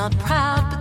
Not 0.00 0.18
proud, 0.20 0.79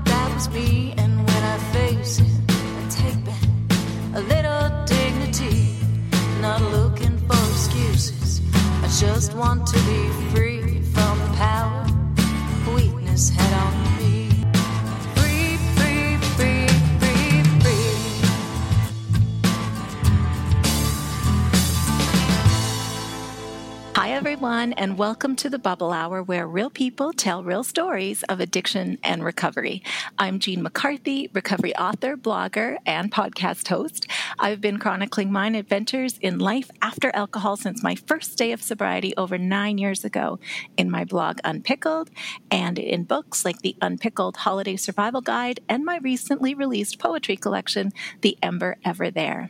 everyone, 24.39 24.71
and 24.71 24.97
welcome 24.97 25.35
to 25.35 25.49
the 25.49 25.59
Bubble 25.59 25.91
Hour, 25.91 26.23
where 26.23 26.47
real 26.47 26.69
people 26.69 27.11
tell 27.11 27.43
real 27.43 27.61
stories 27.61 28.23
of 28.23 28.39
addiction 28.39 28.97
and 29.03 29.21
recovery. 29.21 29.83
I'm 30.17 30.39
Jean 30.39 30.63
McCarthy, 30.63 31.29
recovery 31.33 31.75
author, 31.75 32.15
blogger, 32.15 32.77
and 32.85 33.11
podcast 33.11 33.67
host. 33.67 34.07
I've 34.39 34.61
been 34.61 34.79
chronicling 34.79 35.29
my 35.29 35.49
adventures 35.49 36.17
in 36.21 36.39
life 36.39 36.71
after 36.81 37.13
alcohol 37.13 37.57
since 37.57 37.83
my 37.83 37.95
first 37.95 38.37
day 38.37 38.53
of 38.53 38.61
sobriety 38.61 39.13
over 39.17 39.37
nine 39.37 39.77
years 39.77 40.05
ago 40.05 40.39
in 40.77 40.89
my 40.89 41.03
blog 41.03 41.39
Unpickled 41.43 42.09
and 42.49 42.79
in 42.79 43.03
books 43.03 43.43
like 43.43 43.59
the 43.59 43.75
Unpickled 43.81 44.37
Holiday 44.37 44.77
Survival 44.77 45.19
Guide 45.19 45.59
and 45.67 45.83
my 45.83 45.97
recently 45.97 46.53
released 46.53 46.97
poetry 46.97 47.35
collection, 47.35 47.91
The 48.21 48.37
Ember 48.41 48.77
Ever 48.85 49.11
There. 49.11 49.49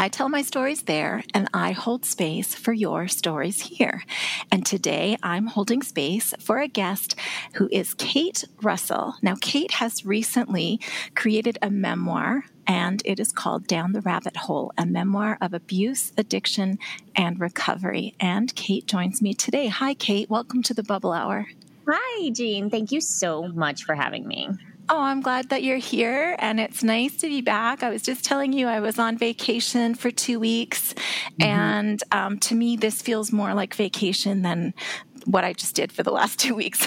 I 0.00 0.08
tell 0.08 0.28
my 0.28 0.42
stories 0.42 0.82
there 0.82 1.24
and 1.34 1.48
I 1.52 1.72
hold 1.72 2.04
space 2.04 2.54
for 2.54 2.72
your 2.72 3.08
stories 3.08 3.62
here. 3.62 4.04
And 4.52 4.64
today 4.64 5.18
I'm 5.24 5.48
holding 5.48 5.82
space 5.82 6.32
for 6.38 6.60
a 6.60 6.68
guest 6.68 7.16
who 7.54 7.68
is 7.72 7.94
Kate 7.94 8.44
Russell. 8.62 9.16
Now, 9.22 9.34
Kate 9.40 9.72
has 9.72 10.06
recently 10.06 10.78
created 11.16 11.58
a 11.60 11.68
memoir 11.68 12.44
and 12.64 13.02
it 13.04 13.18
is 13.18 13.32
called 13.32 13.66
Down 13.66 13.90
the 13.90 14.00
Rabbit 14.02 14.36
Hole, 14.36 14.72
a 14.78 14.86
memoir 14.86 15.36
of 15.40 15.52
abuse, 15.52 16.12
addiction, 16.16 16.78
and 17.16 17.40
recovery. 17.40 18.14
And 18.20 18.54
Kate 18.54 18.86
joins 18.86 19.20
me 19.20 19.34
today. 19.34 19.66
Hi, 19.66 19.94
Kate. 19.94 20.30
Welcome 20.30 20.62
to 20.64 20.74
the 20.74 20.84
Bubble 20.84 21.12
Hour. 21.12 21.46
Hi, 21.88 22.30
Jean. 22.30 22.70
Thank 22.70 22.92
you 22.92 23.00
so 23.00 23.48
much 23.48 23.82
for 23.82 23.96
having 23.96 24.28
me. 24.28 24.50
Oh, 24.90 25.02
I'm 25.02 25.20
glad 25.20 25.50
that 25.50 25.62
you're 25.62 25.76
here 25.76 26.34
and 26.38 26.58
it's 26.58 26.82
nice 26.82 27.16
to 27.18 27.28
be 27.28 27.42
back. 27.42 27.82
I 27.82 27.90
was 27.90 28.02
just 28.02 28.24
telling 28.24 28.54
you 28.54 28.68
I 28.68 28.80
was 28.80 28.98
on 28.98 29.18
vacation 29.18 29.94
for 29.94 30.10
two 30.10 30.40
weeks, 30.40 30.94
mm-hmm. 30.94 31.42
and 31.42 32.02
um, 32.10 32.38
to 32.40 32.54
me, 32.54 32.76
this 32.76 33.02
feels 33.02 33.30
more 33.30 33.52
like 33.52 33.74
vacation 33.74 34.42
than 34.42 34.72
what 35.26 35.44
I 35.44 35.52
just 35.52 35.74
did 35.74 35.92
for 35.92 36.02
the 36.02 36.10
last 36.10 36.38
two 36.40 36.54
weeks. 36.54 36.86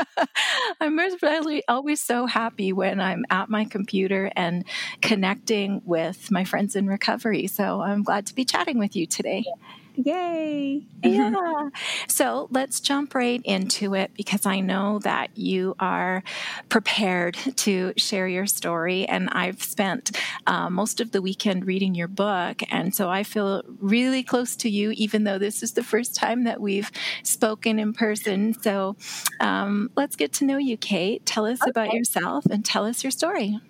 I'm 0.80 0.98
really 1.22 1.62
always 1.68 2.02
so 2.02 2.26
happy 2.26 2.72
when 2.72 3.00
I'm 3.00 3.24
at 3.30 3.48
my 3.48 3.64
computer 3.64 4.30
and 4.36 4.64
connecting 5.00 5.80
with 5.84 6.30
my 6.30 6.44
friends 6.44 6.76
in 6.76 6.86
recovery. 6.86 7.46
So 7.46 7.80
I'm 7.80 8.02
glad 8.02 8.26
to 8.26 8.34
be 8.34 8.44
chatting 8.44 8.78
with 8.78 8.94
you 8.94 9.06
today. 9.06 9.44
Yeah. 9.46 9.54
Yay. 9.96 10.86
yeah. 11.02 11.70
So 12.08 12.48
let's 12.50 12.80
jump 12.80 13.14
right 13.14 13.40
into 13.44 13.94
it 13.94 14.12
because 14.14 14.44
I 14.44 14.60
know 14.60 14.98
that 15.00 15.36
you 15.36 15.74
are 15.78 16.22
prepared 16.68 17.36
to 17.56 17.92
share 17.96 18.28
your 18.28 18.46
story. 18.46 19.06
And 19.06 19.30
I've 19.30 19.62
spent 19.62 20.18
uh, 20.46 20.68
most 20.68 21.00
of 21.00 21.12
the 21.12 21.22
weekend 21.22 21.66
reading 21.66 21.94
your 21.94 22.08
book. 22.08 22.62
And 22.70 22.94
so 22.94 23.08
I 23.08 23.22
feel 23.22 23.62
really 23.80 24.22
close 24.22 24.54
to 24.56 24.68
you, 24.68 24.90
even 24.92 25.24
though 25.24 25.38
this 25.38 25.62
is 25.62 25.72
the 25.72 25.84
first 25.84 26.14
time 26.14 26.44
that 26.44 26.60
we've 26.60 26.90
spoken 27.22 27.78
in 27.78 27.92
person. 27.92 28.54
So 28.60 28.96
um, 29.40 29.90
let's 29.96 30.16
get 30.16 30.32
to 30.34 30.44
know 30.44 30.58
you, 30.58 30.76
Kate. 30.76 31.24
Tell 31.24 31.46
us 31.46 31.62
okay. 31.62 31.70
about 31.70 31.92
yourself 31.92 32.44
and 32.46 32.64
tell 32.64 32.84
us 32.84 33.02
your 33.02 33.10
story. 33.10 33.60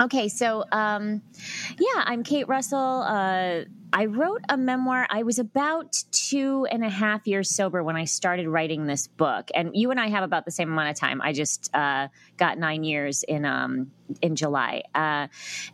Okay, 0.00 0.28
so 0.28 0.64
um, 0.70 1.22
yeah, 1.78 2.04
I'm 2.06 2.22
Kate 2.22 2.46
Russell. 2.46 3.02
Uh, 3.02 3.64
I 3.92 4.06
wrote 4.06 4.42
a 4.48 4.56
memoir. 4.56 5.06
I 5.10 5.22
was 5.22 5.38
about 5.38 6.02
two 6.10 6.66
and 6.70 6.84
a 6.84 6.88
half 6.88 7.26
years 7.26 7.54
sober 7.54 7.82
when 7.82 7.96
I 7.96 8.04
started 8.04 8.48
writing 8.48 8.86
this 8.86 9.06
book, 9.06 9.50
and 9.54 9.70
you 9.74 9.90
and 9.90 10.00
I 10.00 10.08
have 10.08 10.24
about 10.24 10.44
the 10.44 10.50
same 10.50 10.70
amount 10.70 10.90
of 10.90 10.96
time. 10.96 11.22
I 11.22 11.32
just 11.32 11.74
uh, 11.74 12.08
got 12.36 12.58
nine 12.58 12.84
years 12.84 13.22
in 13.22 13.44
um, 13.44 13.90
in 14.20 14.36
July, 14.36 14.82
uh, 14.94 15.28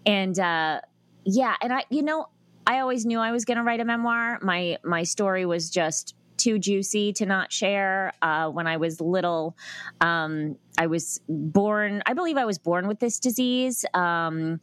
and 0.07 0.39
uh, 0.39 0.81
yeah, 1.25 1.57
and 1.61 1.73
I, 1.73 1.85
you 1.91 2.03
know, 2.03 2.29
I 2.67 2.81
always 2.81 3.05
knew 3.05 3.19
I 3.19 3.33
was 3.33 3.45
going 3.45 3.59
to 3.59 3.65
write 3.65 3.81
a 3.81 3.85
memoir. 3.85 4.39
My 4.43 4.79
my 4.85 5.03
story 5.03 5.45
was 5.47 5.71
just 5.71 6.15
too 6.37 6.59
juicy 6.59 7.13
to 7.15 7.27
not 7.27 7.53
share. 7.53 8.13
Uh, 8.23 8.49
when 8.51 8.67
I 8.67 8.77
was 8.77 9.01
little, 9.01 9.57
um, 10.01 10.57
I 10.77 10.87
was 10.87 11.21
born, 11.29 12.03
I 12.07 12.15
believe 12.15 12.37
I 12.37 12.45
was 12.45 12.59
born 12.59 12.89
with 12.89 12.99
this 12.99 13.21
disease. 13.21 13.85
Um, 13.95 14.61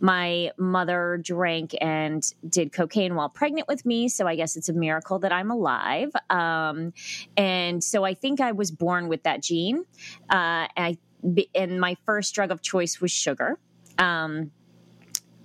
my 0.00 0.52
mother 0.56 1.20
drank 1.22 1.74
and 1.80 2.24
did 2.48 2.72
cocaine 2.72 3.14
while 3.14 3.28
pregnant 3.28 3.68
with 3.68 3.84
me. 3.84 4.08
So 4.08 4.26
I 4.26 4.36
guess 4.36 4.56
it's 4.56 4.68
a 4.68 4.72
miracle 4.72 5.18
that 5.18 5.32
I'm 5.32 5.50
alive. 5.50 6.10
Um, 6.30 6.92
and 7.36 7.84
so 7.84 8.04
I 8.04 8.14
think 8.14 8.40
I 8.40 8.52
was 8.52 8.70
born 8.70 9.08
with 9.08 9.22
that 9.24 9.42
gene. 9.42 9.84
Uh, 10.30 10.66
and, 10.76 10.98
I, 11.36 11.46
and 11.54 11.80
my 11.80 11.96
first 12.06 12.34
drug 12.34 12.50
of 12.50 12.62
choice 12.62 13.00
was 13.00 13.10
sugar. 13.10 13.58
Um, 13.98 14.52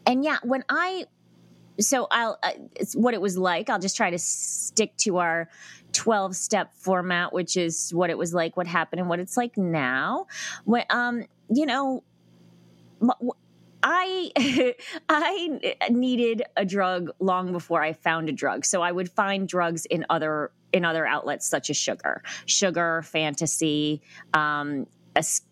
and 0.06 0.24
yeah, 0.24 0.38
when 0.44 0.64
I 0.70 1.06
so 1.80 2.08
I'll 2.12 2.38
uh, 2.44 2.52
it's 2.76 2.96
what 2.96 3.14
it 3.14 3.22
was 3.22 3.38
like. 3.38 3.70
I'll 3.70 3.80
just 3.80 3.98
try 3.98 4.10
to 4.10 4.20
stick 4.20 4.96
to 4.98 5.18
our 5.18 5.50
12 5.94 6.36
step 6.36 6.74
format, 6.74 7.34
which 7.34 7.58
is 7.58 7.94
what 7.94 8.10
it 8.10 8.18
was 8.18 8.34
like, 8.34 8.58
what 8.58 8.68
happened, 8.68 9.00
and 9.00 9.10
what 9.10 9.20
it's 9.20 9.38
like 9.38 9.58
now. 9.58 10.28
When, 10.66 10.84
um, 10.90 11.24
you 11.50 11.66
know, 11.66 12.04
I 13.84 14.74
I 15.10 15.80
needed 15.90 16.44
a 16.58 16.66
drug 16.66 17.12
long 17.20 17.52
before 17.52 17.82
I 17.82 17.94
found 17.94 18.30
a 18.30 18.32
drug. 18.32 18.66
So 18.66 18.82
I 18.82 18.92
would 18.92 19.12
find 19.12 19.48
drugs 19.48 19.86
in 19.86 20.06
other 20.10 20.52
in 20.74 20.84
other 20.84 21.06
outlets 21.06 21.48
such 21.48 21.70
as 21.70 21.78
sugar, 21.78 22.22
sugar, 22.46 23.02
fantasy, 23.04 24.02
um, 24.34 24.88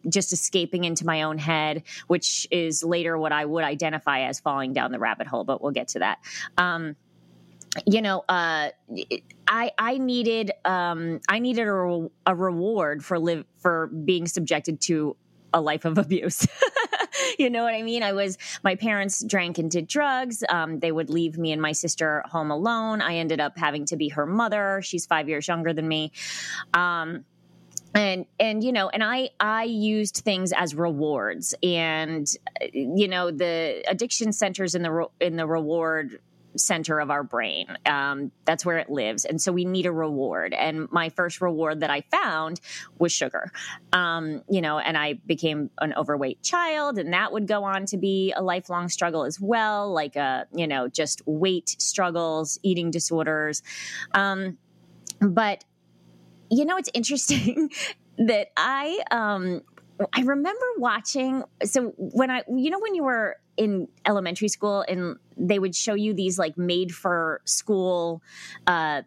just 0.09 0.33
escaping 0.33 0.83
into 0.83 1.05
my 1.05 1.23
own 1.23 1.37
head, 1.37 1.83
which 2.07 2.47
is 2.51 2.83
later 2.83 3.17
what 3.17 3.31
I 3.31 3.45
would 3.45 3.63
identify 3.63 4.21
as 4.21 4.39
falling 4.39 4.73
down 4.73 4.91
the 4.91 4.99
rabbit 4.99 5.27
hole. 5.27 5.43
But 5.43 5.61
we'll 5.61 5.71
get 5.71 5.89
to 5.89 5.99
that. 5.99 6.19
Um, 6.57 6.95
you 7.85 8.01
know, 8.01 8.23
uh, 8.29 8.69
I 9.47 9.71
I 9.77 9.97
needed 9.97 10.51
um, 10.63 11.21
I 11.27 11.39
needed 11.39 11.67
a, 11.67 12.09
a 12.27 12.35
reward 12.35 13.03
for 13.03 13.17
live 13.17 13.45
for 13.57 13.87
being 13.87 14.27
subjected 14.27 14.81
to 14.81 15.15
a 15.53 15.61
life 15.61 15.85
of 15.85 15.97
abuse. 15.97 16.47
you 17.39 17.49
know 17.49 17.63
what 17.63 17.73
I 17.73 17.83
mean? 17.83 18.03
I 18.03 18.13
was, 18.13 18.37
my 18.63 18.75
parents 18.75 19.23
drank 19.23 19.57
and 19.57 19.69
did 19.69 19.87
drugs. 19.87 20.43
Um, 20.49 20.79
they 20.79 20.91
would 20.91 21.09
leave 21.09 21.37
me 21.37 21.51
and 21.51 21.61
my 21.61 21.71
sister 21.71 22.23
home 22.25 22.51
alone. 22.51 23.01
I 23.01 23.15
ended 23.15 23.39
up 23.39 23.57
having 23.57 23.85
to 23.85 23.97
be 23.97 24.09
her 24.09 24.25
mother. 24.25 24.81
She's 24.83 25.05
five 25.05 25.29
years 25.29 25.47
younger 25.47 25.73
than 25.73 25.87
me. 25.87 26.11
Um, 26.73 27.25
and 27.93 28.25
and 28.39 28.63
you 28.63 28.71
know 28.71 28.89
and 28.89 29.03
i 29.03 29.29
i 29.39 29.63
used 29.63 30.17
things 30.17 30.51
as 30.51 30.75
rewards. 30.75 31.53
And 31.63 32.27
you 32.73 33.07
know 33.07 33.31
the 33.31 33.83
addiction 33.87 34.33
centers 34.33 34.75
in 34.75 34.83
the 34.83 35.07
in 35.19 35.35
the 35.35 35.47
reward 35.47 36.19
center 36.55 36.99
of 36.99 37.09
our 37.09 37.23
brain. 37.23 37.65
Um, 37.87 38.31
that's 38.45 38.63
where 38.63 38.77
it 38.77 38.87
lives. 38.87 39.25
And 39.25 39.41
so 39.41 39.51
we 39.51 39.65
need 39.65 39.87
a 39.87 39.91
reward. 39.91 40.53
And 40.53 40.87
my 40.91 41.09
first 41.09 41.41
reward 41.41 41.79
that 41.79 41.89
i 41.89 42.01
found 42.11 42.59
was 42.99 43.11
sugar. 43.11 43.51
Um, 43.91 44.43
you 44.49 44.61
know 44.61 44.79
and 44.79 44.97
i 44.97 45.13
became 45.13 45.69
an 45.79 45.93
overweight 45.93 46.41
child 46.41 46.97
and 46.97 47.13
that 47.13 47.31
would 47.31 47.47
go 47.47 47.63
on 47.63 47.85
to 47.87 47.97
be 47.97 48.33
a 48.35 48.41
lifelong 48.41 48.89
struggle 48.89 49.23
as 49.23 49.39
well 49.39 49.91
like 49.91 50.15
a 50.15 50.45
you 50.53 50.67
know 50.67 50.87
just 50.87 51.21
weight 51.25 51.75
struggles 51.79 52.59
eating 52.63 52.91
disorders. 52.91 53.61
Um, 54.13 54.57
but 55.19 55.63
you 56.49 56.65
know, 56.65 56.77
it's 56.77 56.89
interesting 56.93 57.71
that 58.17 58.47
I 58.57 59.01
um 59.11 59.61
I 60.13 60.21
remember 60.21 60.65
watching 60.77 61.43
so 61.63 61.93
when 61.97 62.31
I 62.31 62.43
you 62.47 62.69
know 62.69 62.79
when 62.79 62.95
you 62.95 63.03
were 63.03 63.37
in 63.57 63.87
elementary 64.05 64.47
school 64.47 64.83
and 64.87 65.17
they 65.37 65.59
would 65.59 65.75
show 65.75 65.93
you 65.93 66.13
these 66.13 66.39
like 66.39 66.57
made 66.57 66.93
for 66.93 67.41
school 67.45 68.21
uh 68.67 69.03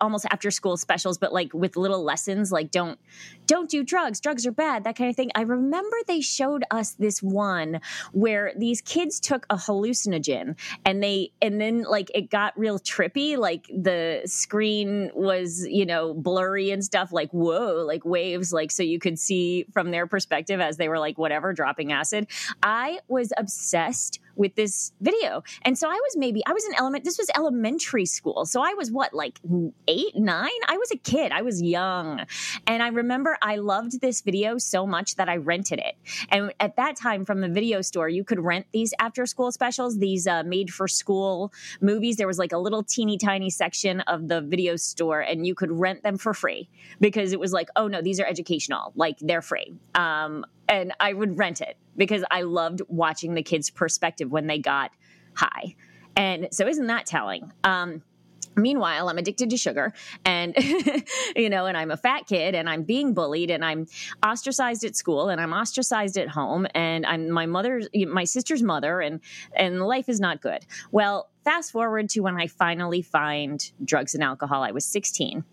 almost 0.00 0.26
after 0.30 0.50
school 0.50 0.76
specials 0.76 1.18
but 1.18 1.32
like 1.32 1.52
with 1.54 1.76
little 1.76 2.02
lessons 2.02 2.50
like 2.50 2.70
don't 2.70 2.98
don't 3.46 3.70
do 3.70 3.84
drugs 3.84 4.20
drugs 4.20 4.46
are 4.46 4.52
bad 4.52 4.84
that 4.84 4.96
kind 4.96 5.10
of 5.10 5.16
thing 5.16 5.30
i 5.34 5.42
remember 5.42 5.96
they 6.06 6.20
showed 6.20 6.64
us 6.70 6.92
this 6.92 7.22
one 7.22 7.80
where 8.12 8.52
these 8.56 8.80
kids 8.80 9.20
took 9.20 9.46
a 9.50 9.56
hallucinogen 9.56 10.56
and 10.84 11.02
they 11.02 11.32
and 11.40 11.60
then 11.60 11.82
like 11.82 12.10
it 12.14 12.30
got 12.30 12.56
real 12.58 12.78
trippy 12.78 13.36
like 13.36 13.66
the 13.68 14.22
screen 14.24 15.10
was 15.14 15.66
you 15.68 15.86
know 15.86 16.14
blurry 16.14 16.70
and 16.70 16.84
stuff 16.84 17.12
like 17.12 17.30
whoa 17.30 17.84
like 17.86 18.04
waves 18.04 18.52
like 18.52 18.70
so 18.70 18.82
you 18.82 18.98
could 18.98 19.18
see 19.18 19.64
from 19.72 19.90
their 19.90 20.06
perspective 20.06 20.60
as 20.60 20.76
they 20.76 20.88
were 20.88 20.98
like 20.98 21.18
whatever 21.18 21.52
dropping 21.52 21.92
acid 21.92 22.26
i 22.62 22.98
was 23.08 23.32
obsessed 23.36 24.20
with 24.36 24.54
this 24.54 24.92
video. 25.00 25.42
And 25.62 25.76
so 25.76 25.88
I 25.88 25.94
was 25.94 26.16
maybe, 26.16 26.42
I 26.46 26.52
was 26.52 26.64
in 26.66 26.74
element, 26.74 27.04
this 27.04 27.18
was 27.18 27.28
elementary 27.34 28.06
school. 28.06 28.44
So 28.44 28.62
I 28.62 28.74
was 28.74 28.90
what, 28.90 29.12
like 29.14 29.40
eight, 29.88 30.14
nine? 30.14 30.50
I 30.68 30.76
was 30.76 30.90
a 30.90 30.96
kid. 30.96 31.32
I 31.32 31.42
was 31.42 31.62
young. 31.62 32.24
And 32.66 32.82
I 32.82 32.88
remember 32.88 33.35
I 33.42 33.56
loved 33.56 34.00
this 34.00 34.20
video 34.20 34.58
so 34.58 34.86
much 34.86 35.16
that 35.16 35.28
I 35.28 35.36
rented 35.36 35.78
it. 35.78 35.96
And 36.30 36.52
at 36.60 36.76
that 36.76 36.96
time 36.96 37.24
from 37.24 37.40
the 37.40 37.48
video 37.48 37.82
store, 37.82 38.08
you 38.08 38.24
could 38.24 38.40
rent 38.40 38.66
these 38.72 38.92
after 38.98 39.26
school 39.26 39.52
specials, 39.52 39.98
these 39.98 40.26
uh, 40.26 40.42
made 40.44 40.72
for 40.72 40.88
school 40.88 41.52
movies. 41.80 42.16
There 42.16 42.26
was 42.26 42.38
like 42.38 42.52
a 42.52 42.58
little 42.58 42.82
teeny 42.82 43.18
tiny 43.18 43.50
section 43.50 44.00
of 44.02 44.28
the 44.28 44.40
video 44.40 44.76
store 44.76 45.20
and 45.20 45.46
you 45.46 45.54
could 45.54 45.70
rent 45.70 46.02
them 46.02 46.18
for 46.18 46.34
free 46.34 46.68
because 47.00 47.32
it 47.32 47.40
was 47.40 47.52
like, 47.52 47.68
oh 47.76 47.88
no, 47.88 48.02
these 48.02 48.20
are 48.20 48.26
educational. 48.26 48.92
Like 48.94 49.18
they're 49.20 49.42
free. 49.42 49.74
Um, 49.94 50.44
and 50.68 50.92
I 50.98 51.12
would 51.12 51.38
rent 51.38 51.60
it 51.60 51.76
because 51.96 52.24
I 52.30 52.42
loved 52.42 52.82
watching 52.88 53.34
the 53.34 53.42
kids' 53.42 53.70
perspective 53.70 54.30
when 54.30 54.46
they 54.46 54.58
got 54.58 54.90
high. 55.34 55.76
And 56.16 56.48
so, 56.50 56.66
isn't 56.66 56.86
that 56.86 57.06
telling? 57.06 57.52
Um, 57.62 58.02
Meanwhile, 58.56 59.08
I'm 59.08 59.18
addicted 59.18 59.50
to 59.50 59.56
sugar 59.56 59.92
and, 60.24 60.54
you 61.36 61.50
know, 61.50 61.66
and 61.66 61.76
I'm 61.76 61.90
a 61.90 61.96
fat 61.96 62.26
kid 62.26 62.54
and 62.54 62.68
I'm 62.68 62.82
being 62.82 63.12
bullied 63.12 63.50
and 63.50 63.64
I'm 63.64 63.86
ostracized 64.24 64.84
at 64.84 64.96
school 64.96 65.28
and 65.28 65.40
I'm 65.40 65.52
ostracized 65.52 66.16
at 66.16 66.28
home 66.28 66.66
and 66.74 67.04
I'm 67.04 67.30
my 67.30 67.46
mother's, 67.46 67.88
my 67.94 68.24
sister's 68.24 68.62
mother 68.62 69.00
and, 69.00 69.20
and 69.54 69.82
life 69.82 70.08
is 70.08 70.20
not 70.20 70.40
good. 70.40 70.64
Well, 70.90 71.30
fast 71.44 71.70
forward 71.70 72.08
to 72.10 72.20
when 72.20 72.40
I 72.40 72.46
finally 72.46 73.02
find 73.02 73.70
drugs 73.84 74.14
and 74.14 74.24
alcohol. 74.24 74.62
I 74.62 74.70
was 74.70 74.84
16 74.84 75.44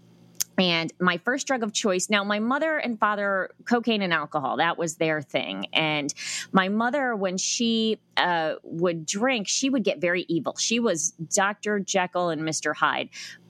and 0.57 0.93
my 0.99 1.17
first 1.17 1.47
drug 1.47 1.63
of 1.63 1.73
choice 1.73 2.09
now 2.09 2.23
my 2.23 2.39
mother 2.39 2.77
and 2.77 2.99
father 2.99 3.49
cocaine 3.65 4.01
and 4.01 4.13
alcohol 4.13 4.57
that 4.57 4.77
was 4.77 4.95
their 4.95 5.21
thing. 5.21 5.65
And 5.73 6.13
my 6.51 6.69
mother 6.69 7.15
when 7.15 7.37
she 7.37 7.99
uh, 8.17 8.55
would 8.63 9.05
drink 9.05 9.47
she 9.47 9.69
would 9.69 9.83
get 9.83 9.99
very 9.99 10.25
evil. 10.27 10.55
She 10.57 10.79
was 10.79 11.11
dr 11.11 11.79
jekyll 11.79 12.29
and 12.29 12.41
mr 12.41 12.75
hyde. 12.75 13.09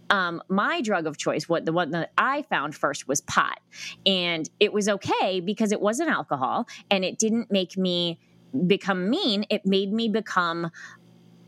Um, 0.10 0.44
my 0.48 0.82
drug 0.82 1.08
of 1.08 1.18
choice, 1.18 1.50
what 1.50 1.66
the 1.66 1.74
one 1.74 1.92
that 1.92 2.12
I 2.18 2.44
found 2.44 2.76
first 2.76 3.08
was 3.08 3.22
pot, 3.22 3.60
and 4.06 4.48
it 4.60 4.72
was 4.72 4.88
okay 4.88 5.40
because 5.40 5.72
it 5.72 5.82
wasn't 5.82 6.10
alcohol 6.10 6.68
and 6.92 7.04
it 7.04 7.18
didn't 7.18 7.52
make 7.52 7.78
me 7.78 8.20
become 8.68 9.10
mean. 9.10 9.46
It 9.50 9.66
made 9.66 9.92
me 9.92 10.10
become 10.10 10.70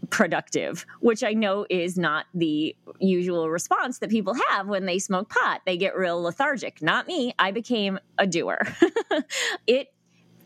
productive, 0.10 0.86
which 1.00 1.24
I 1.24 1.34
know 1.34 1.66
is 1.69 1.98
not 1.98 2.25
the 2.34 2.75
usual 3.00 3.50
response 3.50 4.00
that 4.00 4.10
people 4.10 4.36
have 4.50 4.68
when 4.68 4.86
they 4.86 5.00
smoke 5.00 5.30
pot. 5.30 5.62
They 5.66 5.78
get 5.78 5.96
real 5.96 6.22
lethargic. 6.22 6.81
Not 6.81 7.07
me. 7.07 7.34
I 7.40 7.52
became 7.52 8.00
a 8.18 8.28
doer. 8.28 8.60
it 9.68 9.90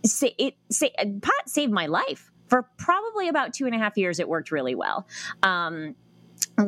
it 0.04 1.22
pot 1.22 1.50
saved 1.50 1.72
my 1.72 1.88
life 1.88 2.32
for 2.48 2.64
probably 2.78 3.30
about 3.30 3.54
two 3.54 3.66
and 3.66 3.76
a 3.76 3.78
half 3.78 3.98
years. 3.98 4.20
It 4.20 4.28
worked 4.28 4.52
really 4.52 4.76
well. 4.76 5.08
Um, 5.44 5.96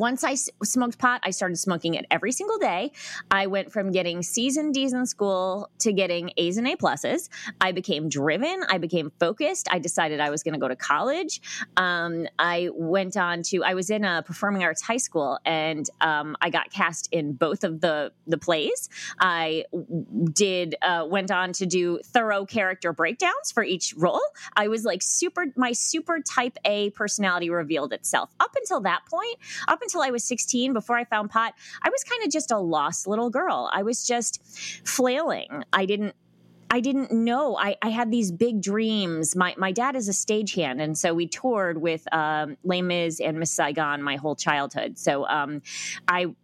once 0.00 0.24
I 0.24 0.34
smoked 0.34 0.98
pot, 0.98 1.20
I 1.24 1.30
started 1.30 1.56
smoking 1.56 1.94
it 1.94 2.06
every 2.10 2.32
single 2.32 2.58
day. 2.58 2.92
I 3.30 3.46
went 3.46 3.72
from 3.72 3.92
getting 3.92 4.22
C's 4.22 4.56
and 4.56 4.72
D's 4.72 4.92
in 4.92 5.06
school 5.06 5.70
to 5.80 5.92
getting 5.92 6.32
A's 6.36 6.56
and 6.56 6.66
A 6.66 6.76
pluses. 6.76 7.28
I 7.60 7.72
became 7.72 8.08
driven. 8.08 8.62
I 8.68 8.78
became 8.78 9.12
focused. 9.20 9.68
I 9.70 9.78
decided 9.78 10.20
I 10.20 10.30
was 10.30 10.42
going 10.42 10.54
to 10.54 10.60
go 10.60 10.68
to 10.68 10.76
college. 10.76 11.40
Um, 11.76 12.26
I 12.38 12.70
went 12.72 13.16
on 13.16 13.42
to, 13.44 13.64
I 13.64 13.74
was 13.74 13.90
in 13.90 14.04
a 14.04 14.22
performing 14.22 14.62
arts 14.62 14.82
high 14.82 14.96
school 14.96 15.38
and 15.44 15.88
um, 16.00 16.36
I 16.40 16.50
got 16.50 16.70
cast 16.70 17.08
in 17.12 17.34
both 17.34 17.64
of 17.64 17.80
the, 17.80 18.12
the 18.26 18.38
plays. 18.38 18.88
I 19.20 19.64
did, 20.32 20.74
uh, 20.82 21.06
went 21.08 21.30
on 21.30 21.52
to 21.54 21.66
do 21.66 21.98
thorough 22.04 22.46
character 22.46 22.92
breakdowns 22.92 23.52
for 23.52 23.62
each 23.62 23.94
role. 23.96 24.22
I 24.56 24.68
was 24.68 24.84
like 24.84 25.02
super, 25.02 25.46
my 25.56 25.72
super 25.72 26.20
type 26.20 26.56
A 26.64 26.90
personality 26.90 27.50
revealed 27.50 27.92
itself. 27.92 28.30
Up 28.40 28.54
until 28.56 28.80
that 28.80 29.02
point, 29.10 29.36
up 29.68 29.81
until 29.82 30.02
I 30.02 30.10
was 30.10 30.24
16, 30.24 30.72
before 30.72 30.96
I 30.96 31.04
found 31.04 31.30
pot, 31.30 31.54
I 31.82 31.90
was 31.90 32.04
kind 32.04 32.24
of 32.24 32.30
just 32.30 32.50
a 32.50 32.58
lost 32.58 33.06
little 33.06 33.30
girl. 33.30 33.70
I 33.72 33.82
was 33.82 34.06
just 34.06 34.42
flailing. 34.86 35.64
I 35.72 35.86
didn't 35.86 36.14
I 36.72 36.80
didn't 36.80 37.12
know. 37.12 37.54
I, 37.58 37.76
I, 37.82 37.90
had 37.90 38.10
these 38.10 38.32
big 38.32 38.62
dreams. 38.62 39.36
My 39.36 39.54
my 39.58 39.72
dad 39.72 39.94
is 39.94 40.08
a 40.08 40.12
stagehand, 40.12 40.80
and 40.80 40.96
so 40.96 41.12
we 41.12 41.26
toured 41.26 41.82
with 41.82 42.10
um, 42.14 42.56
Les 42.64 42.80
Mis 42.80 43.20
and 43.20 43.38
Miss 43.38 43.50
Saigon 43.50 44.02
my 44.02 44.16
whole 44.16 44.34
childhood. 44.34 44.98
So 44.98 45.28
um, 45.28 45.60
I 46.08 46.34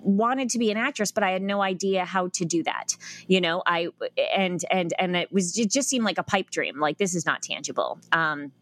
wanted 0.00 0.48
to 0.50 0.58
be 0.58 0.70
an 0.70 0.78
actress, 0.78 1.12
but 1.12 1.22
I 1.22 1.32
had 1.32 1.42
no 1.42 1.60
idea 1.60 2.06
how 2.06 2.28
to 2.28 2.46
do 2.46 2.62
that. 2.62 2.96
You 3.26 3.42
know, 3.42 3.62
I 3.66 3.88
and 4.34 4.64
and 4.70 4.94
and 4.98 5.14
it 5.14 5.30
was 5.30 5.58
it 5.58 5.70
just 5.70 5.90
seemed 5.90 6.06
like 6.06 6.16
a 6.16 6.22
pipe 6.22 6.48
dream. 6.48 6.80
Like 6.80 6.96
this 6.96 7.14
is 7.14 7.26
not 7.26 7.42
tangible. 7.42 7.98
Um, 8.12 8.52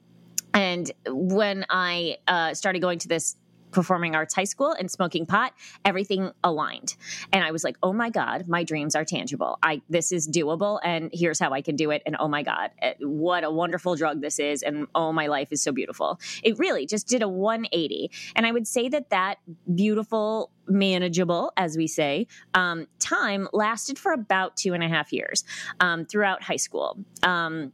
and 0.52 0.90
when 1.06 1.64
I 1.68 2.16
uh, 2.26 2.54
started 2.54 2.80
going 2.80 2.98
to 3.00 3.08
this 3.08 3.36
performing 3.74 4.14
arts 4.14 4.34
high 4.34 4.44
school 4.44 4.72
and 4.72 4.90
smoking 4.90 5.26
pot, 5.26 5.52
everything 5.84 6.30
aligned. 6.42 6.96
And 7.32 7.44
I 7.44 7.50
was 7.50 7.64
like, 7.64 7.76
oh 7.82 7.92
my 7.92 8.10
God, 8.10 8.48
my 8.48 8.64
dreams 8.64 8.94
are 8.94 9.04
tangible. 9.04 9.58
I 9.62 9.82
this 9.90 10.12
is 10.12 10.28
doable 10.28 10.80
and 10.82 11.10
here's 11.12 11.38
how 11.38 11.50
I 11.50 11.60
can 11.60 11.76
do 11.76 11.90
it. 11.90 12.02
And 12.06 12.16
oh 12.18 12.28
my 12.28 12.42
God, 12.42 12.70
eh, 12.80 12.94
what 13.00 13.44
a 13.44 13.50
wonderful 13.50 13.96
drug 13.96 14.20
this 14.20 14.38
is. 14.38 14.62
And 14.62 14.86
oh, 14.94 15.12
my 15.12 15.26
life 15.26 15.48
is 15.50 15.62
so 15.62 15.72
beautiful. 15.72 16.18
It 16.42 16.58
really 16.58 16.86
just 16.86 17.06
did 17.06 17.22
a 17.22 17.28
180. 17.28 18.10
And 18.36 18.46
I 18.46 18.52
would 18.52 18.66
say 18.66 18.88
that 18.88 19.10
that 19.10 19.38
beautiful 19.74 20.50
manageable, 20.66 21.52
as 21.56 21.76
we 21.76 21.86
say, 21.86 22.26
um, 22.54 22.86
time 22.98 23.48
lasted 23.52 23.98
for 23.98 24.12
about 24.12 24.56
two 24.56 24.72
and 24.72 24.82
a 24.82 24.88
half 24.88 25.12
years 25.12 25.44
um, 25.80 26.06
throughout 26.06 26.42
high 26.42 26.56
school. 26.56 26.98
Um, 27.22 27.72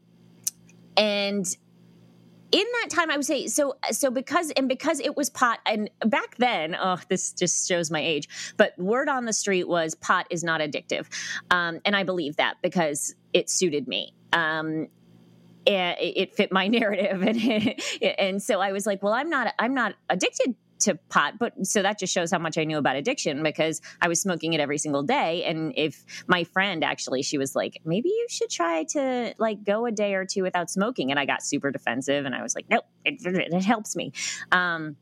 and 0.96 1.46
in 2.52 2.64
that 2.80 2.90
time 2.90 3.10
i 3.10 3.16
would 3.16 3.26
say 3.26 3.46
so 3.46 3.76
so 3.90 4.10
because 4.10 4.50
and 4.52 4.68
because 4.68 5.00
it 5.00 5.16
was 5.16 5.30
pot 5.30 5.60
and 5.66 5.90
back 6.06 6.36
then 6.38 6.74
oh 6.74 6.98
this 7.08 7.32
just 7.32 7.68
shows 7.68 7.90
my 7.90 8.00
age 8.00 8.28
but 8.56 8.76
word 8.78 9.08
on 9.08 9.24
the 9.24 9.32
street 9.32 9.68
was 9.68 9.94
pot 9.94 10.26
is 10.30 10.42
not 10.42 10.60
addictive. 10.60 11.06
Um, 11.50 11.80
and 11.84 11.94
i 11.94 12.02
believe 12.02 12.36
that 12.36 12.56
because 12.62 13.14
it 13.32 13.48
suited 13.48 13.86
me. 13.86 14.14
Um, 14.32 14.88
and 15.66 15.96
it 16.00 16.34
fit 16.34 16.50
my 16.50 16.66
narrative 16.78 17.22
and 17.22 17.80
and 18.18 18.42
so 18.42 18.60
i 18.60 18.72
was 18.72 18.86
like 18.86 19.02
well 19.02 19.12
i'm 19.12 19.28
not 19.28 19.54
i'm 19.58 19.74
not 19.74 19.94
addicted 20.08 20.54
to 20.80 20.96
pot. 21.08 21.34
But 21.38 21.66
so 21.66 21.82
that 21.82 21.98
just 21.98 22.12
shows 22.12 22.30
how 22.30 22.38
much 22.38 22.58
I 22.58 22.64
knew 22.64 22.78
about 22.78 22.96
addiction 22.96 23.42
because 23.42 23.80
I 24.00 24.08
was 24.08 24.20
smoking 24.20 24.52
it 24.52 24.60
every 24.60 24.78
single 24.78 25.02
day. 25.02 25.44
And 25.44 25.72
if 25.76 26.04
my 26.26 26.44
friend 26.44 26.82
actually, 26.84 27.22
she 27.22 27.38
was 27.38 27.54
like, 27.54 27.80
maybe 27.84 28.08
you 28.08 28.26
should 28.28 28.50
try 28.50 28.84
to 28.90 29.34
like 29.38 29.64
go 29.64 29.86
a 29.86 29.92
day 29.92 30.14
or 30.14 30.24
two 30.24 30.42
without 30.42 30.70
smoking. 30.70 31.10
And 31.10 31.18
I 31.18 31.26
got 31.26 31.42
super 31.42 31.70
defensive 31.70 32.24
and 32.26 32.34
I 32.34 32.42
was 32.42 32.54
like, 32.54 32.66
nope, 32.70 32.84
it, 33.04 33.20
it 33.24 33.64
helps 33.64 33.96
me. 33.96 34.12
Um, 34.52 34.96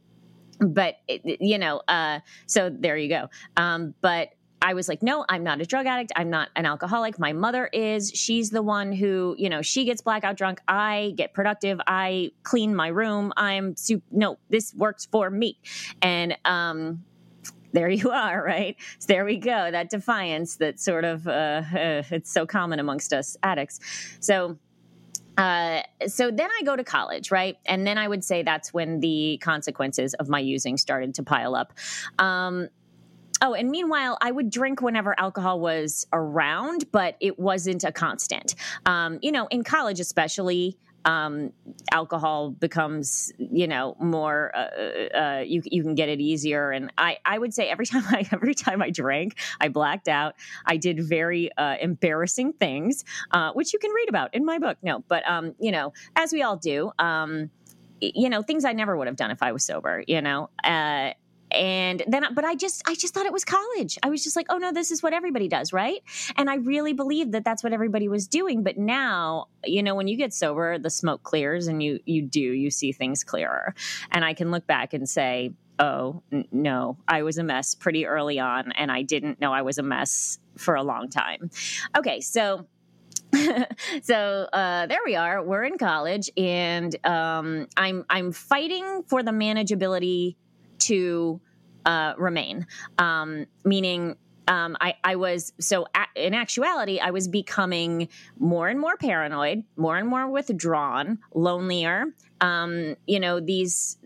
but 0.60 0.96
it, 1.06 1.40
you 1.40 1.58
know, 1.58 1.82
uh, 1.88 2.20
so 2.46 2.70
there 2.70 2.96
you 2.96 3.08
go. 3.08 3.28
Um, 3.56 3.94
but 4.00 4.30
I 4.60 4.74
was 4.74 4.88
like, 4.88 5.02
no, 5.02 5.24
I'm 5.28 5.44
not 5.44 5.60
a 5.60 5.66
drug 5.66 5.86
addict. 5.86 6.12
I'm 6.16 6.30
not 6.30 6.48
an 6.56 6.66
alcoholic. 6.66 7.18
My 7.18 7.32
mother 7.32 7.68
is. 7.72 8.10
She's 8.10 8.50
the 8.50 8.62
one 8.62 8.92
who, 8.92 9.34
you 9.38 9.48
know, 9.48 9.62
she 9.62 9.84
gets 9.84 10.02
blackout 10.02 10.36
drunk. 10.36 10.60
I 10.66 11.14
get 11.16 11.32
productive. 11.32 11.80
I 11.86 12.32
clean 12.42 12.74
my 12.74 12.88
room. 12.88 13.32
I'm 13.36 13.76
super, 13.76 14.04
no, 14.10 14.38
this 14.48 14.74
works 14.74 15.06
for 15.06 15.30
me. 15.30 15.58
And, 16.02 16.36
um, 16.44 17.04
there 17.72 17.88
you 17.88 18.10
are, 18.12 18.42
right? 18.42 18.76
So 18.98 19.06
there 19.08 19.24
we 19.24 19.36
go. 19.36 19.70
That 19.70 19.90
defiance 19.90 20.56
that 20.56 20.80
sort 20.80 21.04
of, 21.04 21.28
uh, 21.28 21.30
uh, 21.30 22.02
it's 22.10 22.30
so 22.30 22.46
common 22.46 22.80
amongst 22.80 23.12
us 23.12 23.36
addicts. 23.42 23.80
So, 24.20 24.58
uh, 25.36 25.82
so 26.08 26.32
then 26.32 26.50
I 26.50 26.64
go 26.64 26.74
to 26.74 26.82
college, 26.82 27.30
right? 27.30 27.56
And 27.64 27.86
then 27.86 27.96
I 27.96 28.08
would 28.08 28.24
say 28.24 28.42
that's 28.42 28.74
when 28.74 28.98
the 28.98 29.38
consequences 29.40 30.14
of 30.14 30.28
my 30.28 30.40
using 30.40 30.76
started 30.76 31.14
to 31.14 31.22
pile 31.22 31.54
up. 31.54 31.72
Um, 32.18 32.68
Oh, 33.40 33.54
and 33.54 33.70
meanwhile, 33.70 34.18
I 34.20 34.30
would 34.30 34.50
drink 34.50 34.82
whenever 34.82 35.18
alcohol 35.18 35.60
was 35.60 36.06
around, 36.12 36.90
but 36.92 37.16
it 37.20 37.38
wasn't 37.38 37.84
a 37.84 37.92
constant. 37.92 38.54
Um, 38.86 39.18
you 39.22 39.32
know, 39.32 39.46
in 39.46 39.62
college, 39.64 40.00
especially, 40.00 40.76
um, 41.04 41.52
alcohol 41.92 42.50
becomes, 42.50 43.32
you 43.38 43.66
know, 43.66 43.96
more. 44.00 44.52
Uh, 44.54 44.58
uh, 44.58 45.18
uh, 45.18 45.40
you 45.40 45.62
you 45.64 45.82
can 45.82 45.94
get 45.94 46.08
it 46.08 46.20
easier, 46.20 46.70
and 46.70 46.92
I 46.98 47.18
I 47.24 47.38
would 47.38 47.54
say 47.54 47.68
every 47.68 47.86
time 47.92 48.04
I 48.08 48.26
every 48.32 48.54
time 48.54 48.82
I 48.82 48.90
drank, 48.90 49.38
I 49.60 49.68
blacked 49.68 50.08
out. 50.08 50.34
I 50.66 50.76
did 50.76 51.00
very 51.02 51.50
uh, 51.56 51.76
embarrassing 51.80 52.54
things, 52.54 53.04
uh, 53.30 53.52
which 53.52 53.72
you 53.72 53.78
can 53.78 53.92
read 53.92 54.08
about 54.08 54.34
in 54.34 54.44
my 54.44 54.58
book. 54.58 54.78
No, 54.82 55.04
but 55.08 55.28
um, 55.28 55.54
you 55.58 55.72
know, 55.72 55.92
as 56.16 56.32
we 56.32 56.42
all 56.42 56.56
do. 56.56 56.92
Um, 56.98 57.50
you 58.00 58.28
know 58.28 58.42
things 58.42 58.64
i 58.64 58.72
never 58.72 58.96
would 58.96 59.08
have 59.08 59.16
done 59.16 59.32
if 59.32 59.42
i 59.42 59.50
was 59.50 59.64
sober 59.64 60.04
you 60.06 60.22
know 60.22 60.48
uh, 60.62 61.10
and 61.50 62.02
then 62.06 62.24
but 62.34 62.44
i 62.44 62.54
just 62.54 62.82
i 62.86 62.94
just 62.94 63.14
thought 63.14 63.26
it 63.26 63.32
was 63.32 63.44
college. 63.44 63.98
I 64.02 64.10
was 64.10 64.22
just 64.22 64.36
like 64.36 64.46
oh 64.50 64.58
no 64.58 64.72
this 64.72 64.90
is 64.90 65.02
what 65.02 65.12
everybody 65.12 65.48
does 65.48 65.72
right? 65.72 66.02
And 66.36 66.50
i 66.50 66.56
really 66.56 66.92
believed 66.92 67.32
that 67.32 67.44
that's 67.44 67.62
what 67.62 67.72
everybody 67.72 68.08
was 68.08 68.26
doing. 68.28 68.62
But 68.62 68.78
now 68.78 69.46
you 69.64 69.82
know 69.82 69.94
when 69.94 70.08
you 70.08 70.16
get 70.16 70.32
sober 70.32 70.78
the 70.78 70.90
smoke 70.90 71.22
clears 71.22 71.66
and 71.66 71.82
you 71.82 72.00
you 72.04 72.22
do 72.22 72.40
you 72.40 72.70
see 72.70 72.92
things 72.92 73.24
clearer. 73.24 73.74
And 74.10 74.24
i 74.24 74.34
can 74.34 74.50
look 74.50 74.66
back 74.66 74.94
and 74.94 75.08
say 75.08 75.52
oh 75.78 76.22
n- 76.32 76.46
no 76.50 76.98
i 77.06 77.22
was 77.22 77.38
a 77.38 77.44
mess 77.44 77.74
pretty 77.74 78.04
early 78.04 78.38
on 78.40 78.72
and 78.72 78.90
i 78.90 79.02
didn't 79.02 79.40
know 79.40 79.52
i 79.52 79.62
was 79.62 79.78
a 79.78 79.82
mess 79.82 80.38
for 80.56 80.74
a 80.74 80.82
long 80.82 81.08
time. 81.08 81.50
Okay 81.96 82.20
so 82.20 82.66
so 84.02 84.48
uh, 84.52 84.86
there 84.86 85.00
we 85.04 85.14
are. 85.14 85.42
We're 85.42 85.64
in 85.64 85.76
college, 85.76 86.30
and 86.36 86.94
um, 87.06 87.68
I'm 87.76 88.04
I'm 88.08 88.32
fighting 88.32 89.02
for 89.06 89.22
the 89.22 89.32
manageability 89.32 90.36
to 90.88 91.40
uh, 91.86 92.14
remain. 92.18 92.66
Um, 92.98 93.46
meaning, 93.64 94.16
um, 94.48 94.76
I, 94.80 94.94
I 95.04 95.16
was 95.16 95.52
so 95.60 95.86
a- 95.94 96.26
in 96.26 96.34
actuality, 96.34 96.98
I 97.00 97.10
was 97.10 97.28
becoming 97.28 98.08
more 98.38 98.68
and 98.68 98.80
more 98.80 98.96
paranoid, 98.96 99.64
more 99.76 99.96
and 99.98 100.08
more 100.08 100.26
withdrawn, 100.28 101.18
lonelier. 101.34 102.06
Um, 102.40 102.96
you 103.06 103.20
know, 103.20 103.40
these 103.40 103.98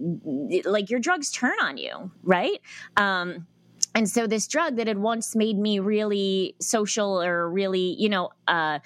like 0.64 0.90
your 0.90 1.00
drugs 1.00 1.30
turn 1.30 1.54
on 1.62 1.76
you, 1.76 2.10
right? 2.22 2.60
Um, 2.96 3.46
and 3.94 4.08
so 4.08 4.26
this 4.26 4.46
drug 4.46 4.76
that 4.76 4.87
had 4.87 4.99
once 4.99 5.37
made 5.37 5.58
me 5.58 5.78
really 5.78 6.54
social 6.61 7.22
or 7.22 7.49
really 7.49 7.94
you 7.99 8.08
know 8.08 8.30
uh, 8.49 8.78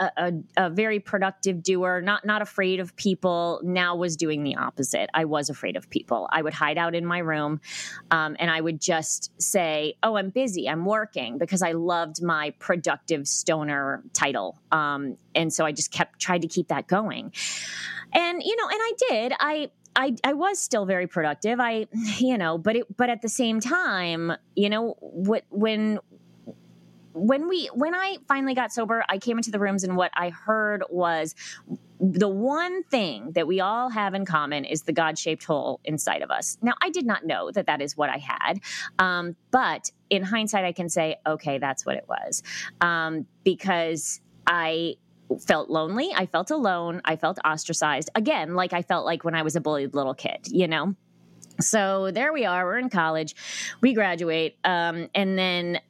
a, 0.00 0.10
a, 0.16 0.32
a, 0.56 0.70
very 0.70 1.00
productive 1.00 1.62
doer 1.62 2.00
not 2.00 2.24
not 2.24 2.42
afraid 2.42 2.80
of 2.80 2.94
people 2.96 3.60
now 3.62 3.96
was 3.96 4.16
doing 4.16 4.42
the 4.42 4.56
opposite. 4.56 5.10
I 5.12 5.24
was 5.24 5.50
afraid 5.50 5.76
of 5.76 5.90
people. 5.90 6.28
I 6.30 6.42
would 6.42 6.54
hide 6.54 6.78
out 6.78 6.94
in 6.94 7.04
my 7.04 7.18
room 7.18 7.60
um, 8.10 8.36
and 8.38 8.50
i 8.50 8.60
would 8.60 8.80
just 8.80 9.30
say 9.40 9.94
oh 10.02 10.16
i'm 10.16 10.30
busy. 10.30 10.68
I'm 10.68 10.84
working 10.84 11.38
because 11.38 11.62
i 11.62 11.72
loved 11.72 12.22
my 12.22 12.50
productive 12.58 13.26
stoner 13.26 14.02
title. 14.12 14.58
Um, 14.70 15.16
and 15.34 15.52
so 15.52 15.64
i 15.64 15.72
just 15.72 15.90
kept 15.90 16.20
tried 16.20 16.42
to 16.42 16.48
keep 16.48 16.68
that 16.68 16.86
going. 16.86 17.32
And 18.12 18.42
you 18.42 18.56
know 18.56 18.68
and 18.68 18.78
i 18.80 18.92
did. 19.08 19.32
I 19.38 19.70
I 19.94 20.16
I 20.24 20.32
was 20.32 20.58
still 20.58 20.86
very 20.86 21.06
productive. 21.06 21.60
I 21.60 21.86
you 22.18 22.38
know, 22.38 22.58
but 22.58 22.76
it 22.76 22.96
but 22.96 23.10
at 23.10 23.22
the 23.22 23.28
same 23.28 23.60
time, 23.60 24.32
you 24.54 24.70
know, 24.70 24.96
what 25.00 25.44
when 25.50 25.98
when 27.14 27.48
we 27.48 27.66
when 27.74 27.94
I 27.94 28.18
finally 28.28 28.54
got 28.54 28.72
sober, 28.72 29.04
I 29.08 29.18
came 29.18 29.36
into 29.36 29.50
the 29.50 29.58
rooms 29.58 29.84
and 29.84 29.96
what 29.96 30.10
I 30.14 30.30
heard 30.30 30.82
was 30.88 31.34
the 32.00 32.28
one 32.28 32.82
thing 32.84 33.32
that 33.32 33.46
we 33.46 33.60
all 33.60 33.88
have 33.88 34.14
in 34.14 34.24
common 34.24 34.64
is 34.64 34.82
the 34.82 34.92
God-shaped 34.92 35.44
hole 35.44 35.78
inside 35.84 36.22
of 36.22 36.32
us. 36.32 36.58
Now, 36.60 36.72
I 36.82 36.90
did 36.90 37.06
not 37.06 37.24
know 37.24 37.52
that 37.52 37.66
that 37.66 37.80
is 37.80 37.96
what 37.96 38.10
I 38.10 38.18
had, 38.18 38.60
um, 38.98 39.36
but 39.52 39.90
in 40.10 40.24
hindsight, 40.24 40.64
I 40.64 40.72
can 40.72 40.88
say, 40.88 41.16
okay, 41.24 41.58
that's 41.58 41.86
what 41.86 41.96
it 41.96 42.06
was, 42.08 42.42
um, 42.80 43.26
because 43.44 44.20
I 44.48 44.96
felt 45.38 45.70
lonely. 45.70 46.12
I 46.14 46.26
felt 46.26 46.50
alone. 46.50 47.00
I 47.04 47.16
felt 47.16 47.38
ostracized. 47.44 48.10
Again, 48.14 48.54
like 48.54 48.72
I 48.72 48.82
felt 48.82 49.04
like 49.04 49.24
when 49.24 49.34
I 49.34 49.42
was 49.42 49.56
a 49.56 49.60
bullied 49.60 49.94
little 49.94 50.14
kid, 50.14 50.46
you 50.46 50.68
know? 50.68 50.94
So 51.60 52.10
there 52.10 52.32
we 52.32 52.44
are. 52.44 52.64
We're 52.64 52.78
in 52.78 52.90
college. 52.90 53.34
We 53.80 53.94
graduate. 53.94 54.56
Um, 54.64 55.08
and 55.14 55.38
then 55.38 55.80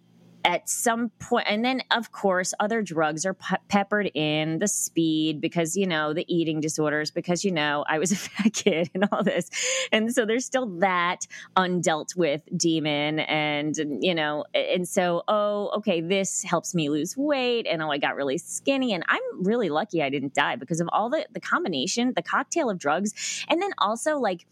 at 0.45 0.69
some 0.69 1.11
point 1.19 1.47
and 1.49 1.65
then 1.65 1.83
of 1.91 2.13
course 2.13 2.55
other 2.61 2.83
drugs 2.83 3.25
are 3.25 3.35
pe- 3.35 3.57
peppered 3.69 4.11
in 4.15 4.59
the 4.59 4.69
speed 4.69 5.41
because 5.41 5.77
you 5.77 5.87
know 5.87 6.13
the 6.13 6.25
eating 6.33 6.61
disorders 6.61 7.11
because 7.11 7.45
you 7.45 7.51
know 7.51 7.85
i 7.89 7.99
was 7.99 8.13
a 8.13 8.17
fat 8.23 8.53
kid 8.53 8.91
and 8.95 9.09
all 9.13 9.23
this. 9.23 9.51
And 9.91 10.13
so 10.13 10.25
there's 10.25 10.45
still 10.45 10.67
that 10.79 11.27
undealt 11.57 12.17
with 12.17 12.43
demon 12.57 13.21
and 13.21 13.77
you 14.01 14.15
know 14.15 14.45
and 14.55 14.89
so 14.89 15.23
oh 15.29 15.71
okay 15.77 16.01
this 16.01 16.43
helps 16.43 16.75
me 16.75 16.89
lose 16.89 17.17
weight 17.17 17.67
and 17.67 17.83
oh 17.83 17.91
i 17.91 17.99
got 17.99 18.17
really 18.17 18.39
skinny 18.39 18.93
and 18.93 19.05
i'm 19.09 19.21
really 19.41 19.69
lucky 19.69 20.03
i 20.03 20.09
didn't 20.09 20.35
die 20.35 20.57
because 20.57 20.81
of 20.81 20.89
all 20.93 21.11
the 21.11 21.27
the 21.33 21.41
combination 21.41 22.13
the 22.15 22.23
cocktail 22.23 22.71
of 22.71 22.79
drugs. 22.79 23.45
And 23.49 23.61
then 23.61 23.71
also 23.79 24.19
like 24.19 24.47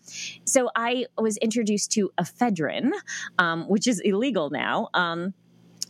so 0.44 0.70
i 0.76 1.06
was 1.18 1.36
introduced 1.38 1.92
to 1.92 2.10
ephedrine 2.18 2.90
um, 3.38 3.68
which 3.68 3.86
is 3.86 4.00
illegal 4.00 4.50
now 4.50 4.88
um, 4.94 5.34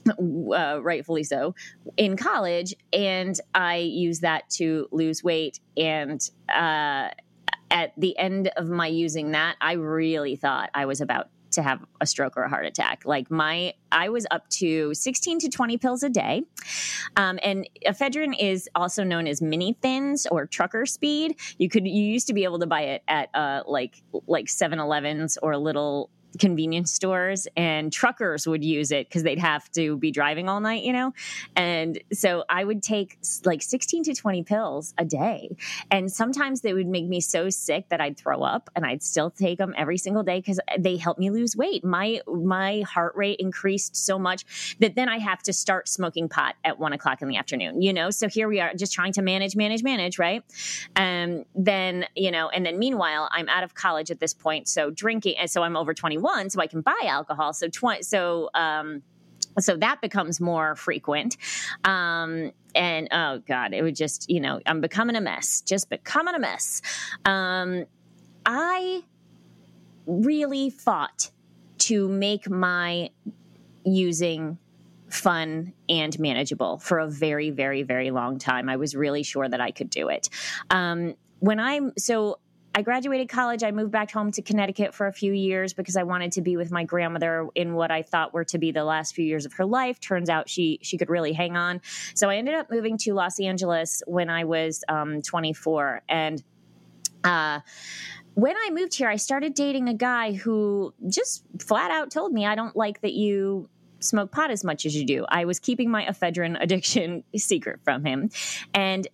uh, 0.08 0.80
rightfully 0.82 1.24
so, 1.24 1.54
in 1.96 2.16
college, 2.16 2.74
and 2.92 3.38
I 3.54 3.76
used 3.76 4.22
that 4.22 4.48
to 4.50 4.88
lose 4.90 5.22
weight. 5.22 5.60
And 5.76 6.20
uh, 6.48 7.08
at 7.70 7.92
the 7.96 8.18
end 8.18 8.50
of 8.56 8.68
my 8.68 8.86
using 8.86 9.32
that, 9.32 9.56
I 9.60 9.72
really 9.72 10.36
thought 10.36 10.70
I 10.74 10.86
was 10.86 11.00
about 11.00 11.28
to 11.52 11.62
have 11.62 11.84
a 12.00 12.06
stroke 12.06 12.36
or 12.36 12.42
a 12.42 12.48
heart 12.48 12.66
attack. 12.66 13.02
Like 13.04 13.30
my, 13.30 13.74
I 13.90 14.08
was 14.08 14.26
up 14.30 14.48
to 14.50 14.94
16 14.94 15.40
to 15.40 15.48
20 15.48 15.78
pills 15.78 16.02
a 16.02 16.08
day. 16.08 16.42
Um, 17.16 17.38
and 17.42 17.68
ephedrine 17.86 18.34
is 18.38 18.68
also 18.74 19.04
known 19.04 19.26
as 19.26 19.42
mini 19.42 19.76
thins 19.80 20.26
or 20.30 20.46
trucker 20.46 20.86
speed. 20.86 21.36
You 21.58 21.68
could, 21.68 21.86
you 21.86 22.02
used 22.02 22.26
to 22.28 22.34
be 22.34 22.44
able 22.44 22.60
to 22.60 22.66
buy 22.66 22.82
it 22.82 23.02
at 23.08 23.30
uh, 23.34 23.62
like, 23.66 24.02
like 24.26 24.48
7 24.48 24.78
Elevens 24.78 25.38
or 25.42 25.52
a 25.52 25.58
little 25.58 26.10
convenience 26.38 26.92
stores 26.92 27.48
and 27.56 27.92
truckers 27.92 28.46
would 28.46 28.64
use 28.64 28.90
it 28.92 29.08
because 29.08 29.22
they'd 29.22 29.38
have 29.38 29.70
to 29.72 29.96
be 29.96 30.10
driving 30.10 30.48
all 30.48 30.60
night, 30.60 30.84
you 30.84 30.92
know? 30.92 31.12
And 31.56 32.00
so 32.12 32.44
I 32.48 32.64
would 32.64 32.82
take 32.82 33.18
like 33.44 33.62
16 33.62 34.04
to 34.04 34.14
20 34.14 34.42
pills 34.44 34.94
a 34.98 35.04
day. 35.04 35.56
And 35.90 36.10
sometimes 36.10 36.60
they 36.60 36.72
would 36.72 36.86
make 36.86 37.06
me 37.06 37.20
so 37.20 37.50
sick 37.50 37.88
that 37.88 38.00
I'd 38.00 38.16
throw 38.16 38.42
up 38.42 38.70
and 38.76 38.84
I'd 38.86 39.02
still 39.02 39.30
take 39.30 39.58
them 39.58 39.74
every 39.76 39.98
single 39.98 40.22
day 40.22 40.38
because 40.38 40.60
they 40.78 40.96
help 40.96 41.18
me 41.18 41.30
lose 41.30 41.56
weight. 41.56 41.84
My, 41.84 42.20
my 42.26 42.82
heart 42.82 43.16
rate 43.16 43.40
increased 43.40 43.96
so 43.96 44.18
much 44.18 44.76
that 44.80 44.94
then 44.94 45.08
I 45.08 45.18
have 45.18 45.42
to 45.44 45.52
start 45.52 45.88
smoking 45.88 46.28
pot 46.28 46.54
at 46.64 46.78
one 46.78 46.92
o'clock 46.92 47.22
in 47.22 47.28
the 47.28 47.36
afternoon, 47.36 47.82
you 47.82 47.92
know? 47.92 48.10
So 48.10 48.28
here 48.28 48.48
we 48.48 48.60
are 48.60 48.74
just 48.74 48.92
trying 48.92 49.12
to 49.14 49.22
manage, 49.22 49.56
manage, 49.56 49.82
manage, 49.82 50.18
right? 50.18 50.44
And 50.94 51.44
then, 51.54 52.06
you 52.14 52.30
know, 52.30 52.48
and 52.48 52.64
then 52.64 52.78
meanwhile, 52.78 53.28
I'm 53.32 53.48
out 53.48 53.64
of 53.64 53.74
college 53.74 54.10
at 54.10 54.20
this 54.20 54.34
point. 54.34 54.68
So 54.68 54.90
drinking, 54.90 55.36
and 55.38 55.50
so 55.50 55.62
I'm 55.62 55.76
over 55.76 55.94
21 55.94 56.19
21, 56.20 56.50
so 56.50 56.60
I 56.60 56.66
can 56.66 56.80
buy 56.80 57.00
alcohol. 57.06 57.52
So 57.52 57.68
20, 57.68 58.02
so, 58.02 58.50
um, 58.54 59.02
so 59.58 59.76
that 59.76 60.00
becomes 60.00 60.40
more 60.40 60.76
frequent. 60.76 61.36
Um, 61.84 62.52
and 62.74 63.08
oh 63.10 63.40
God, 63.46 63.74
it 63.74 63.82
would 63.82 63.96
just, 63.96 64.30
you 64.30 64.40
know, 64.40 64.60
I'm 64.66 64.80
becoming 64.80 65.16
a 65.16 65.20
mess, 65.20 65.60
just 65.62 65.90
becoming 65.90 66.34
a 66.34 66.38
mess. 66.38 66.82
Um, 67.24 67.86
I 68.46 69.02
really 70.06 70.70
fought 70.70 71.30
to 71.78 72.08
make 72.08 72.48
my 72.48 73.10
using 73.84 74.58
fun 75.08 75.72
and 75.88 76.16
manageable 76.20 76.78
for 76.78 76.98
a 77.00 77.08
very, 77.08 77.50
very, 77.50 77.82
very 77.82 78.10
long 78.10 78.38
time. 78.38 78.68
I 78.68 78.76
was 78.76 78.94
really 78.94 79.24
sure 79.24 79.48
that 79.48 79.60
I 79.60 79.72
could 79.72 79.90
do 79.90 80.08
it. 80.08 80.28
Um, 80.70 81.16
when 81.40 81.58
I'm 81.58 81.92
so 81.98 82.38
I 82.72 82.82
graduated 82.82 83.28
college. 83.28 83.64
I 83.64 83.72
moved 83.72 83.90
back 83.90 84.12
home 84.12 84.30
to 84.32 84.42
Connecticut 84.42 84.94
for 84.94 85.08
a 85.08 85.12
few 85.12 85.32
years 85.32 85.72
because 85.72 85.96
I 85.96 86.04
wanted 86.04 86.32
to 86.32 86.40
be 86.40 86.56
with 86.56 86.70
my 86.70 86.84
grandmother 86.84 87.48
in 87.56 87.74
what 87.74 87.90
I 87.90 88.02
thought 88.02 88.32
were 88.32 88.44
to 88.44 88.58
be 88.58 88.70
the 88.70 88.84
last 88.84 89.14
few 89.14 89.24
years 89.24 89.44
of 89.44 89.52
her 89.54 89.64
life. 89.64 89.98
Turns 89.98 90.28
out 90.28 90.48
she 90.48 90.78
she 90.82 90.96
could 90.96 91.10
really 91.10 91.32
hang 91.32 91.56
on. 91.56 91.80
So 92.14 92.30
I 92.30 92.36
ended 92.36 92.54
up 92.54 92.70
moving 92.70 92.96
to 92.98 93.14
Los 93.14 93.40
Angeles 93.40 94.02
when 94.06 94.30
I 94.30 94.44
was 94.44 94.84
um, 94.88 95.20
24, 95.20 96.02
and 96.08 96.42
uh, 97.24 97.60
when 98.34 98.56
I 98.56 98.70
moved 98.72 98.94
here, 98.94 99.08
I 99.08 99.16
started 99.16 99.54
dating 99.54 99.88
a 99.88 99.94
guy 99.94 100.32
who 100.32 100.94
just 101.08 101.42
flat 101.58 101.90
out 101.90 102.12
told 102.12 102.32
me, 102.32 102.46
"I 102.46 102.54
don't 102.54 102.76
like 102.76 103.00
that 103.00 103.14
you." 103.14 103.68
Smoke 104.00 104.32
pot 104.32 104.50
as 104.50 104.64
much 104.64 104.86
as 104.86 104.94
you 104.94 105.04
do. 105.04 105.24
I 105.28 105.44
was 105.44 105.58
keeping 105.58 105.90
my 105.90 106.04
ephedrine 106.04 106.56
addiction 106.60 107.24
secret 107.36 107.80
from 107.84 108.04
him. 108.04 108.30
And 108.74 109.06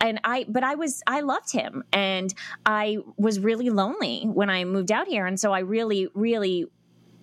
and 0.00 0.20
I 0.22 0.46
but 0.48 0.62
I 0.62 0.76
was 0.76 1.02
I 1.06 1.20
loved 1.20 1.52
him 1.52 1.82
and 1.92 2.32
I 2.64 2.98
was 3.16 3.40
really 3.40 3.70
lonely 3.70 4.24
when 4.24 4.50
I 4.50 4.64
moved 4.64 4.92
out 4.92 5.08
here 5.08 5.26
and 5.26 5.38
so 5.38 5.52
I 5.52 5.60
really 5.60 6.06
really 6.14 6.66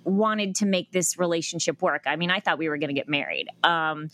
wanted 0.04 0.56
to 0.56 0.66
make 0.66 0.92
this 0.92 1.18
relationship 1.18 1.82
work. 1.82 2.04
I 2.06 2.16
mean, 2.16 2.32
I 2.32 2.40
thought 2.40 2.58
we 2.58 2.70
were 2.70 2.78
going 2.78 2.90
to 2.90 2.94
get 2.94 3.08
married. 3.08 3.48
Um, 3.64 4.10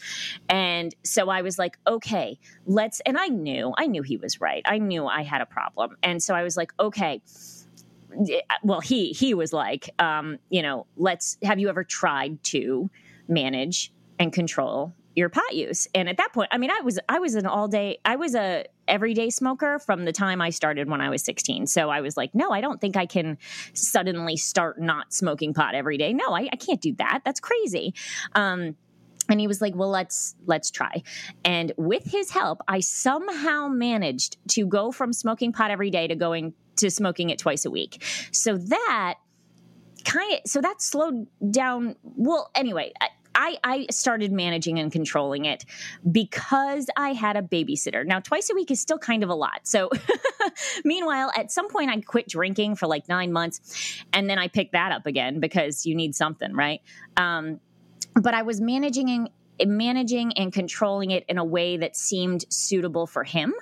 and 0.49 0.93
so 1.03 1.29
I 1.29 1.41
was 1.41 1.57
like, 1.57 1.77
okay, 1.87 2.39
let's, 2.65 2.99
and 3.01 3.17
I 3.17 3.27
knew, 3.27 3.73
I 3.77 3.87
knew 3.87 4.01
he 4.01 4.17
was 4.17 4.41
right. 4.41 4.61
I 4.65 4.77
knew 4.77 5.05
I 5.05 5.23
had 5.23 5.41
a 5.41 5.45
problem. 5.45 5.97
And 6.03 6.21
so 6.21 6.35
I 6.35 6.43
was 6.43 6.57
like, 6.57 6.71
okay, 6.79 7.21
well, 8.63 8.81
he, 8.81 9.11
he 9.11 9.33
was 9.33 9.53
like, 9.53 9.89
um, 9.99 10.37
you 10.49 10.61
know, 10.61 10.87
let's, 10.97 11.37
have 11.43 11.59
you 11.59 11.69
ever 11.69 11.83
tried 11.83 12.43
to 12.43 12.89
manage 13.27 13.91
and 14.19 14.31
control 14.31 14.93
your 15.15 15.29
pot 15.29 15.53
use. 15.53 15.87
And 15.95 16.09
at 16.09 16.17
that 16.17 16.33
point, 16.33 16.49
I 16.51 16.57
mean, 16.57 16.69
I 16.69 16.81
was 16.83 16.99
I 17.07 17.19
was 17.19 17.35
an 17.35 17.45
all 17.45 17.67
day 17.67 17.99
I 18.03 18.17
was 18.17 18.35
a 18.35 18.65
everyday 18.87 19.29
smoker 19.29 19.79
from 19.79 20.05
the 20.05 20.11
time 20.11 20.41
I 20.41 20.49
started 20.49 20.89
when 20.89 21.01
I 21.01 21.09
was 21.09 21.23
16. 21.23 21.67
So 21.67 21.89
I 21.89 22.01
was 22.01 22.17
like, 22.17 22.35
no, 22.35 22.51
I 22.51 22.61
don't 22.61 22.79
think 22.79 22.97
I 22.97 23.05
can 23.05 23.37
suddenly 23.73 24.37
start 24.37 24.79
not 24.79 25.13
smoking 25.13 25.53
pot 25.53 25.73
every 25.73 25.97
day. 25.97 26.13
No, 26.13 26.35
I, 26.35 26.49
I 26.51 26.55
can't 26.57 26.81
do 26.81 26.93
that. 26.97 27.21
That's 27.23 27.39
crazy. 27.39 27.93
Um, 28.33 28.75
and 29.29 29.39
he 29.39 29.47
was 29.47 29.61
like 29.61 29.75
well 29.75 29.89
let's 29.89 30.35
let's 30.45 30.69
try 30.71 31.01
and 31.43 31.71
with 31.77 32.03
his 32.05 32.31
help 32.31 32.61
i 32.67 32.79
somehow 32.79 33.67
managed 33.67 34.37
to 34.47 34.65
go 34.65 34.91
from 34.91 35.13
smoking 35.13 35.51
pot 35.51 35.71
every 35.71 35.89
day 35.89 36.07
to 36.07 36.15
going 36.15 36.53
to 36.75 36.89
smoking 36.89 37.29
it 37.29 37.39
twice 37.39 37.65
a 37.65 37.71
week 37.71 38.03
so 38.31 38.57
that 38.57 39.15
kind 40.03 40.33
of 40.33 40.39
so 40.45 40.61
that 40.61 40.81
slowed 40.81 41.27
down 41.51 41.95
well 42.03 42.49
anyway 42.55 42.91
I, 43.35 43.57
I 43.63 43.85
started 43.91 44.31
managing 44.31 44.79
and 44.79 44.91
controlling 44.91 45.45
it 45.45 45.65
because 46.09 46.87
I 46.95 47.11
had 47.11 47.35
a 47.35 47.41
babysitter. 47.41 48.05
Now, 48.05 48.21
twice 48.21 48.49
a 48.49 48.55
week 48.55 48.71
is 48.71 48.79
still 48.79 48.97
kind 48.97 49.23
of 49.23 49.29
a 49.29 49.35
lot. 49.35 49.61
So, 49.63 49.89
meanwhile, 50.85 51.31
at 51.37 51.51
some 51.51 51.67
point, 51.67 51.91
I 51.91 51.99
quit 51.99 52.29
drinking 52.29 52.77
for 52.77 52.87
like 52.87 53.09
nine 53.09 53.33
months, 53.33 54.01
and 54.13 54.29
then 54.29 54.39
I 54.39 54.47
picked 54.47 54.71
that 54.71 54.93
up 54.93 55.05
again 55.05 55.39
because 55.41 55.85
you 55.85 55.95
need 55.95 56.15
something, 56.15 56.53
right? 56.53 56.81
Um, 57.17 57.59
but 58.15 58.33
I 58.33 58.43
was 58.43 58.61
managing 58.61 59.29
managing 59.63 60.33
and 60.33 60.51
controlling 60.51 61.11
it 61.11 61.23
in 61.29 61.37
a 61.37 61.45
way 61.45 61.77
that 61.77 61.95
seemed 61.95 62.43
suitable 62.49 63.07
for 63.07 63.23
him. 63.23 63.53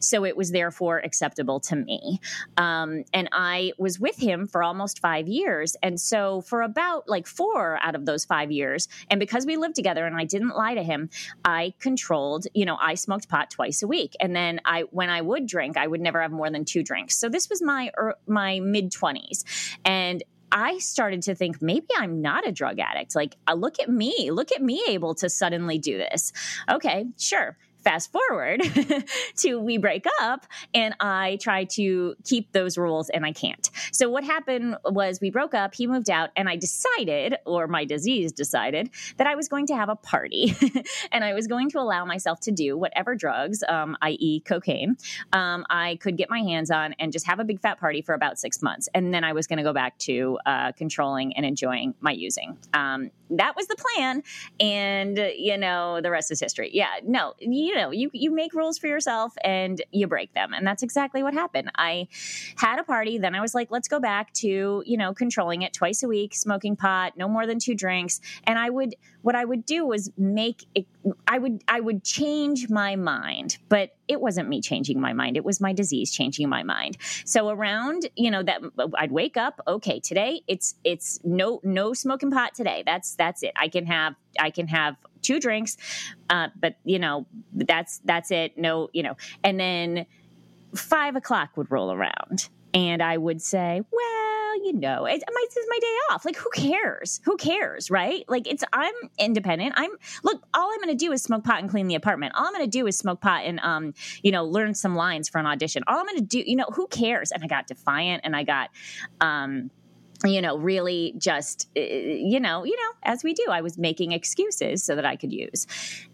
So 0.00 0.24
it 0.24 0.36
was 0.36 0.50
therefore 0.50 0.98
acceptable 0.98 1.60
to 1.60 1.76
me. 1.76 2.20
Um, 2.56 3.04
and 3.12 3.28
I 3.32 3.72
was 3.76 4.00
with 4.00 4.16
him 4.16 4.46
for 4.46 4.62
almost 4.62 5.00
five 5.00 5.28
years. 5.28 5.76
And 5.82 6.00
so 6.00 6.40
for 6.42 6.62
about 6.62 7.08
like 7.08 7.26
four 7.26 7.78
out 7.82 7.94
of 7.94 8.06
those 8.06 8.24
five 8.24 8.50
years, 8.50 8.88
and 9.10 9.20
because 9.20 9.44
we 9.44 9.56
lived 9.56 9.74
together 9.74 10.06
and 10.06 10.16
I 10.16 10.24
didn't 10.24 10.56
lie 10.56 10.74
to 10.74 10.82
him, 10.82 11.10
I 11.44 11.74
controlled, 11.80 12.46
you 12.54 12.64
know, 12.64 12.78
I 12.80 12.94
smoked 12.94 13.28
pot 13.28 13.50
twice 13.50 13.82
a 13.82 13.86
week. 13.86 14.14
And 14.20 14.34
then 14.34 14.60
I, 14.64 14.82
when 14.90 15.10
I 15.10 15.20
would 15.20 15.46
drink, 15.46 15.76
I 15.76 15.86
would 15.86 16.00
never 16.00 16.22
have 16.22 16.32
more 16.32 16.50
than 16.50 16.64
two 16.64 16.82
drinks. 16.82 17.16
So 17.16 17.28
this 17.28 17.50
was 17.50 17.60
my, 17.60 17.90
er, 17.98 18.14
my 18.26 18.60
mid 18.60 18.92
20s. 18.92 19.44
And 19.84 20.22
I 20.52 20.78
started 20.78 21.22
to 21.22 21.34
think 21.34 21.62
maybe 21.62 21.86
I'm 21.96 22.20
not 22.20 22.46
a 22.46 22.52
drug 22.52 22.78
addict. 22.78 23.16
Like, 23.16 23.36
uh, 23.48 23.54
look 23.54 23.80
at 23.80 23.88
me. 23.88 24.30
Look 24.30 24.52
at 24.52 24.62
me 24.62 24.82
able 24.88 25.14
to 25.16 25.30
suddenly 25.30 25.78
do 25.78 25.96
this. 25.96 26.32
Okay, 26.70 27.06
sure 27.18 27.56
fast 27.82 28.12
forward 28.12 28.62
to 29.36 29.58
we 29.58 29.78
break 29.78 30.04
up 30.20 30.46
and 30.74 30.94
I 31.00 31.38
try 31.40 31.64
to 31.64 32.14
keep 32.24 32.52
those 32.52 32.78
rules 32.78 33.08
and 33.10 33.24
I 33.24 33.32
can't. 33.32 33.70
So 33.92 34.08
what 34.08 34.24
happened 34.24 34.76
was 34.84 35.20
we 35.20 35.30
broke 35.30 35.54
up, 35.54 35.74
he 35.74 35.86
moved 35.86 36.10
out, 36.10 36.30
and 36.36 36.48
I 36.48 36.56
decided, 36.56 37.36
or 37.46 37.66
my 37.66 37.84
disease 37.84 38.32
decided, 38.32 38.90
that 39.16 39.26
I 39.26 39.34
was 39.34 39.48
going 39.48 39.66
to 39.66 39.76
have 39.76 39.88
a 39.88 39.96
party 39.96 40.54
and 41.12 41.24
I 41.24 41.34
was 41.34 41.46
going 41.46 41.70
to 41.70 41.78
allow 41.78 42.04
myself 42.04 42.40
to 42.40 42.52
do 42.52 42.76
whatever 42.76 43.14
drugs, 43.14 43.62
um, 43.68 43.96
i.e., 44.02 44.40
cocaine, 44.40 44.96
um, 45.32 45.64
I 45.70 45.96
could 45.96 46.16
get 46.16 46.30
my 46.30 46.40
hands 46.40 46.70
on 46.70 46.94
and 46.98 47.12
just 47.12 47.26
have 47.26 47.40
a 47.40 47.44
big 47.44 47.60
fat 47.60 47.78
party 47.78 48.02
for 48.02 48.14
about 48.14 48.38
six 48.38 48.62
months. 48.62 48.88
And 48.94 49.12
then 49.12 49.24
I 49.24 49.32
was 49.32 49.46
going 49.46 49.58
to 49.58 49.62
go 49.62 49.72
back 49.72 49.98
to 49.98 50.38
uh, 50.46 50.72
controlling 50.72 51.36
and 51.36 51.44
enjoying 51.44 51.94
my 52.00 52.12
using. 52.12 52.58
Um, 52.74 53.10
that 53.36 53.54
was 53.56 53.66
the 53.66 53.76
plan. 53.76 54.22
And, 54.60 55.18
uh, 55.18 55.28
you 55.36 55.56
know, 55.56 56.00
the 56.00 56.10
rest 56.10 56.30
is 56.30 56.40
history. 56.40 56.70
Yeah, 56.72 56.88
no, 57.04 57.34
you 57.38 57.74
know, 57.74 57.90
you, 57.90 58.10
you 58.12 58.34
make 58.34 58.54
rules 58.54 58.78
for 58.78 58.86
yourself 58.86 59.34
and 59.44 59.82
you 59.90 60.06
break 60.06 60.32
them. 60.34 60.52
And 60.52 60.66
that's 60.66 60.82
exactly 60.82 61.22
what 61.22 61.34
happened. 61.34 61.70
I 61.76 62.08
had 62.56 62.78
a 62.78 62.84
party. 62.84 63.18
Then 63.18 63.34
I 63.34 63.40
was 63.40 63.54
like, 63.54 63.70
let's 63.70 63.88
go 63.88 64.00
back 64.00 64.32
to, 64.34 64.82
you 64.86 64.96
know, 64.96 65.14
controlling 65.14 65.62
it 65.62 65.72
twice 65.72 66.02
a 66.02 66.08
week, 66.08 66.34
smoking 66.34 66.76
pot, 66.76 67.14
no 67.16 67.28
more 67.28 67.46
than 67.46 67.58
two 67.58 67.74
drinks. 67.74 68.20
And 68.44 68.58
I 68.58 68.70
would, 68.70 68.94
what 69.22 69.34
I 69.34 69.44
would 69.44 69.64
do 69.64 69.86
was 69.86 70.10
make 70.16 70.66
it, 70.74 70.86
I 71.26 71.38
would, 71.38 71.62
I 71.66 71.80
would 71.80 72.04
change 72.04 72.68
my 72.68 72.96
mind, 72.96 73.58
but 73.68 73.96
it 74.08 74.20
wasn't 74.20 74.48
me 74.48 74.60
changing 74.60 75.00
my 75.00 75.12
mind. 75.12 75.36
It 75.36 75.44
was 75.44 75.60
my 75.60 75.72
disease 75.72 76.12
changing 76.12 76.48
my 76.48 76.62
mind. 76.62 76.98
So 77.24 77.48
around, 77.48 78.08
you 78.16 78.30
know, 78.30 78.42
that 78.42 78.60
I'd 78.96 79.12
wake 79.12 79.36
up, 79.36 79.60
okay, 79.66 80.00
today 80.00 80.42
it's, 80.46 80.74
it's 80.84 81.20
no, 81.24 81.60
no 81.62 81.94
smoking 81.94 82.30
pot 82.30 82.54
today. 82.54 82.82
That's, 82.84 83.14
that's 83.14 83.42
it. 83.42 83.52
I 83.56 83.68
can 83.68 83.86
have 83.86 84.14
I 84.38 84.50
can 84.50 84.66
have 84.68 84.96
two 85.22 85.40
drinks, 85.40 85.76
uh, 86.30 86.48
but 86.58 86.76
you 86.84 86.98
know 86.98 87.26
that's 87.52 88.00
that's 88.04 88.30
it. 88.30 88.58
No, 88.58 88.90
you 88.92 89.02
know, 89.02 89.16
and 89.42 89.58
then 89.58 90.06
five 90.74 91.16
o'clock 91.16 91.50
would 91.56 91.70
roll 91.70 91.92
around, 91.92 92.48
and 92.74 93.02
I 93.02 93.16
would 93.16 93.40
say, 93.42 93.82
well, 93.90 94.31
you 94.54 94.72
know, 94.72 95.06
it's 95.06 95.24
my, 95.26 95.44
it's 95.44 95.66
my 95.68 95.78
day 95.80 95.96
off. 96.10 96.24
Like, 96.24 96.36
who 96.36 96.50
cares? 96.50 97.20
Who 97.24 97.36
cares, 97.36 97.90
right? 97.90 98.24
Like, 98.28 98.46
it's 98.46 98.64
I'm 98.72 98.94
independent. 99.18 99.74
I'm 99.76 99.90
look. 100.22 100.42
All 100.54 100.70
I'm 100.72 100.80
going 100.80 100.96
to 100.96 101.04
do 101.04 101.12
is 101.12 101.22
smoke 101.22 101.44
pot 101.44 101.60
and 101.60 101.70
clean 101.70 101.88
the 101.88 101.94
apartment. 101.94 102.34
All 102.36 102.46
I'm 102.46 102.52
going 102.52 102.64
to 102.64 102.70
do 102.70 102.86
is 102.86 102.96
smoke 102.96 103.20
pot 103.20 103.44
and 103.44 103.60
um, 103.60 103.94
you 104.22 104.32
know, 104.32 104.44
learn 104.44 104.74
some 104.74 104.94
lines 104.94 105.28
for 105.28 105.38
an 105.38 105.46
audition. 105.46 105.82
All 105.86 105.98
I'm 105.98 106.06
going 106.06 106.18
to 106.18 106.24
do, 106.24 106.42
you 106.44 106.56
know, 106.56 106.66
who 106.72 106.86
cares? 106.88 107.30
And 107.32 107.42
I 107.42 107.46
got 107.46 107.66
defiant, 107.66 108.22
and 108.24 108.36
I 108.36 108.44
got 108.44 108.70
um 109.20 109.70
you 110.24 110.40
know, 110.40 110.56
really 110.56 111.14
just, 111.18 111.68
uh, 111.76 111.80
you 111.80 112.38
know, 112.38 112.64
you 112.64 112.76
know, 112.76 112.92
as 113.02 113.24
we 113.24 113.34
do, 113.34 113.44
I 113.50 113.60
was 113.60 113.76
making 113.76 114.12
excuses 114.12 114.84
so 114.84 114.94
that 114.94 115.04
I 115.04 115.16
could 115.16 115.32
use. 115.32 115.66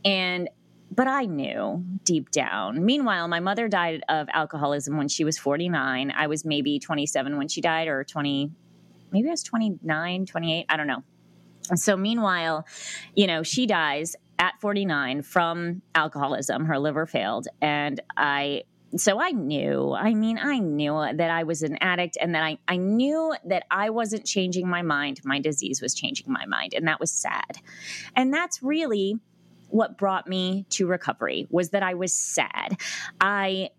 And, 0.03 0.49
but 0.91 1.07
I 1.07 1.25
knew 1.25 1.85
deep 2.05 2.31
down. 2.31 2.85
Meanwhile, 2.85 3.29
my 3.29 3.41
mother 3.41 3.69
died 3.69 4.03
of 4.09 4.29
alcoholism 4.33 4.97
when 4.97 5.09
she 5.09 5.25
was 5.25 5.39
49. 5.39 6.13
I 6.17 6.27
was 6.27 6.45
maybe 6.45 6.79
27 6.79 7.37
when 7.37 7.49
she 7.49 7.61
died, 7.61 7.89
or 7.89 8.05
20, 8.05 8.51
maybe 9.13 9.29
I 9.29 9.31
was 9.31 9.43
29, 9.43 10.27
28, 10.27 10.67
I 10.69 10.77
don't 10.77 10.87
know. 10.87 11.03
So, 11.75 11.97
meanwhile, 11.97 12.67
you 13.15 13.27
know, 13.27 13.43
she 13.43 13.67
dies 13.67 14.17
at 14.39 14.59
49 14.61 15.23
from 15.23 15.83
alcoholism. 15.95 16.65
Her 16.65 16.79
liver 16.79 17.07
failed. 17.07 17.49
And 17.61 18.01
I 18.17 18.63
so 18.97 19.21
I 19.21 19.33
knew, 19.33 19.93
I 19.93 20.15
mean, 20.15 20.39
I 20.39 20.61
knew 20.61 20.95
that 20.95 21.31
I 21.31 21.43
was 21.43 21.63
an 21.63 21.77
addict 21.83 22.17
and 22.19 22.35
that 22.35 22.43
I, 22.43 22.59
I 22.67 22.79
knew 22.79 23.35
that 23.45 23.65
I 23.71 23.91
wasn't 23.91 24.25
changing 24.25 24.67
my 24.67 24.81
mind. 24.81 25.21
My 25.25 25.41
disease 25.41 25.83
was 25.83 25.93
changing 25.93 26.33
my 26.33 26.47
mind. 26.47 26.73
And 26.73 26.89
that 26.89 26.99
was 26.99 27.11
sad. 27.11 27.59
And 28.17 28.33
that's 28.33 28.63
really 28.63 29.19
what 29.69 29.99
brought 29.99 30.27
me 30.27 30.67
to 30.71 30.87
recovery 30.87 31.47
was 31.51 31.71
that 31.71 31.83
I 31.83 31.95
was 31.95 32.13
sad. 32.13 32.81
I 33.21 33.71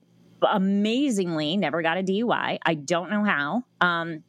amazingly 0.42 1.58
never 1.58 1.82
got 1.82 1.98
a 1.98 2.04
DUI. 2.04 2.60
I 2.66 2.74
don't 2.74 3.10
know 3.10 3.24
how. 3.24 3.64
Um, 3.82 4.24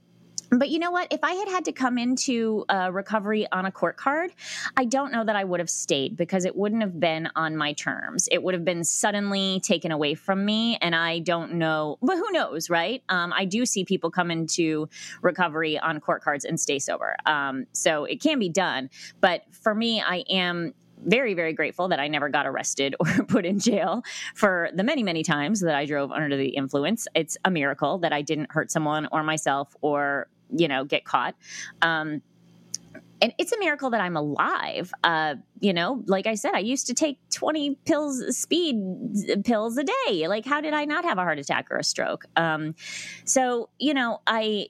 but 0.50 0.68
you 0.68 0.80
know 0.80 0.90
what? 0.90 1.12
If 1.12 1.20
I 1.22 1.32
had 1.34 1.48
had 1.48 1.64
to 1.66 1.72
come 1.72 1.96
into 1.96 2.64
uh, 2.68 2.90
recovery 2.92 3.46
on 3.52 3.66
a 3.66 3.72
court 3.72 3.96
card, 3.96 4.32
I 4.76 4.84
don't 4.84 5.12
know 5.12 5.24
that 5.24 5.36
I 5.36 5.44
would 5.44 5.60
have 5.60 5.70
stayed 5.70 6.16
because 6.16 6.44
it 6.44 6.56
wouldn't 6.56 6.82
have 6.82 6.98
been 6.98 7.28
on 7.36 7.56
my 7.56 7.72
terms. 7.72 8.28
It 8.32 8.42
would 8.42 8.54
have 8.54 8.64
been 8.64 8.82
suddenly 8.82 9.60
taken 9.60 9.92
away 9.92 10.14
from 10.14 10.44
me. 10.44 10.76
And 10.80 10.94
I 10.94 11.20
don't 11.20 11.54
know, 11.54 11.98
but 12.02 12.16
who 12.16 12.32
knows, 12.32 12.68
right? 12.68 13.02
Um, 13.08 13.32
I 13.32 13.44
do 13.44 13.64
see 13.64 13.84
people 13.84 14.10
come 14.10 14.30
into 14.30 14.88
recovery 15.22 15.78
on 15.78 16.00
court 16.00 16.22
cards 16.22 16.44
and 16.44 16.58
stay 16.58 16.80
sober. 16.80 17.14
Um, 17.26 17.66
so 17.72 18.04
it 18.04 18.20
can 18.20 18.40
be 18.40 18.48
done. 18.48 18.90
But 19.20 19.42
for 19.52 19.72
me, 19.72 20.02
I 20.02 20.24
am 20.28 20.74
very, 21.04 21.34
very 21.34 21.52
grateful 21.52 21.88
that 21.88 22.00
I 22.00 22.08
never 22.08 22.28
got 22.28 22.46
arrested 22.46 22.94
or 23.00 23.24
put 23.24 23.44
in 23.44 23.58
jail 23.58 24.02
for 24.34 24.70
the 24.74 24.82
many, 24.82 25.02
many 25.02 25.22
times 25.22 25.60
that 25.60 25.74
I 25.74 25.86
drove 25.86 26.12
under 26.12 26.36
the 26.36 26.48
influence. 26.48 27.06
It's 27.14 27.36
a 27.44 27.50
miracle 27.50 27.98
that 27.98 28.12
I 28.12 28.22
didn't 28.22 28.52
hurt 28.52 28.70
someone 28.70 29.08
or 29.12 29.22
myself 29.22 29.74
or 29.80 30.28
you 30.52 30.68
know, 30.68 30.84
get 30.84 31.04
caught. 31.04 31.34
Um, 31.82 32.22
and 33.22 33.34
it's 33.38 33.52
a 33.52 33.58
miracle 33.58 33.90
that 33.90 34.00
I'm 34.00 34.16
alive. 34.16 34.92
Uh, 35.04 35.34
you 35.60 35.74
know, 35.74 36.02
like 36.06 36.26
I 36.26 36.34
said, 36.34 36.54
I 36.54 36.60
used 36.60 36.86
to 36.86 36.94
take 36.94 37.18
20 37.30 37.76
pills, 37.84 38.36
speed 38.36 38.76
pills 39.44 39.76
a 39.76 39.84
day. 39.84 40.26
Like, 40.26 40.46
how 40.46 40.62
did 40.62 40.72
I 40.72 40.86
not 40.86 41.04
have 41.04 41.18
a 41.18 41.22
heart 41.22 41.38
attack 41.38 41.70
or 41.70 41.76
a 41.76 41.84
stroke? 41.84 42.24
Um, 42.36 42.74
so, 43.24 43.68
you 43.78 43.92
know, 43.92 44.22
I, 44.26 44.68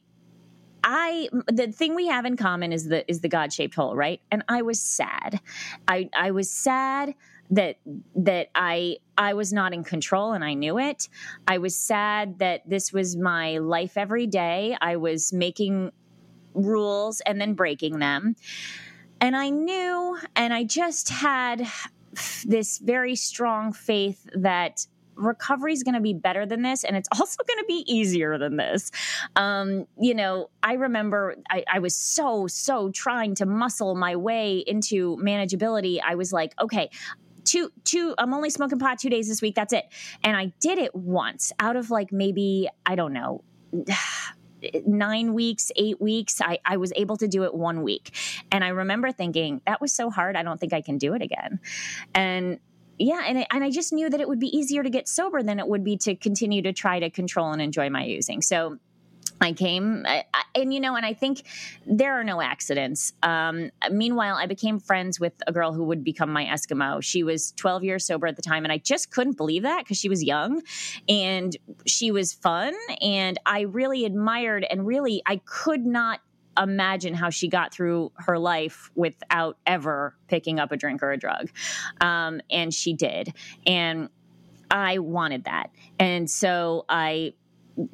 I 0.85 1.29
the 1.47 1.73
thing 1.73 1.95
we 1.95 2.07
have 2.09 2.25
in 2.25 2.37
common 2.37 2.73
is 2.73 2.89
the 2.89 3.09
is 3.11 3.21
the 3.21 3.29
God 3.29 3.53
shaped 3.53 3.75
hole, 3.75 3.95
right? 3.95 4.21
And 4.31 4.45
I 4.49 4.63
was 4.63 4.81
sad. 4.81 5.41
I 5.87 6.09
I 6.15 6.31
was 6.31 6.51
sad 6.51 7.15
that 7.51 7.79
that 8.15 8.49
I 8.55 8.97
I 9.19 9.35
was 9.35 9.53
not 9.53 9.73
in 9.73 9.85
control 9.85 10.33
and 10.33 10.45
I 10.45 10.55
knew 10.55 10.79
it. 10.79 11.09
I 11.47 11.59
was 11.59 11.77
sad 11.77 12.39
that 12.39 12.69
this 12.69 12.93
was 12.93 13.17
my 13.17 13.59
life 13.59 13.97
every 13.97 14.27
day. 14.27 14.77
I 14.81 14.97
was 14.97 15.33
making 15.33 15.91
rules 16.55 17.21
and 17.27 17.41
then 17.41 17.55
breaking 17.55 17.99
them. 17.99 18.37
And 19.21 19.37
I 19.37 19.51
knew 19.51 20.19
and 20.37 20.55
I 20.55 20.65
just 20.65 21.11
had 21.11 21.67
this 22.45 22.79
very 22.79 23.15
strong 23.15 23.73
faith 23.73 24.29
that 24.35 24.87
recovery 25.21 25.73
is 25.73 25.83
going 25.83 25.95
to 25.95 26.01
be 26.01 26.15
better 26.15 26.47
than 26.47 26.63
this 26.63 26.85
and 26.85 26.97
it's 26.97 27.09
also 27.19 27.43
going 27.47 27.59
to 27.59 27.65
be 27.67 27.85
easier 27.87 28.39
than 28.39 28.57
this 28.57 28.91
um, 29.37 29.87
you 29.99 30.15
know 30.15 30.51
i 30.63 30.75
remember 30.75 31.37
I, 31.51 31.65
I, 31.73 31.79
was 31.79 31.97
so 31.97 32.47
so 32.47 32.91
trying 32.91 33.35
to 33.37 33.47
muscle 33.47 33.95
my 33.95 34.17
way 34.17 34.59
into 34.59 35.17
manageability 35.19 36.01
i 36.05 36.15
was 36.15 36.33
like 36.33 36.55
okay 36.61 36.91
two 37.45 37.71
two 37.85 38.15
i'm 38.19 38.35
only 38.35 38.51
smoking 38.51 38.79
pot 38.79 38.99
two 38.99 39.11
days 39.11 39.29
this 39.29 39.41
week 39.41 39.55
that's 39.55 39.73
it 39.73 39.87
and 40.23 40.37
i 40.37 40.53
did 40.61 40.79
it 40.79 40.95
once 40.95 41.53
out 41.59 41.77
of 41.77 41.91
like 41.91 42.13
maybe 42.13 42.69
i 42.87 42.95
don't 42.95 43.13
know 43.13 43.43
nine 44.87 45.35
weeks, 45.35 45.71
eight 45.77 46.01
weeks. 46.01 46.41
I, 46.41 46.59
I 46.65 46.77
was 46.77 46.93
able 46.97 47.17
to 47.19 47.29
do 47.29 47.45
it 47.45 47.55
one 47.55 47.83
week. 47.83 48.15
And 48.53 48.65
I 48.65 48.69
remember 48.69 49.13
thinking, 49.13 49.61
that 49.67 49.81
was 49.81 49.93
so 49.93 50.11
hard. 50.11 50.37
I 50.37 50.43
don't 50.43 50.61
think 50.61 50.73
I 50.73 50.81
can 50.81 50.99
do 50.99 51.15
it 51.15 51.23
again. 51.23 51.61
And 52.15 52.59
yeah, 53.01 53.23
and, 53.27 53.39
it, 53.39 53.47
and 53.51 53.65
I 53.65 53.71
just 53.71 53.95
knew 53.95 54.11
that 54.11 54.21
it 54.21 54.29
would 54.29 54.39
be 54.39 54.55
easier 54.55 54.83
to 54.83 54.91
get 54.91 55.09
sober 55.09 55.43
than 55.43 55.59
it 55.59 55.67
would 55.67 55.83
be 55.83 55.97
to 55.99 56.15
continue 56.15 56.61
to 56.63 56.73
try 56.75 57.01
to 57.01 57.09
control 57.09 57.51
and 57.51 57.63
enjoy 57.63 57.89
my 57.89 58.05
using. 58.05 58.43
So 58.43 58.79
I 59.41 59.55
came, 59.55 60.05
I, 60.07 60.25
and 60.55 60.75
you 60.75 60.81
know, 60.81 60.97
and 60.97 61.07
I 61.07 61.15
think 61.15 61.45
there 61.87 62.21
are 62.21 62.25
no 62.25 62.43
accidents. 62.43 63.15
Um, 63.23 63.71
meanwhile, 63.91 64.37
I 64.37 64.45
became 64.45 64.79
friends 64.79 65.19
with 65.19 65.33
a 65.47 65.53
girl 65.53 65.73
who 65.73 65.85
would 65.85 66.05
become 66.05 66.31
my 66.31 66.45
Eskimo. 66.45 67.03
She 67.03 67.23
was 67.23 67.53
12 67.53 67.85
years 67.85 68.05
sober 68.05 68.27
at 68.27 68.37
the 68.37 68.43
time, 68.43 68.65
and 68.65 68.73
I 68.73 68.77
just 68.77 69.11
couldn't 69.11 69.39
believe 69.39 69.63
that 69.63 69.79
because 69.85 69.97
she 69.97 70.11
was 70.11 70.23
young 70.23 70.61
and 71.09 71.57
she 71.87 72.11
was 72.11 72.35
fun. 72.35 72.75
And 73.01 73.39
I 73.47 73.63
really 73.63 74.05
admired, 74.05 74.67
and 74.69 74.87
really, 74.87 75.23
I 75.25 75.41
could 75.47 75.87
not 75.87 76.21
imagine 76.59 77.15
how 77.15 77.31
she 77.31 77.49
got 77.49 77.73
through 77.73 78.13
her 78.17 78.39
life 78.39 78.91
without 78.95 79.57
ever 79.67 80.17
picking 80.29 80.59
up 80.59 80.73
a 80.73 80.77
drink 80.77 81.03
or 81.03 81.13
a 81.13 81.17
drug. 81.17 81.51
Um, 82.01 82.41
and 82.51 82.73
she 82.73 82.93
did. 82.93 83.35
And 83.67 84.09
I 84.71 84.99
wanted 84.99 85.45
that. 85.45 85.71
And 85.99 86.31
so 86.31 86.85
I 86.89 87.35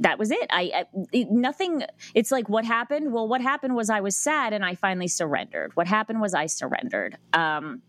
that 0.00 0.18
was 0.18 0.30
it. 0.30 0.46
I, 0.50 0.86
I 1.12 1.26
nothing. 1.30 1.84
It's 2.14 2.32
like 2.32 2.48
what 2.48 2.64
happened. 2.64 3.12
Well, 3.12 3.28
what 3.28 3.40
happened 3.40 3.76
was 3.76 3.88
I 3.90 4.00
was 4.00 4.16
sad 4.16 4.52
and 4.52 4.64
I 4.64 4.74
finally 4.74 5.08
surrendered. 5.08 5.76
What 5.76 5.86
happened 5.86 6.20
was 6.20 6.34
I 6.34 6.46
surrendered. 6.46 7.18
Um, 7.32 7.82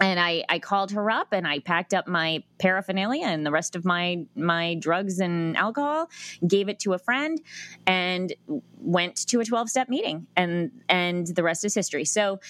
and 0.00 0.20
I, 0.20 0.44
I 0.48 0.58
called 0.58 0.92
her 0.92 1.10
up 1.10 1.28
and 1.32 1.46
I 1.46 1.58
packed 1.58 1.92
up 1.92 2.06
my 2.06 2.42
paraphernalia 2.58 3.26
and 3.26 3.44
the 3.44 3.50
rest 3.50 3.74
of 3.74 3.84
my 3.84 4.24
my 4.34 4.74
drugs 4.76 5.18
and 5.18 5.56
alcohol, 5.56 6.08
gave 6.46 6.68
it 6.68 6.78
to 6.80 6.92
a 6.92 6.98
friend, 6.98 7.40
and 7.86 8.32
went 8.78 9.16
to 9.28 9.40
a 9.40 9.44
12 9.44 9.70
step 9.70 9.88
meeting 9.88 10.26
and 10.36 10.70
and 10.88 11.26
the 11.26 11.42
rest 11.42 11.64
is 11.64 11.74
history. 11.74 12.04
So, 12.04 12.40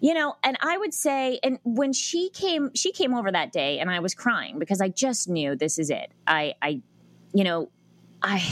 you 0.00 0.14
know, 0.14 0.34
and 0.42 0.56
I 0.60 0.76
would 0.76 0.94
say 0.94 1.38
and 1.42 1.58
when 1.64 1.92
she 1.92 2.30
came 2.30 2.70
she 2.74 2.92
came 2.92 3.14
over 3.14 3.30
that 3.30 3.52
day 3.52 3.78
and 3.78 3.90
I 3.90 4.00
was 4.00 4.14
crying 4.14 4.58
because 4.58 4.80
I 4.80 4.88
just 4.88 5.28
knew 5.28 5.54
this 5.56 5.78
is 5.78 5.90
it. 5.90 6.12
I 6.26 6.54
I 6.60 6.82
you 7.32 7.44
know, 7.44 7.70
I 8.22 8.42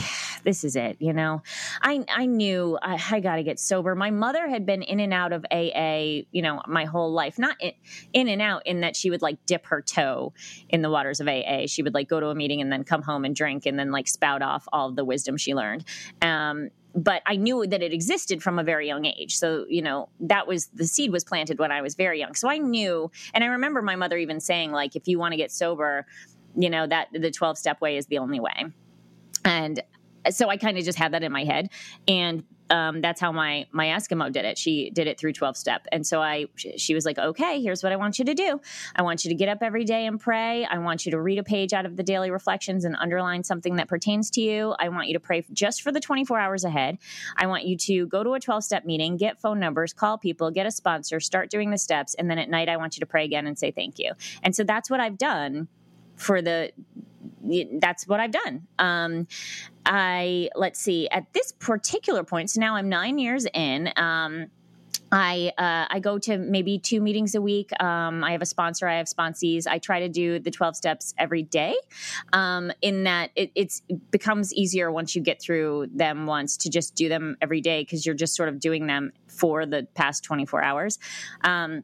this 0.43 0.63
is 0.63 0.75
it, 0.75 0.97
you 0.99 1.11
know. 1.11 1.41
I 1.81 2.05
I 2.07 2.25
knew 2.25 2.77
I, 2.81 3.01
I 3.11 3.19
got 3.19 3.37
to 3.37 3.43
get 3.43 3.59
sober. 3.59 3.95
My 3.95 4.11
mother 4.11 4.47
had 4.47 4.65
been 4.65 4.83
in 4.83 4.99
and 4.99 5.13
out 5.13 5.33
of 5.33 5.45
AA, 5.51 6.23
you 6.31 6.41
know, 6.41 6.61
my 6.67 6.85
whole 6.85 7.11
life. 7.11 7.39
Not 7.39 7.57
in, 7.59 7.73
in 8.13 8.27
and 8.27 8.41
out 8.41 8.65
in 8.65 8.81
that 8.81 8.95
she 8.95 9.09
would 9.09 9.21
like 9.21 9.43
dip 9.45 9.65
her 9.67 9.81
toe 9.81 10.33
in 10.69 10.81
the 10.81 10.89
waters 10.89 11.19
of 11.19 11.27
AA. 11.27 11.65
She 11.65 11.81
would 11.81 11.93
like 11.93 12.07
go 12.07 12.19
to 12.19 12.27
a 12.27 12.35
meeting 12.35 12.61
and 12.61 12.71
then 12.71 12.83
come 12.83 13.01
home 13.01 13.25
and 13.25 13.35
drink 13.35 13.65
and 13.65 13.77
then 13.77 13.91
like 13.91 14.07
spout 14.07 14.41
off 14.41 14.67
all 14.71 14.89
of 14.89 14.95
the 14.95 15.03
wisdom 15.03 15.37
she 15.37 15.55
learned. 15.55 15.83
Um, 16.21 16.69
but 16.95 17.21
I 17.25 17.35
knew 17.35 17.67
that 17.67 17.83
it 17.83 17.91
existed 17.91 18.41
from 18.41 18.57
a 18.57 18.63
very 18.63 18.87
young 18.87 19.05
age. 19.05 19.37
So, 19.37 19.65
you 19.67 19.81
know, 19.81 20.07
that 20.21 20.47
was 20.47 20.67
the 20.67 20.85
seed 20.85 21.11
was 21.11 21.25
planted 21.25 21.59
when 21.59 21.71
I 21.71 21.81
was 21.81 21.95
very 21.95 22.19
young. 22.19 22.35
So 22.35 22.49
I 22.49 22.57
knew, 22.57 23.11
and 23.33 23.43
I 23.43 23.47
remember 23.47 23.81
my 23.81 23.97
mother 23.97 24.17
even 24.17 24.39
saying, 24.39 24.71
like, 24.71 24.95
if 24.95 25.05
you 25.07 25.19
want 25.19 25.33
to 25.33 25.37
get 25.37 25.51
sober, 25.51 26.05
you 26.55 26.69
know, 26.69 26.87
that 26.87 27.09
the 27.11 27.31
12 27.31 27.57
step 27.57 27.81
way 27.81 27.97
is 27.97 28.05
the 28.05 28.19
only 28.19 28.39
way. 28.39 28.71
And 29.55 29.81
so 30.31 30.49
I 30.49 30.57
kind 30.57 30.77
of 30.77 30.83
just 30.83 30.97
had 30.97 31.13
that 31.13 31.23
in 31.23 31.31
my 31.31 31.43
head. 31.43 31.69
And 32.07 32.43
um, 32.71 33.01
that's 33.01 33.21
how 33.21 33.31
my 33.31 33.67
my 33.71 33.87
Eskimo 33.87 34.31
did 34.31 34.43
it. 34.43 34.57
She 34.57 34.89
did 34.89 35.05
it 35.05 35.19
through 35.19 35.33
12 35.33 35.55
step. 35.55 35.85
And 35.91 36.05
so 36.05 36.21
I 36.21 36.47
she 36.55 36.95
was 36.95 37.05
like, 37.05 37.19
"Okay, 37.19 37.61
here's 37.61 37.83
what 37.83 37.91
I 37.91 37.95
want 37.95 38.17
you 38.17 38.25
to 38.25 38.33
do. 38.33 38.59
I 38.95 39.03
want 39.03 39.23
you 39.23 39.29
to 39.29 39.35
get 39.35 39.49
up 39.49 39.59
every 39.61 39.83
day 39.83 40.07
and 40.07 40.19
pray. 40.19 40.65
I 40.65 40.79
want 40.79 41.05
you 41.05 41.11
to 41.11 41.21
read 41.21 41.37
a 41.37 41.43
page 41.43 41.73
out 41.73 41.85
of 41.85 41.95
the 41.95 42.01
daily 42.01 42.31
reflections 42.31 42.83
and 42.83 42.95
underline 42.95 43.43
something 43.43 43.75
that 43.75 43.87
pertains 43.87 44.31
to 44.31 44.41
you. 44.41 44.75
I 44.79 44.89
want 44.89 45.07
you 45.07 45.13
to 45.13 45.19
pray 45.19 45.45
just 45.53 45.83
for 45.83 45.91
the 45.91 45.99
24 45.99 46.39
hours 46.39 46.63
ahead. 46.63 46.97
I 47.37 47.45
want 47.45 47.65
you 47.65 47.77
to 47.77 48.07
go 48.07 48.23
to 48.23 48.33
a 48.33 48.39
12 48.39 48.63
step 48.63 48.83
meeting, 48.83 49.15
get 49.17 49.39
phone 49.39 49.59
numbers, 49.59 49.93
call 49.93 50.17
people, 50.17 50.49
get 50.49 50.65
a 50.65 50.71
sponsor, 50.71 51.19
start 51.19 51.51
doing 51.51 51.69
the 51.69 51.77
steps, 51.77 52.15
and 52.15 52.31
then 52.31 52.39
at 52.39 52.49
night 52.49 52.67
I 52.67 52.77
want 52.77 52.95
you 52.97 53.01
to 53.01 53.05
pray 53.05 53.25
again 53.25 53.45
and 53.45 53.59
say 53.59 53.69
thank 53.69 53.99
you." 53.99 54.13
And 54.41 54.55
so 54.55 54.63
that's 54.63 54.89
what 54.89 54.99
I've 54.99 55.19
done 55.19 55.67
for 56.15 56.41
the 56.41 56.71
that's 57.79 58.07
what 58.07 58.19
I've 58.19 58.31
done. 58.31 58.67
Um, 58.79 59.27
I 59.85 60.49
let's 60.55 60.79
see 60.79 61.07
at 61.09 61.31
this 61.33 61.51
particular 61.51 62.23
point. 62.23 62.49
So 62.49 62.59
now 62.59 62.75
I'm 62.75 62.89
nine 62.89 63.17
years 63.17 63.45
in. 63.53 63.91
Um, 63.95 64.47
I 65.11 65.51
uh, 65.57 65.85
I 65.89 65.99
go 65.99 66.17
to 66.19 66.37
maybe 66.37 66.79
two 66.79 66.99
meetings 66.99 67.35
a 67.35 67.41
week. 67.41 67.71
Um, 67.81 68.23
I 68.23 68.31
have 68.31 68.41
a 68.41 68.45
sponsor. 68.45 68.87
I 68.87 68.97
have 68.97 69.07
sponsees. 69.07 69.67
I 69.67 69.77
try 69.77 70.01
to 70.01 70.09
do 70.09 70.39
the 70.39 70.51
twelve 70.51 70.75
steps 70.75 71.13
every 71.17 71.43
day. 71.43 71.75
Um, 72.33 72.71
in 72.81 73.03
that 73.03 73.31
it 73.35 73.51
it's, 73.55 73.81
it 73.87 74.11
becomes 74.11 74.53
easier 74.53 74.91
once 74.91 75.15
you 75.15 75.21
get 75.21 75.41
through 75.41 75.87
them 75.93 76.25
once 76.25 76.57
to 76.57 76.69
just 76.69 76.95
do 76.95 77.07
them 77.07 77.37
every 77.41 77.61
day 77.61 77.81
because 77.81 78.05
you're 78.05 78.15
just 78.15 78.35
sort 78.35 78.49
of 78.49 78.59
doing 78.59 78.87
them 78.87 79.11
for 79.27 79.65
the 79.65 79.87
past 79.93 80.23
twenty 80.23 80.45
four 80.45 80.63
hours. 80.63 80.97
Um, 81.43 81.83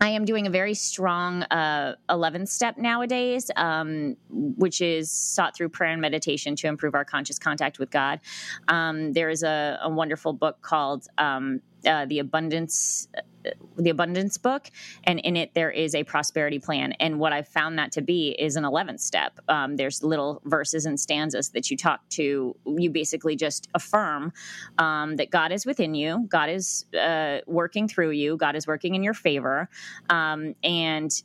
I 0.00 0.10
am 0.10 0.24
doing 0.24 0.46
a 0.46 0.50
very 0.50 0.74
strong 0.74 1.42
uh, 1.44 1.96
11th 2.08 2.48
step 2.48 2.78
nowadays, 2.78 3.50
um, 3.56 4.16
which 4.30 4.80
is 4.80 5.10
sought 5.10 5.56
through 5.56 5.70
prayer 5.70 5.92
and 5.92 6.00
meditation 6.00 6.54
to 6.56 6.68
improve 6.68 6.94
our 6.94 7.04
conscious 7.04 7.38
contact 7.38 7.78
with 7.78 7.90
God. 7.90 8.20
Um, 8.68 9.12
there 9.12 9.28
is 9.28 9.42
a, 9.42 9.78
a, 9.82 9.88
wonderful 9.88 10.32
book 10.32 10.60
called 10.62 11.08
um, 11.18 11.60
uh, 11.86 12.06
the 12.06 12.18
abundance 12.18 13.08
uh, 13.16 13.50
the 13.76 13.90
abundance 13.90 14.36
book 14.36 14.68
and 15.04 15.20
in 15.20 15.36
it 15.36 15.54
there 15.54 15.70
is 15.70 15.94
a 15.94 16.04
prosperity 16.04 16.58
plan. 16.58 16.92
And 16.92 17.18
what 17.18 17.32
i've 17.32 17.48
found 17.48 17.78
that 17.78 17.92
to 17.92 18.02
be 18.02 18.30
is 18.38 18.56
an 18.56 18.64
11th 18.64 19.00
step. 19.00 19.38
Um, 19.48 19.76
there's 19.76 20.02
little 20.02 20.42
verses 20.44 20.86
and 20.86 20.98
stanzas 20.98 21.50
that 21.50 21.70
you 21.70 21.76
talk 21.76 22.08
to 22.10 22.56
you 22.66 22.90
basically 22.90 23.36
just 23.36 23.68
affirm 23.74 24.32
um, 24.78 25.16
that 25.16 25.30
god 25.30 25.52
is 25.52 25.64
within 25.64 25.94
you 25.94 26.26
god 26.28 26.50
is 26.50 26.84
uh, 26.94 27.38
working 27.46 27.88
through 27.88 28.10
you 28.10 28.36
god 28.36 28.56
is 28.56 28.66
working 28.66 28.94
in 28.94 29.02
your 29.02 29.14
favor 29.14 29.68
um, 30.10 30.54
and 30.62 31.22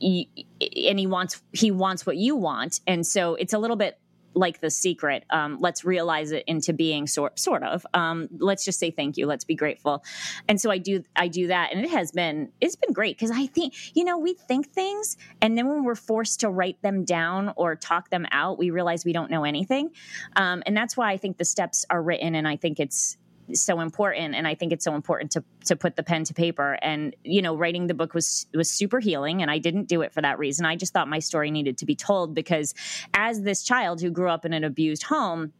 and 0.00 0.98
he 0.98 1.06
wants 1.06 1.42
he 1.52 1.70
wants 1.70 2.06
what 2.06 2.16
you 2.16 2.36
want. 2.36 2.80
And 2.86 3.06
so 3.06 3.34
it's 3.34 3.52
a 3.52 3.58
little 3.58 3.76
bit 3.76 3.98
like 4.34 4.60
the 4.60 4.70
secret. 4.70 5.24
Um, 5.30 5.58
let's 5.60 5.84
realize 5.84 6.32
it 6.32 6.44
into 6.46 6.72
being 6.72 7.06
sort 7.06 7.38
sort 7.38 7.62
of. 7.62 7.86
Um, 7.94 8.28
let's 8.38 8.64
just 8.64 8.78
say 8.78 8.90
thank 8.90 9.16
you. 9.16 9.26
Let's 9.26 9.44
be 9.44 9.54
grateful. 9.54 10.04
And 10.48 10.60
so 10.60 10.70
I 10.70 10.78
do 10.78 11.04
I 11.16 11.28
do 11.28 11.48
that, 11.48 11.72
and 11.72 11.84
it 11.84 11.90
has 11.90 12.12
been 12.12 12.50
it's 12.60 12.76
been 12.76 12.92
great 12.92 13.16
because 13.16 13.30
I 13.30 13.46
think 13.46 13.74
you 13.96 14.04
know 14.04 14.18
we 14.18 14.34
think 14.34 14.70
things, 14.70 15.16
and 15.40 15.56
then 15.56 15.68
when 15.68 15.84
we're 15.84 15.94
forced 15.94 16.40
to 16.40 16.50
write 16.50 16.80
them 16.82 17.04
down 17.04 17.52
or 17.56 17.76
talk 17.76 18.10
them 18.10 18.26
out, 18.30 18.58
we 18.58 18.70
realize 18.70 19.04
we 19.04 19.12
don't 19.12 19.30
know 19.30 19.44
anything. 19.44 19.90
Um, 20.36 20.62
and 20.66 20.76
that's 20.76 20.96
why 20.96 21.10
I 21.10 21.16
think 21.16 21.38
the 21.38 21.44
steps 21.44 21.84
are 21.90 22.02
written, 22.02 22.34
and 22.34 22.46
I 22.46 22.56
think 22.56 22.80
it's 22.80 23.16
so 23.52 23.80
important 23.80 24.34
and 24.34 24.48
i 24.48 24.54
think 24.54 24.72
it's 24.72 24.84
so 24.84 24.94
important 24.94 25.30
to 25.32 25.44
to 25.64 25.76
put 25.76 25.96
the 25.96 26.02
pen 26.02 26.24
to 26.24 26.34
paper. 26.34 26.78
And 26.82 27.14
you 27.24 27.42
know 27.42 27.56
writing 27.56 27.86
the 27.86 27.94
book 27.94 28.14
was 28.14 28.46
was 28.54 28.70
super 28.70 29.00
healing 29.00 29.42
and 29.42 29.50
i 29.50 29.58
didn't 29.58 29.88
do 29.88 30.02
it 30.02 30.12
for 30.12 30.22
that 30.22 30.38
reason. 30.38 30.66
I 30.66 30.76
just 30.76 30.92
thought 30.92 31.08
my 31.08 31.18
story 31.18 31.50
needed 31.50 31.78
to 31.78 31.86
be 31.86 31.94
told 31.94 32.34
because 32.34 32.74
as 33.12 33.42
this 33.42 33.62
child 33.62 34.00
who 34.00 34.10
grew 34.10 34.28
up 34.28 34.44
in 34.44 34.52
an 34.52 34.64
abused 34.64 35.04
home 35.04 35.52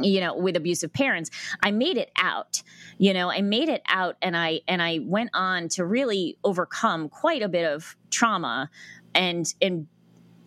you 0.00 0.20
know 0.20 0.34
with 0.34 0.56
abusive 0.56 0.90
parents 0.90 1.30
i 1.62 1.70
made 1.70 1.98
it 1.98 2.10
out 2.16 2.62
you 2.96 3.12
know 3.12 3.30
i 3.30 3.42
made 3.42 3.68
it 3.68 3.82
out 3.86 4.16
and 4.22 4.34
i 4.34 4.60
and 4.66 4.80
i 4.80 5.00
went 5.02 5.28
on 5.34 5.68
to 5.68 5.84
really 5.84 6.38
overcome 6.44 7.10
quite 7.10 7.42
a 7.42 7.48
bit 7.48 7.70
of 7.70 7.94
trauma 8.10 8.70
and 9.14 9.52
and 9.60 9.86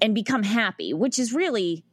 and 0.02 0.16
become 0.16 0.42
happy 0.42 0.96
which 0.96 1.20
is 1.20 1.32
really 1.32 1.84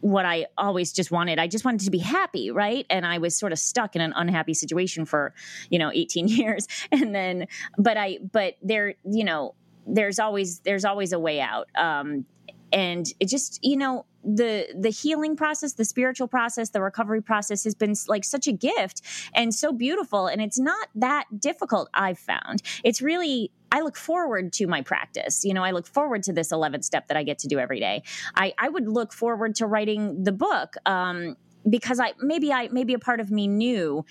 what 0.00 0.24
I 0.24 0.46
always 0.56 0.92
just 0.92 1.10
wanted. 1.10 1.38
I 1.38 1.46
just 1.46 1.64
wanted 1.64 1.80
to 1.80 1.90
be 1.90 1.98
happy, 1.98 2.50
right? 2.50 2.86
And 2.90 3.06
I 3.06 3.18
was 3.18 3.36
sort 3.36 3.52
of 3.52 3.58
stuck 3.58 3.96
in 3.96 4.02
an 4.02 4.12
unhappy 4.16 4.54
situation 4.54 5.04
for, 5.04 5.34
you 5.70 5.78
know, 5.78 5.90
18 5.92 6.28
years. 6.28 6.66
And 6.92 7.14
then, 7.14 7.46
but 7.78 7.96
I, 7.96 8.18
but 8.32 8.54
there, 8.62 8.94
you 9.04 9.24
know, 9.24 9.54
there's 9.86 10.18
always, 10.18 10.60
there's 10.60 10.84
always 10.84 11.12
a 11.12 11.18
way 11.18 11.40
out. 11.40 11.68
Um, 11.74 12.26
and 12.72 13.06
it 13.20 13.28
just, 13.28 13.60
you 13.62 13.76
know, 13.76 14.04
the 14.26 14.66
the 14.76 14.90
healing 14.90 15.36
process 15.36 15.74
the 15.74 15.84
spiritual 15.84 16.26
process 16.26 16.70
the 16.70 16.82
recovery 16.82 17.22
process 17.22 17.62
has 17.62 17.76
been 17.76 17.94
like 18.08 18.24
such 18.24 18.48
a 18.48 18.52
gift 18.52 19.00
and 19.34 19.54
so 19.54 19.72
beautiful 19.72 20.26
and 20.26 20.42
it's 20.42 20.58
not 20.58 20.88
that 20.96 21.26
difficult 21.38 21.88
i've 21.94 22.18
found 22.18 22.60
it's 22.82 23.00
really 23.00 23.52
I 23.76 23.82
look 23.82 23.98
forward 23.98 24.54
to 24.54 24.66
my 24.66 24.80
practice. 24.80 25.44
You 25.44 25.52
know, 25.52 25.62
I 25.62 25.72
look 25.72 25.86
forward 25.86 26.22
to 26.22 26.32
this 26.32 26.50
11th 26.50 26.82
step 26.82 27.08
that 27.08 27.16
I 27.18 27.22
get 27.22 27.38
to 27.40 27.46
do 27.46 27.58
every 27.58 27.78
day. 27.78 28.04
I, 28.34 28.54
I 28.58 28.70
would 28.70 28.88
look 28.88 29.12
forward 29.12 29.54
to 29.56 29.66
writing 29.66 30.24
the 30.24 30.32
book. 30.32 30.76
Um, 30.86 31.36
because 31.68 31.98
I 31.98 32.12
maybe 32.20 32.52
I 32.52 32.68
maybe 32.68 32.94
a 32.94 32.98
part 32.98 33.18
of 33.18 33.32
me 33.32 33.48
knew, 33.48 34.04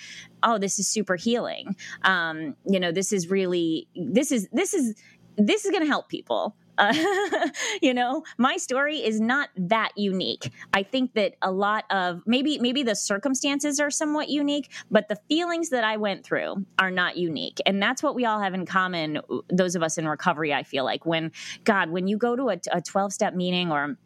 oh, 0.43 0.57
this 0.57 0.77
is 0.77 0.89
super 0.89 1.15
healing. 1.15 1.77
Um, 2.03 2.57
you 2.65 2.81
know, 2.81 2.91
this 2.91 3.13
is 3.13 3.29
really 3.29 3.87
this 3.95 4.31
is 4.33 4.49
this 4.51 4.73
is 4.73 4.93
this 5.37 5.63
is 5.63 5.71
going 5.71 5.81
to 5.81 5.87
help 5.87 6.09
people. 6.09 6.53
You 7.81 7.93
know, 7.93 8.23
my 8.37 8.57
story 8.57 8.97
is 8.97 9.19
not 9.19 9.49
that 9.57 9.91
unique. 9.95 10.51
I 10.73 10.83
think 10.83 11.13
that 11.13 11.35
a 11.41 11.51
lot 11.51 11.85
of 11.91 12.23
maybe 12.25 12.57
maybe 12.59 12.83
the 12.83 12.95
circumstances 12.95 13.79
are 13.79 13.91
somewhat 13.91 14.29
unique, 14.29 14.71
but 14.89 15.07
the 15.07 15.17
feelings 15.27 15.69
that 15.69 15.83
I 15.83 15.97
went 15.97 16.25
through 16.25 16.65
are 16.79 16.91
not 16.91 17.17
unique. 17.17 17.59
And 17.65 17.81
that's 17.81 18.01
what 18.01 18.15
we 18.15 18.25
all 18.25 18.39
have 18.39 18.53
in 18.53 18.65
common 18.65 19.19
those 19.49 19.75
of 19.75 19.83
us 19.83 19.97
in 19.97 20.07
recovery, 20.07 20.53
I 20.53 20.63
feel 20.63 20.83
like. 20.83 21.05
When 21.05 21.31
God, 21.63 21.89
when 21.89 22.07
you 22.07 22.17
go 22.17 22.35
to 22.35 22.49
a, 22.49 22.59
a 22.71 22.81
12-step 22.81 23.33
meeting 23.33 23.71
or 23.71 23.97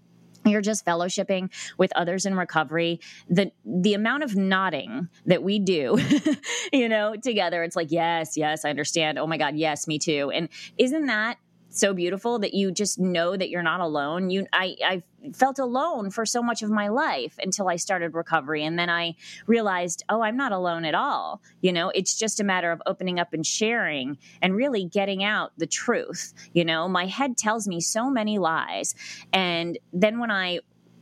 you're 0.45 0.61
just 0.61 0.85
fellowshipping 0.85 1.51
with 1.77 1.91
others 1.95 2.25
in 2.25 2.33
recovery 2.33 2.99
the 3.29 3.51
the 3.65 3.93
amount 3.93 4.23
of 4.23 4.35
nodding 4.35 5.09
that 5.25 5.43
we 5.43 5.59
do 5.59 5.97
you 6.73 6.87
know 6.87 7.13
together 7.15 7.61
it's 7.61 7.75
like 7.75 7.91
yes 7.91 8.37
yes 8.37 8.63
i 8.63 8.69
understand 8.69 9.19
oh 9.19 9.27
my 9.27 9.37
god 9.37 9.57
yes 9.57 9.85
me 9.85 9.99
too 9.99 10.31
and 10.33 10.47
isn't 10.77 11.07
that 11.07 11.37
so 11.69 11.93
beautiful 11.93 12.39
that 12.39 12.53
you 12.53 12.71
just 12.71 12.99
know 12.99 13.35
that 13.35 13.49
you're 13.49 13.63
not 13.63 13.79
alone. 13.79 14.29
You, 14.29 14.47
I, 14.51 14.75
I 14.83 15.03
felt 15.33 15.59
alone 15.59 16.09
for 16.09 16.25
so 16.25 16.41
much 16.41 16.63
of 16.63 16.69
my 16.69 16.87
life 16.87 17.37
until 17.41 17.67
I 17.67 17.75
started 17.75 18.13
recovery, 18.13 18.63
and 18.63 18.77
then 18.77 18.89
I 18.89 19.15
realized, 19.47 20.03
oh, 20.09 20.21
I'm 20.21 20.37
not 20.37 20.51
alone 20.51 20.85
at 20.85 20.95
all. 20.95 21.41
You 21.61 21.71
know, 21.71 21.89
it's 21.89 22.17
just 22.17 22.39
a 22.39 22.43
matter 22.43 22.71
of 22.71 22.81
opening 22.85 23.19
up 23.19 23.33
and 23.33 23.45
sharing, 23.45 24.17
and 24.41 24.55
really 24.55 24.85
getting 24.85 25.23
out 25.23 25.51
the 25.57 25.67
truth. 25.67 26.33
You 26.53 26.65
know, 26.65 26.87
my 26.87 27.05
head 27.05 27.37
tells 27.37 27.67
me 27.67 27.79
so 27.79 28.09
many 28.09 28.39
lies, 28.39 28.95
and 29.31 29.77
then 29.93 30.19
when 30.19 30.31
I 30.31 30.59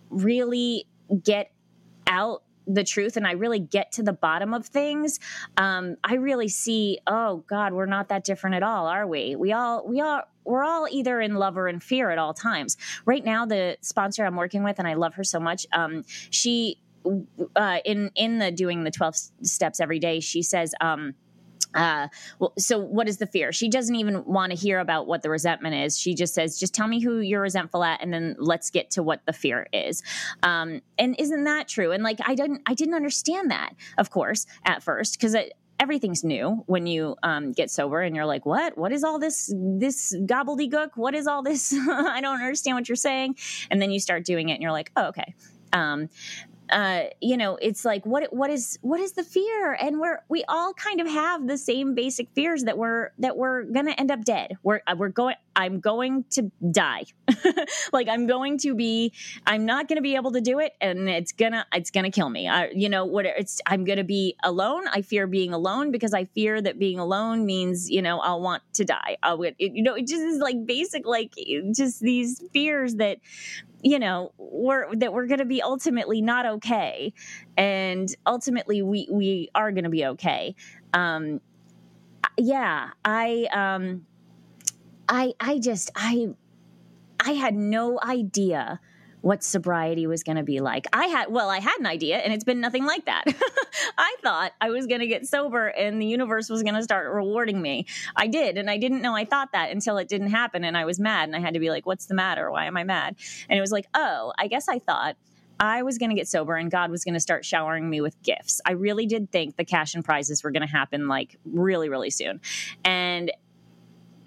really 0.10 0.86
get 1.24 1.52
out 2.08 2.44
the 2.68 2.84
truth 2.84 3.18
and 3.18 3.26
I 3.26 3.32
really 3.32 3.60
get 3.60 3.92
to 3.94 4.04
the 4.04 4.14
bottom 4.14 4.54
of 4.54 4.68
things, 4.68 5.20
um, 5.56 5.96
I 6.04 6.16
really 6.16 6.50
see, 6.50 7.00
oh 7.08 7.44
God, 7.48 7.74
we're 7.74 7.86
not 7.86 8.10
that 8.10 8.24
different 8.24 8.56
at 8.56 8.64
all, 8.64 8.88
are 8.88 9.08
we? 9.08 9.36
We 9.36 9.54
all, 9.54 9.88
we 9.88 10.02
all, 10.02 10.22
we're 10.44 10.64
all 10.64 10.88
either 10.90 11.20
in 11.22 11.36
love 11.36 11.58
or 11.58 11.68
in 11.68 11.80
fear 11.80 12.10
at 12.10 12.18
all 12.18 12.34
times. 12.34 12.78
Right 13.06 13.24
now, 13.24 13.46
the 13.46 13.78
sponsor 13.82 14.26
I'm 14.26 14.36
working 14.36 14.64
with, 14.64 14.80
and 14.80 14.88
I 14.88 14.94
love 14.94 15.16
her 15.16 15.24
so 15.24 15.40
much, 15.40 15.66
um, 15.74 16.04
she, 16.30 16.80
uh, 17.56 17.78
in 17.86 18.12
in 18.16 18.40
the 18.40 18.52
doing 18.52 18.84
the 18.84 18.92
12 18.92 19.16
steps 19.44 19.80
every 19.80 20.00
day, 20.00 20.20
she 20.20 20.42
says, 20.42 20.74
um, 20.82 21.14
uh, 21.78 22.08
well, 22.40 22.54
so 22.58 22.80
what 22.80 23.08
is 23.08 23.18
the 23.18 23.28
fear? 23.28 23.52
She 23.52 23.70
doesn't 23.70 23.96
even 23.96 24.26
want 24.26 24.52
to 24.52 24.58
hear 24.58 24.80
about 24.80 25.08
what 25.08 25.22
the 25.22 25.30
resentment 25.30 25.76
is. 25.76 25.98
She 25.98 26.16
just 26.16 26.34
says, 26.34 26.60
just 26.60 26.74
tell 26.74 26.88
me 26.88 27.00
who 27.00 27.20
you're 27.20 27.42
resentful 27.42 27.84
at, 27.84 28.02
and 28.02 28.12
then 28.12 28.36
let's 28.40 28.70
get 28.72 28.92
to 28.92 29.04
what 29.04 29.26
the 29.26 29.34
fear 29.34 29.68
is. 29.72 30.02
Um, 30.44 30.82
and 30.98 31.16
isn't 31.20 31.44
that 31.44 31.68
true? 31.68 31.92
And 31.92 32.04
like, 32.04 32.20
I 32.26 32.36
didn't, 32.36 32.64
I 32.66 32.74
didn't 32.74 32.96
understand 32.96 33.52
that, 33.52 33.74
of 33.98 34.10
course, 34.10 34.46
at 34.66 34.82
first, 34.84 35.20
because 35.20 35.36
everything's 35.80 36.24
new 36.24 36.64
when 36.66 36.88
you 36.88 37.16
um, 37.22 37.52
get 37.52 37.70
sober 37.70 38.02
and 38.02 38.16
you're 38.16 38.26
like 38.26 38.48
what 38.48 38.76
what 38.80 38.92
is 38.92 39.04
all 39.04 39.20
this 39.20 39.54
this 39.56 40.16
gobbledygook 40.26 40.90
what 40.96 41.14
is 41.14 41.28
all 41.28 41.44
this 41.44 41.72
i 41.90 42.20
don't 42.20 42.42
understand 42.42 42.76
what 42.76 42.90
you're 42.90 42.96
saying 42.96 43.36
and 43.70 43.80
then 43.80 43.92
you 43.92 44.00
start 44.00 44.26
doing 44.26 44.50
it 44.50 44.54
and 44.54 44.64
you're 44.64 44.72
like 44.72 44.92
oh 44.96 45.10
okay 45.10 45.36
um, 45.74 46.10
uh, 46.70 47.04
you 47.22 47.38
know, 47.38 47.58
it's 47.62 47.86
like 47.86 48.06
what 48.06 48.34
what 48.34 48.50
is 48.50 48.78
what 48.82 49.00
is 49.00 49.14
the 49.14 49.24
fear? 49.24 49.74
And 49.74 50.00
we're 50.00 50.20
we 50.30 50.44
all 50.48 50.74
kind 50.74 51.00
of 51.00 51.08
have 51.08 51.48
the 51.48 51.58
same 51.58 51.96
basic 51.96 52.30
fears 52.32 52.64
that 52.64 52.78
we're 52.78 53.12
that 53.20 53.38
we're 53.38 53.64
gonna 53.64 53.92
end 53.92 54.12
up 54.12 54.24
dead. 54.24 54.58
We're 54.64 54.82
uh, 54.88 54.96
we're 54.98 55.10
going. 55.10 55.36
I'm 55.56 55.80
going 55.80 56.24
to 56.32 56.52
die. 56.72 57.06
like 57.94 58.08
I'm 58.08 58.28
going 58.28 58.60
to 58.60 58.76
be. 58.76 59.14
I'm 59.46 59.66
not 59.66 59.88
to 59.98 60.02
be 60.02 60.16
able 60.16 60.32
to 60.34 60.42
do 60.42 60.60
it, 60.60 60.74
and 60.82 61.10
it's 61.10 61.32
gonna 61.32 61.66
it's 61.74 61.90
gonna 61.90 62.12
kill 62.12 62.30
me. 62.30 62.48
I, 62.48 62.70
you 62.70 62.90
know 62.90 63.06
what? 63.06 63.26
It's 63.26 63.62
I'm 63.66 63.86
to 63.98 64.04
be 64.04 64.36
alone. 64.44 64.88
I 64.88 65.02
fear 65.02 65.26
being 65.26 65.54
alone 65.54 65.92
because 65.92 66.14
I 66.14 66.26
fear 66.26 66.62
that 66.62 66.78
being 66.78 67.00
alone 67.00 67.46
means 67.46 67.90
you 67.90 68.02
know 68.02 68.20
I'll 68.20 68.42
want 68.42 68.62
to 68.74 68.86
die. 68.86 69.18
I'll 69.24 69.42
it, 69.42 69.56
you 69.58 69.82
know 69.84 69.96
it 69.96 70.08
just 70.08 70.22
is 70.22 70.40
like 70.40 70.66
basic 70.66 71.06
like 71.06 71.34
just 71.74 72.02
these 72.02 72.44
fears 72.52 72.96
that 72.96 73.20
you 73.82 74.00
know 74.00 74.32
we're 74.38 74.96
that 74.96 75.14
we're 75.14 75.28
going 75.28 75.40
to 75.40 75.46
be 75.46 75.62
ultimately 75.62 76.22
not 76.22 76.46
okay. 76.46 77.14
And 77.58 78.14
ultimately 78.26 78.82
we 78.82 79.08
we 79.12 79.50
are 79.54 79.72
going 79.72 79.84
to 79.84 79.90
be 79.90 80.06
okay. 80.06 80.56
Um 80.94 81.42
yeah 82.38 82.92
i 83.04 83.48
um 83.52 84.06
i 85.10 85.34
i 85.40 85.58
just 85.58 85.90
i 85.96 86.28
i 87.20 87.32
had 87.32 87.56
no 87.56 88.00
idea 88.02 88.80
what 89.22 89.44
sobriety 89.44 90.08
was 90.08 90.24
going 90.24 90.38
to 90.38 90.44
be 90.44 90.60
like. 90.60 90.86
I 90.94 91.08
had, 91.08 91.32
well, 91.32 91.50
I 91.50 91.60
had 91.60 91.80
an 91.80 91.86
idea 91.86 92.18
and 92.18 92.34
it's 92.34 92.44
been 92.44 92.62
nothing 92.62 92.86
like 92.86 93.06
that. 93.06 93.24
I 93.98 94.16
thought 94.22 94.54
I 94.62 94.70
was 94.70 94.86
going 94.86 95.02
to 95.02 95.08
get 95.08 95.26
sober 95.26 95.68
and 95.68 96.02
the 96.02 96.06
universe 96.06 96.50
was 96.50 96.64
going 96.64 96.76
to 96.76 96.84
start 96.84 97.12
rewarding 97.12 97.62
me. 97.62 97.88
I 98.16 98.28
did. 98.28 98.58
And 98.58 98.70
I 98.70 98.78
didn't 98.78 99.02
know 99.02 99.16
I 99.16 99.26
thought 99.26 99.52
that 99.54 99.72
until 99.72 99.98
it 99.98 100.08
didn't 100.08 100.30
happen. 100.30 100.64
And 100.64 100.78
I 100.78 100.86
was 100.86 101.00
mad 101.00 101.30
and 101.30 101.36
I 101.36 101.40
had 101.40 101.56
to 101.56 101.60
be 101.60 101.70
like, 101.70 101.86
what's 101.86 102.06
the 102.06 102.16
matter? 102.16 102.52
Why 102.52 102.66
am 102.66 102.78
I 102.78 102.84
mad? 102.84 103.16
And 103.50 103.58
it 103.58 103.62
was 103.62 103.72
like, 103.72 103.88
oh, 103.94 104.34
I 104.38 104.48
guess 104.48 104.68
I 104.70 104.80
thought 104.80 105.18
I 105.60 105.84
was 105.84 105.98
going 105.98 106.10
to 106.10 106.16
get 106.16 106.28
sober 106.28 106.56
and 106.56 106.70
God 106.70 106.92
was 106.92 107.04
going 107.04 107.16
to 107.16 107.20
start 107.20 107.44
showering 107.44 107.90
me 107.90 108.02
with 108.02 108.22
gifts. 108.22 108.62
I 108.66 108.74
really 108.74 109.08
did 109.08 109.32
think 109.32 109.56
the 109.56 109.66
cash 109.66 109.96
and 109.96 110.06
prizes 110.06 110.44
were 110.44 110.52
going 110.52 110.66
to 110.66 110.72
happen 110.72 111.08
like 111.08 111.38
really, 111.46 111.90
really 111.90 112.12
soon. 112.12 112.42
And 112.84 113.32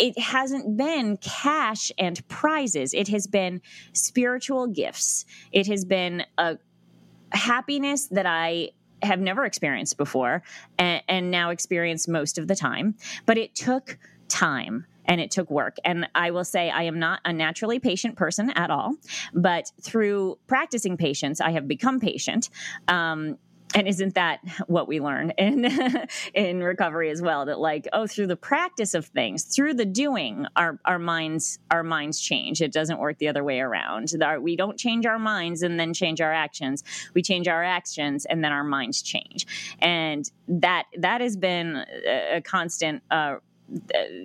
it 0.01 0.19
hasn't 0.19 0.77
been 0.77 1.19
cash 1.19 1.93
and 1.99 2.27
prizes. 2.29 2.95
It 2.95 3.09
has 3.09 3.27
been 3.27 3.61
spiritual 3.93 4.67
gifts. 4.67 5.27
It 5.53 5.67
has 5.67 5.85
been 5.85 6.25
a 6.39 6.57
happiness 7.33 8.09
that 8.09 8.27
I 8.27 8.71
have 9.03 9.21
never 9.21 9.45
experienced 9.45 9.99
before 9.99 10.43
and, 10.79 11.03
and 11.07 11.31
now 11.31 11.51
experience 11.51 12.09
most 12.09 12.39
of 12.39 12.49
the 12.49 12.57
time. 12.57 12.97
But 13.27 13.37
it 13.37 13.55
took 13.55 13.99
time 14.29 14.87
and 15.05 15.21
it 15.21 15.31
took 15.31 15.51
work. 15.51 15.77
And 15.85 16.09
I 16.15 16.31
will 16.31 16.45
say 16.45 16.71
I 16.71 16.85
am 16.85 16.99
not 16.99 17.21
a 17.25 17.33
naturally 17.33 17.79
patient 17.79 18.17
person 18.17 18.51
at 18.51 18.71
all, 18.71 18.95
but 19.35 19.71
through 19.83 20.39
practicing 20.47 20.97
patience, 20.97 21.41
I 21.41 21.51
have 21.51 21.69
become 21.69 22.01
patient. 22.01 22.49
Um, 22.89 23.37
and 23.75 23.87
isn't 23.87 24.15
that 24.15 24.41
what 24.67 24.89
we 24.89 25.01
learn 25.01 25.31
in 25.39 25.67
in 26.35 26.63
recovery 26.63 27.11
as 27.11 27.23
well 27.23 27.47
that 27.47 27.59
like 27.59 27.89
oh 27.93 28.07
through 28.07 28.27
the 28.27 28.37
practice 28.37 28.95
of 28.95 29.07
things 29.07 29.45
through 29.45 29.75
the 29.75 29.85
doing 29.85 30.47
our 30.57 30.79
our 30.85 30.99
minds 30.99 31.59
our 31.71 31.83
minds 31.83 32.21
change. 32.21 32.61
It 32.61 32.73
doesn't 32.73 32.99
work 32.99 33.19
the 33.19 33.29
other 33.29 33.45
way 33.45 33.61
around. 33.61 34.13
We 34.41 34.57
don't 34.57 34.79
change 34.79 35.07
our 35.07 35.19
minds 35.19 35.63
and 35.63 35.79
then 35.79 35.95
change 35.95 36.21
our 36.21 36.33
actions. 36.33 36.83
We 37.15 37.23
change 37.23 37.49
our 37.49 37.63
actions 37.63 38.25
and 38.27 38.43
then 38.43 38.53
our 38.53 38.65
minds 38.65 39.03
change. 39.03 39.47
And 39.81 40.31
that 40.49 40.87
that 40.99 41.21
has 41.21 41.37
been 41.37 41.85
a, 42.07 42.41
constant 42.43 43.03
uh, 43.11 43.37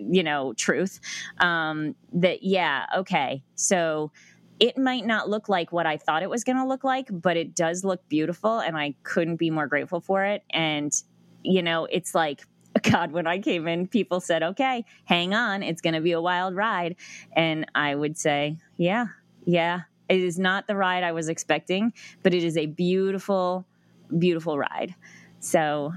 you 0.09 0.23
know 0.23 0.53
truth 0.53 0.99
um, 1.39 1.95
that 2.13 2.43
yeah 2.43 2.85
okay 2.97 3.43
so 3.55 4.11
it 4.59 4.77
might 4.77 5.05
not 5.05 5.29
look 5.29 5.49
like 5.49 5.71
what 5.71 5.85
I 5.85 5.97
thought 5.97 6.23
it 6.23 6.29
was 6.29 6.43
going 6.43 6.57
to 6.57 6.65
look 6.65 6.83
like, 6.83 7.09
but 7.11 7.37
it 7.37 7.55
does 7.55 7.83
look 7.83 8.07
beautiful. 8.07 8.59
And 8.59 8.77
I 8.77 8.95
couldn't 9.03 9.35
be 9.35 9.49
more 9.49 9.67
grateful 9.67 9.99
for 9.99 10.23
it. 10.23 10.43
And, 10.49 10.93
you 11.43 11.61
know, 11.61 11.85
it's 11.85 12.15
like, 12.15 12.45
God, 12.83 13.11
when 13.11 13.27
I 13.27 13.39
came 13.39 13.67
in, 13.67 13.87
people 13.87 14.19
said, 14.19 14.43
okay, 14.43 14.85
hang 15.05 15.33
on, 15.33 15.63
it's 15.63 15.81
going 15.81 15.93
to 15.93 16.01
be 16.01 16.13
a 16.13 16.21
wild 16.21 16.55
ride. 16.55 16.95
And 17.33 17.65
I 17.75 17.95
would 17.95 18.17
say, 18.17 18.57
yeah, 18.77 19.07
yeah, 19.45 19.81
it 20.09 20.21
is 20.21 20.39
not 20.39 20.67
the 20.67 20.75
ride 20.75 21.03
I 21.03 21.11
was 21.11 21.29
expecting, 21.29 21.93
but 22.23 22.33
it 22.33 22.43
is 22.43 22.57
a 22.57 22.65
beautiful, 22.65 23.65
beautiful 24.17 24.57
ride. 24.57 24.95
So, 25.39 25.93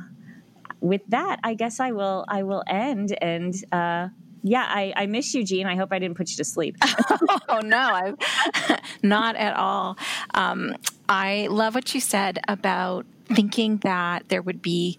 with 0.80 1.02
that, 1.08 1.40
I 1.42 1.54
guess 1.54 1.80
I 1.80 1.90
will 1.92 2.24
I 2.28 2.44
will 2.44 2.62
end 2.68 3.16
and 3.20 3.54
uh, 3.72 4.08
yeah, 4.48 4.64
I, 4.66 4.92
I 4.96 5.06
miss 5.06 5.34
you, 5.34 5.44
Jean. 5.44 5.66
I 5.66 5.76
hope 5.76 5.92
I 5.92 5.98
didn't 5.98 6.16
put 6.16 6.30
you 6.30 6.36
to 6.36 6.44
sleep. 6.44 6.76
oh 7.48 7.60
no, 7.60 7.78
I 7.78 8.80
not 9.02 9.36
at 9.36 9.56
all. 9.56 9.96
Um, 10.34 10.74
I 11.08 11.48
love 11.50 11.74
what 11.74 11.94
you 11.94 12.00
said 12.00 12.38
about 12.48 13.06
thinking 13.26 13.78
that 13.78 14.28
there 14.28 14.42
would 14.42 14.62
be 14.62 14.98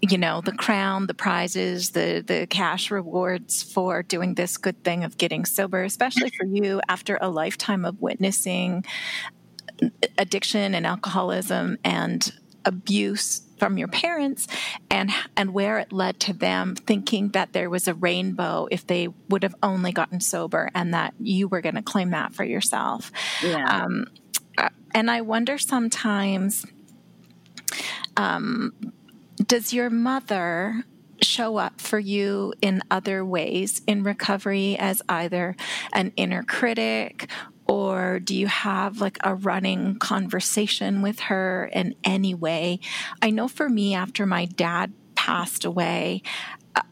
you 0.00 0.18
know 0.18 0.40
the 0.40 0.52
crown 0.52 1.06
the 1.06 1.14
prizes 1.14 1.90
the 1.90 2.22
the 2.26 2.46
cash 2.48 2.90
rewards 2.90 3.62
for 3.62 4.02
doing 4.02 4.34
this 4.34 4.56
good 4.56 4.82
thing 4.84 5.04
of 5.04 5.16
getting 5.16 5.44
sober 5.44 5.82
especially 5.82 6.30
for 6.30 6.44
you 6.44 6.80
after 6.88 7.18
a 7.20 7.28
lifetime 7.28 7.84
of 7.84 8.00
witnessing 8.00 8.84
addiction 10.18 10.74
and 10.74 10.86
alcoholism 10.86 11.78
and 11.84 12.32
abuse 12.64 13.42
from 13.58 13.78
your 13.78 13.88
parents 13.88 14.46
and 14.90 15.10
and 15.36 15.52
where 15.52 15.78
it 15.78 15.92
led 15.92 16.18
to 16.20 16.32
them 16.32 16.74
thinking 16.74 17.30
that 17.30 17.52
there 17.52 17.70
was 17.70 17.88
a 17.88 17.94
rainbow 17.94 18.68
if 18.70 18.86
they 18.86 19.08
would 19.28 19.42
have 19.42 19.54
only 19.62 19.92
gotten 19.92 20.20
sober 20.20 20.70
and 20.74 20.94
that 20.94 21.14
you 21.20 21.48
were 21.48 21.60
going 21.60 21.74
to 21.74 21.82
claim 21.82 22.10
that 22.10 22.34
for 22.34 22.44
yourself 22.44 23.10
yeah. 23.42 23.84
Um, 23.84 24.06
uh, 24.56 24.68
and 24.94 25.10
i 25.10 25.20
wonder 25.20 25.58
sometimes 25.58 26.66
um, 28.16 28.72
does 29.46 29.72
your 29.72 29.90
mother 29.90 30.84
show 31.20 31.56
up 31.56 31.80
for 31.80 31.98
you 31.98 32.52
in 32.60 32.82
other 32.90 33.24
ways 33.24 33.82
in 33.86 34.02
recovery 34.02 34.76
as 34.78 35.02
either 35.08 35.56
an 35.92 36.12
inner 36.16 36.42
critic 36.42 37.28
or 37.68 38.18
do 38.18 38.34
you 38.34 38.46
have 38.46 39.00
like 39.00 39.18
a 39.22 39.34
running 39.34 39.98
conversation 39.98 41.02
with 41.02 41.20
her 41.20 41.70
in 41.72 41.94
any 42.02 42.34
way? 42.34 42.80
I 43.20 43.30
know 43.30 43.46
for 43.46 43.68
me, 43.68 43.94
after 43.94 44.24
my 44.24 44.46
dad 44.46 44.92
passed 45.14 45.64
away, 45.64 46.22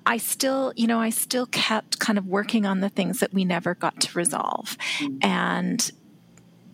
I 0.04 0.18
still, 0.18 0.72
you 0.76 0.86
know, 0.86 1.00
I 1.00 1.10
still 1.10 1.46
kept 1.46 1.98
kind 1.98 2.18
of 2.18 2.26
working 2.26 2.66
on 2.66 2.80
the 2.80 2.88
things 2.88 3.20
that 3.20 3.32
we 3.32 3.44
never 3.44 3.74
got 3.74 4.00
to 4.02 4.18
resolve. 4.18 4.76
Mm-hmm. 4.98 5.18
And 5.22 5.92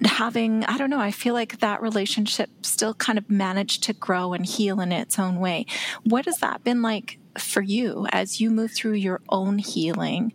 having, 0.04 0.64
I 0.64 0.78
don't 0.78 0.90
know, 0.90 1.00
I 1.00 1.10
feel 1.10 1.34
like 1.34 1.60
that 1.60 1.80
relationship 1.80 2.50
still 2.62 2.94
kind 2.94 3.18
of 3.18 3.30
managed 3.30 3.84
to 3.84 3.92
grow 3.92 4.32
and 4.32 4.44
heal 4.44 4.80
in 4.80 4.90
its 4.92 5.18
own 5.18 5.38
way. 5.38 5.66
What 6.04 6.24
has 6.24 6.38
that 6.38 6.64
been 6.64 6.82
like 6.82 7.18
for 7.38 7.62
you 7.62 8.06
as 8.12 8.40
you 8.40 8.50
move 8.50 8.72
through 8.72 8.92
your 8.92 9.20
own 9.28 9.58
healing 9.58 10.32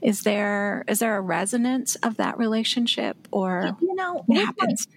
is 0.00 0.22
there 0.22 0.84
is 0.88 1.00
there 1.00 1.16
a 1.16 1.20
resonance 1.20 1.94
of 1.96 2.16
that 2.16 2.38
relationship 2.38 3.28
or 3.30 3.76
you 3.80 3.94
know 3.94 4.22
what 4.26 4.44
happens 4.44 4.88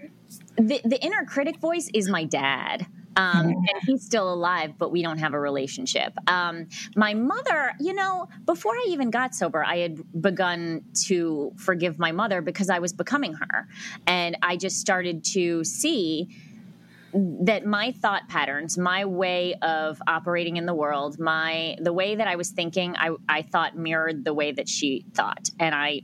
the, 0.57 0.79
the 0.85 0.99
inner 1.03 1.25
critic 1.25 1.57
voice 1.57 1.89
is 1.93 2.09
my 2.09 2.23
dad 2.23 2.87
um, 3.15 3.47
mm-hmm. 3.47 3.49
and 3.49 3.83
he's 3.85 4.03
still 4.03 4.31
alive, 4.31 4.77
but 4.77 4.91
we 4.91 5.01
don't 5.01 5.17
have 5.17 5.33
a 5.33 5.39
relationship. 5.39 6.13
Um, 6.27 6.67
my 6.95 7.13
mother, 7.13 7.73
you 7.79 7.93
know, 7.93 8.27
before 8.45 8.73
I 8.73 8.85
even 8.89 9.09
got 9.09 9.35
sober, 9.35 9.63
I 9.63 9.77
had 9.79 10.21
begun 10.21 10.83
to 11.05 11.51
forgive 11.57 11.99
my 11.99 12.11
mother 12.11 12.41
because 12.41 12.69
I 12.69 12.79
was 12.79 12.93
becoming 12.93 13.33
her. 13.33 13.67
And 14.07 14.37
I 14.41 14.55
just 14.55 14.79
started 14.79 15.23
to 15.33 15.63
see 15.63 16.29
that 17.13 17.65
my 17.65 17.91
thought 17.91 18.27
patterns 18.29 18.77
my 18.77 19.05
way 19.05 19.55
of 19.61 20.01
operating 20.07 20.57
in 20.57 20.65
the 20.65 20.73
world 20.73 21.19
my 21.19 21.75
the 21.79 21.93
way 21.93 22.15
that 22.15 22.27
i 22.27 22.35
was 22.35 22.49
thinking 22.49 22.95
i, 22.97 23.09
I 23.27 23.41
thought 23.41 23.77
mirrored 23.77 24.23
the 24.23 24.33
way 24.33 24.51
that 24.51 24.69
she 24.69 25.05
thought. 25.13 25.49
And 25.59 25.75
i 25.75 26.01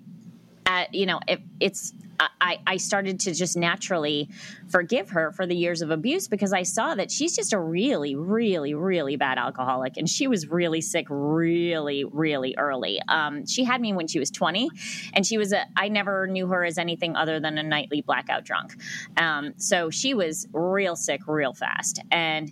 at, 0.66 0.94
you 0.94 1.06
know 1.06 1.20
it, 1.28 1.42
it's 1.60 1.94
I, 2.20 2.60
I 2.66 2.78
started 2.78 3.20
to 3.22 3.34
just 3.34 3.56
naturally 3.56 4.30
forgive 4.70 5.10
her 5.12 5.32
for 5.32 5.46
the 5.46 5.56
years 5.56 5.82
of 5.82 5.92
abuse 5.92 6.28
because 6.28 6.54
I 6.54 6.64
saw 6.64 6.96
that 6.96 7.12
she's 7.12 7.36
just 7.36 7.54
a 7.54 7.60
really, 7.60 8.16
really, 8.16 8.74
really 8.74 9.16
bad 9.16 9.38
alcoholic. 9.38 9.98
And 9.98 10.10
she 10.10 10.28
was 10.28 10.48
really 10.48 10.82
sick 10.82 11.06
really, 11.10 12.04
really 12.06 12.56
early. 12.58 13.00
Um, 13.08 13.46
she 13.46 13.64
had 13.64 13.82
me 13.82 13.94
when 13.94 14.08
she 14.08 14.20
was 14.20 14.32
20, 14.32 14.70
and 15.14 15.26
she 15.26 15.38
was 15.38 15.54
a, 15.54 15.66
I 15.76 15.90
never 15.90 16.28
knew 16.28 16.48
her 16.48 16.64
as 16.66 16.78
anything 16.78 17.16
other 17.16 17.40
than 17.40 17.58
a 17.58 17.64
nightly 17.64 18.02
blackout 18.02 18.44
drunk. 18.46 18.76
Um, 19.18 19.54
so 19.58 19.90
she 19.90 20.14
was 20.14 20.48
real 20.54 20.96
sick 20.96 21.22
real 21.28 21.54
fast. 21.54 22.02
And 22.12 22.52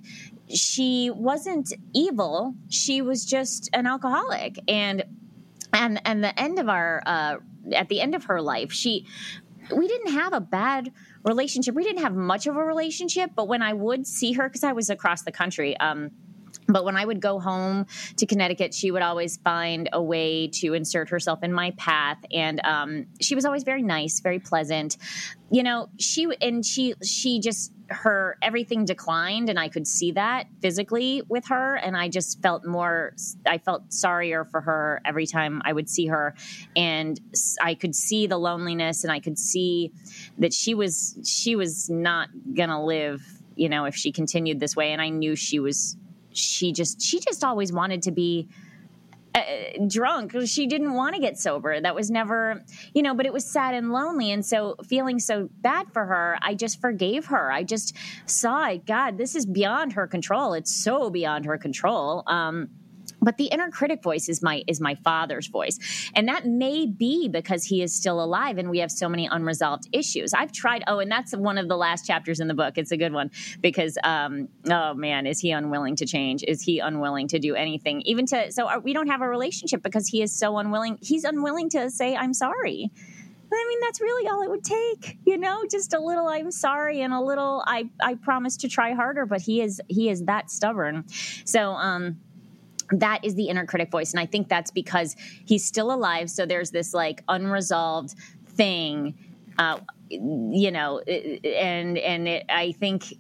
she 0.54 1.10
wasn't 1.10 1.74
evil, 1.94 2.54
she 2.70 3.02
was 3.02 3.26
just 3.26 3.70
an 3.74 3.88
alcoholic. 3.88 4.60
And 4.68 5.04
and 5.74 6.02
and 6.06 6.24
the 6.24 6.40
end 6.40 6.60
of 6.60 6.70
our 6.70 7.02
uh, 7.06 7.38
at 7.74 7.90
the 7.90 8.02
end 8.02 8.16
of 8.16 8.26
her 8.26 8.42
life, 8.42 8.72
she 8.72 9.06
we 9.74 9.88
didn't 9.88 10.14
have 10.14 10.34
a 10.34 10.42
bad 10.42 10.92
relationship. 11.24 11.76
We 11.76 11.84
didn't 11.84 12.02
have 12.02 12.16
much 12.16 12.48
of 12.48 12.56
a 12.56 12.64
relationship, 12.64 13.32
but 13.36 13.48
when 13.48 13.62
I 13.62 13.74
would 13.74 14.06
see 14.06 14.34
her, 14.34 14.48
because 14.48 14.64
I 14.64 14.74
was 14.74 14.90
across 14.90 15.24
the 15.24 15.32
country, 15.32 15.78
um, 15.78 16.12
but 16.68 16.84
when 16.84 16.96
I 16.96 17.06
would 17.06 17.22
go 17.22 17.40
home 17.40 17.86
to 18.18 18.26
Connecticut, 18.26 18.74
she 18.74 18.92
would 18.92 19.02
always 19.02 19.38
find 19.38 19.90
a 19.94 20.02
way 20.02 20.48
to 20.60 20.74
insert 20.74 21.10
herself 21.10 21.44
in 21.44 21.54
my 21.54 21.72
path, 21.72 22.18
and 22.32 22.60
um, 22.64 23.06
she 23.22 23.36
was 23.36 23.46
always 23.46 23.64
very 23.64 23.84
nice, 23.84 24.20
very 24.20 24.40
pleasant. 24.40 24.98
You 25.52 25.64
know, 25.64 25.90
she 26.00 26.28
and 26.42 26.66
she 26.66 26.96
she 27.04 27.40
just 27.40 27.72
her 27.90 28.38
everything 28.42 28.86
declined, 28.86 29.50
and 29.50 29.60
I 29.60 29.70
could 29.70 29.86
see 29.86 30.14
that 30.14 30.48
physically 30.62 31.22
with 31.28 31.48
her, 31.48 31.76
and 31.76 31.96
I 31.96 32.10
just 32.10 32.42
felt 32.42 32.66
more. 32.66 33.14
I 33.46 33.60
felt 33.60 33.94
sorrier 33.94 34.46
for 34.46 34.62
her 34.62 35.02
every 35.06 35.28
time 35.28 35.62
I 35.64 35.72
would 35.72 35.90
see 35.90 36.08
her, 36.08 36.36
and 36.76 37.20
I 37.62 37.76
could 37.76 37.96
see 37.96 38.26
the 38.26 38.38
loneliness, 38.38 39.04
and 39.04 39.14
I 39.14 39.20
could 39.20 39.38
see 39.38 39.92
that 40.40 40.54
she 40.54 40.74
was 40.74 41.18
she 41.26 41.56
was 41.56 41.90
not 41.90 42.30
gonna 42.56 42.84
live. 42.84 43.22
You 43.56 43.70
know, 43.70 43.86
if 43.86 43.96
she 43.96 44.12
continued 44.12 44.60
this 44.60 44.76
way, 44.76 44.92
and 44.92 45.02
I 45.02 45.10
knew 45.10 45.36
she 45.36 45.60
was 45.60 45.96
she 46.38 46.72
just 46.72 47.02
she 47.02 47.20
just 47.20 47.44
always 47.44 47.72
wanted 47.72 48.02
to 48.04 48.12
be 48.12 48.48
uh, 49.36 49.42
drunk. 49.88 50.34
She 50.46 50.66
didn't 50.66 50.94
want 50.94 51.16
to 51.16 51.22
get 51.22 51.38
sober. 51.38 51.80
That 51.82 51.94
was 51.94 52.10
never, 52.10 52.64
you 52.94 53.02
know, 53.02 53.14
but 53.14 53.26
it 53.26 53.34
was 53.34 53.46
sad 53.46 53.74
and 53.74 53.92
lonely. 53.92 54.32
And 54.32 54.46
so 54.46 54.76
feeling 54.88 55.20
so 55.20 55.50
bad 55.60 55.92
for 55.92 56.06
her, 56.06 56.38
I 56.42 56.56
just 56.56 56.80
forgave 56.80 57.26
her. 57.26 57.52
I 57.52 57.64
just 57.64 57.96
saw, 58.26 58.70
it. 58.70 58.86
God, 58.86 59.18
this 59.18 59.36
is 59.36 59.46
beyond 59.46 59.94
her 59.94 60.08
control. 60.08 60.54
It's 60.54 60.74
so 60.74 61.10
beyond 61.10 61.46
her 61.46 61.58
control. 61.58 62.24
Um, 62.28 62.70
but 63.26 63.38
the 63.38 63.46
inner 63.46 63.70
critic 63.70 64.04
voice 64.04 64.30
is 64.30 64.42
my 64.42 64.64
is 64.68 64.80
my 64.80 64.96
father's 64.96 65.48
voice. 65.48 65.80
And 66.16 66.28
that 66.28 66.46
may 66.46 66.86
be 66.86 67.28
because 67.28 67.64
he 67.64 67.82
is 67.82 67.94
still 67.94 68.24
alive 68.24 68.58
and 68.58 68.70
we 68.70 68.80
have 68.80 68.92
so 68.92 69.10
many 69.10 69.28
unresolved 69.30 69.90
issues. 69.92 70.34
I've 70.34 70.52
tried 70.52 70.84
oh 70.88 71.00
and 71.00 71.12
that's 71.12 71.36
one 71.36 71.58
of 71.58 71.68
the 71.68 71.76
last 71.76 72.06
chapters 72.06 72.40
in 72.40 72.48
the 72.48 72.54
book. 72.54 72.78
It's 72.78 72.92
a 72.92 72.98
good 72.98 73.14
one 73.14 73.32
because 73.62 73.98
um, 74.04 74.48
oh 74.70 74.94
man 74.94 75.26
is 75.26 75.40
he 75.40 75.52
unwilling 75.52 75.96
to 75.98 76.06
change? 76.06 76.44
Is 76.48 76.62
he 76.62 76.80
unwilling 76.80 77.28
to 77.30 77.40
do 77.40 77.56
anything? 77.56 78.02
Even 78.06 78.26
to 78.28 78.52
so 78.52 78.68
our, 78.68 78.80
we 78.80 78.94
don't 78.94 79.08
have 79.08 79.22
a 79.22 79.28
relationship 79.28 79.82
because 79.82 80.08
he 80.08 80.22
is 80.22 80.32
so 80.32 80.58
unwilling. 80.58 81.00
He's 81.02 81.24
unwilling 81.24 81.70
to 81.72 81.90
say 81.90 82.16
i'm 82.16 82.34
sorry. 82.34 82.92
I 83.54 83.66
mean, 83.70 83.80
that's 83.82 84.02
really 84.02 84.28
all 84.28 84.42
it 84.42 84.50
would 84.50 84.64
take, 84.64 85.18
you 85.26 85.38
know, 85.38 85.64
just 85.70 85.94
a 85.94 86.00
little 86.00 86.28
I'm 86.28 86.52
sorry 86.52 87.02
and 87.02 87.14
a 87.14 87.22
little 87.22 87.64
I 87.66 87.90
I 88.02 88.16
promise 88.16 88.58
to 88.58 88.68
try 88.68 88.94
harder, 88.94 89.26
but 89.26 89.42
he 89.42 89.62
is 89.62 89.82
he 89.88 90.10
is 90.10 90.24
that 90.26 90.52
stubborn. 90.52 91.06
So 91.46 91.72
um 91.72 92.18
that 92.92 93.24
is 93.24 93.36
the 93.36 93.48
inner 93.48 93.66
critic 93.66 93.90
voice 93.92 94.12
and 94.12 94.20
i 94.20 94.26
think 94.26 94.48
that's 94.48 94.72
because 94.72 95.16
he's 95.46 95.66
still 95.66 95.92
alive 95.92 96.30
so 96.30 96.46
there's 96.46 96.72
this 96.72 96.94
like 96.94 97.24
unresolved 97.28 98.16
thing 98.50 99.14
uh, 99.58 99.80
you 100.10 100.72
know 100.72 101.00
and 101.00 101.98
and 101.98 102.28
it, 102.28 102.46
i 102.50 102.72
think 102.74 103.14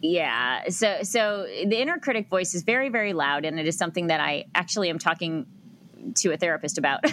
yeah 0.00 0.68
so 0.68 0.98
so 1.02 1.46
the 1.66 1.80
inner 1.80 1.98
critic 1.98 2.28
voice 2.28 2.54
is 2.54 2.62
very 2.62 2.88
very 2.88 3.12
loud 3.12 3.44
and 3.44 3.58
it 3.58 3.66
is 3.66 3.76
something 3.76 4.08
that 4.08 4.20
i 4.20 4.44
actually 4.54 4.90
am 4.90 4.98
talking 4.98 5.46
to 6.16 6.32
a 6.32 6.36
therapist 6.36 6.78
about. 6.78 7.04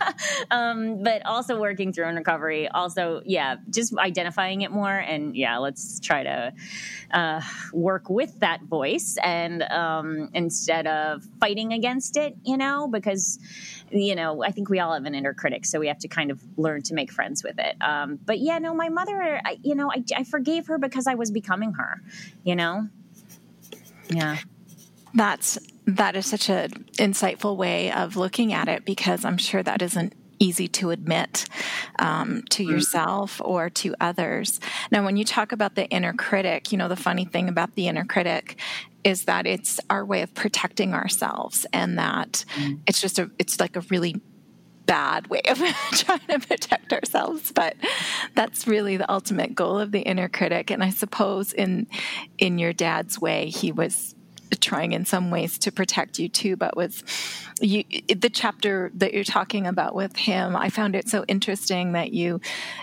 um, 0.50 1.02
but 1.02 1.24
also 1.26 1.60
working 1.60 1.92
through 1.92 2.08
in 2.08 2.16
recovery. 2.16 2.68
Also, 2.68 3.22
yeah, 3.24 3.56
just 3.70 3.96
identifying 3.96 4.62
it 4.62 4.70
more. 4.70 4.94
And 4.94 5.36
yeah, 5.36 5.58
let's 5.58 6.00
try 6.00 6.22
to 6.22 6.52
uh, 7.10 7.40
work 7.72 8.08
with 8.08 8.40
that 8.40 8.62
voice 8.62 9.16
and 9.22 9.62
um, 9.64 10.30
instead 10.34 10.86
of 10.86 11.24
fighting 11.40 11.72
against 11.72 12.16
it, 12.16 12.36
you 12.44 12.56
know, 12.56 12.88
because, 12.88 13.38
you 13.90 14.14
know, 14.14 14.42
I 14.42 14.50
think 14.50 14.68
we 14.68 14.80
all 14.80 14.92
have 14.94 15.04
an 15.04 15.14
inner 15.14 15.34
critic. 15.34 15.64
So 15.66 15.80
we 15.80 15.88
have 15.88 15.98
to 16.00 16.08
kind 16.08 16.30
of 16.30 16.42
learn 16.56 16.82
to 16.82 16.94
make 16.94 17.12
friends 17.12 17.42
with 17.42 17.58
it. 17.58 17.76
Um, 17.80 18.18
but 18.24 18.38
yeah, 18.38 18.58
no, 18.58 18.74
my 18.74 18.88
mother, 18.88 19.40
I, 19.44 19.58
you 19.62 19.74
know, 19.74 19.90
I, 19.90 20.02
I 20.16 20.24
forgave 20.24 20.66
her 20.66 20.78
because 20.78 21.06
I 21.06 21.14
was 21.14 21.30
becoming 21.30 21.72
her, 21.74 22.00
you 22.44 22.56
know? 22.56 22.88
Yeah. 24.10 24.38
That's 25.14 25.58
that 25.86 26.16
is 26.16 26.26
such 26.26 26.48
an 26.48 26.70
insightful 26.94 27.56
way 27.56 27.92
of 27.92 28.16
looking 28.16 28.52
at 28.52 28.68
it 28.68 28.84
because 28.84 29.24
I'm 29.24 29.38
sure 29.38 29.62
that 29.62 29.82
isn't 29.82 30.14
easy 30.38 30.68
to 30.68 30.90
admit 30.90 31.46
um, 31.98 32.42
to 32.50 32.62
mm-hmm. 32.62 32.72
yourself 32.72 33.40
or 33.44 33.70
to 33.70 33.94
others. 34.00 34.60
Now, 34.90 35.04
when 35.04 35.16
you 35.16 35.24
talk 35.24 35.52
about 35.52 35.74
the 35.74 35.88
inner 35.88 36.12
critic, 36.12 36.72
you 36.72 36.78
know, 36.78 36.88
the 36.88 36.96
funny 36.96 37.24
thing 37.24 37.48
about 37.48 37.74
the 37.74 37.88
inner 37.88 38.04
critic 38.04 38.58
is 39.04 39.24
that 39.24 39.46
it's 39.46 39.78
our 39.90 40.04
way 40.04 40.22
of 40.22 40.34
protecting 40.34 40.94
ourselves 40.94 41.66
and 41.72 41.98
that 41.98 42.44
mm. 42.54 42.80
it's 42.86 43.00
just 43.00 43.18
a, 43.18 43.30
it's 43.38 43.60
like 43.60 43.76
a 43.76 43.80
really 43.90 44.20
bad 44.86 45.26
way 45.28 45.40
of 45.48 45.58
trying 45.92 46.20
to 46.28 46.38
protect 46.40 46.92
ourselves 46.92 47.50
but 47.52 47.74
that's 48.34 48.66
really 48.66 48.98
the 48.98 49.10
ultimate 49.10 49.54
goal 49.54 49.78
of 49.78 49.92
the 49.92 50.00
inner 50.00 50.28
critic 50.28 50.70
and 50.70 50.84
i 50.84 50.90
suppose 50.90 51.54
in 51.54 51.86
in 52.36 52.58
your 52.58 52.74
dad's 52.74 53.18
way 53.18 53.48
he 53.48 53.72
was 53.72 54.13
trying 54.60 54.92
in 54.92 55.04
some 55.04 55.30
ways 55.30 55.58
to 55.58 55.72
protect 55.72 56.18
you 56.18 56.28
too 56.28 56.56
but 56.56 56.76
with 56.76 57.02
you 57.60 57.84
the 58.14 58.30
chapter 58.30 58.90
that 58.94 59.14
you're 59.14 59.24
talking 59.24 59.66
about 59.66 59.94
with 59.94 60.16
him 60.16 60.56
i 60.56 60.68
found 60.68 60.94
it 60.94 61.08
so 61.08 61.24
interesting 61.28 61.92
that 61.92 62.12
you 62.12 62.40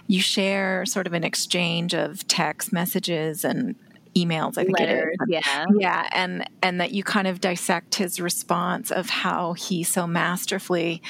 you 0.08 0.22
share 0.22 0.86
sort 0.86 1.08
of 1.08 1.14
an 1.14 1.24
exchange 1.24 1.94
of 1.94 2.28
text 2.28 2.72
messages 2.72 3.44
and 3.44 3.76
emails 4.16 4.58
i 4.58 4.64
think 4.64 4.78
Letters, 4.78 5.16
it. 5.22 5.24
Is 5.24 5.44
yeah. 5.48 5.66
Yeah 5.78 6.10
and 6.12 6.46
and 6.62 6.82
that 6.82 6.92
you 6.92 7.04
kind 7.04 7.28
of 7.28 7.40
dissect 7.40 7.96
his 7.96 8.20
response 8.20 8.92
of 8.92 9.10
how 9.10 9.54
he 9.54 9.84
so 9.84 10.06
masterfully 10.06 11.02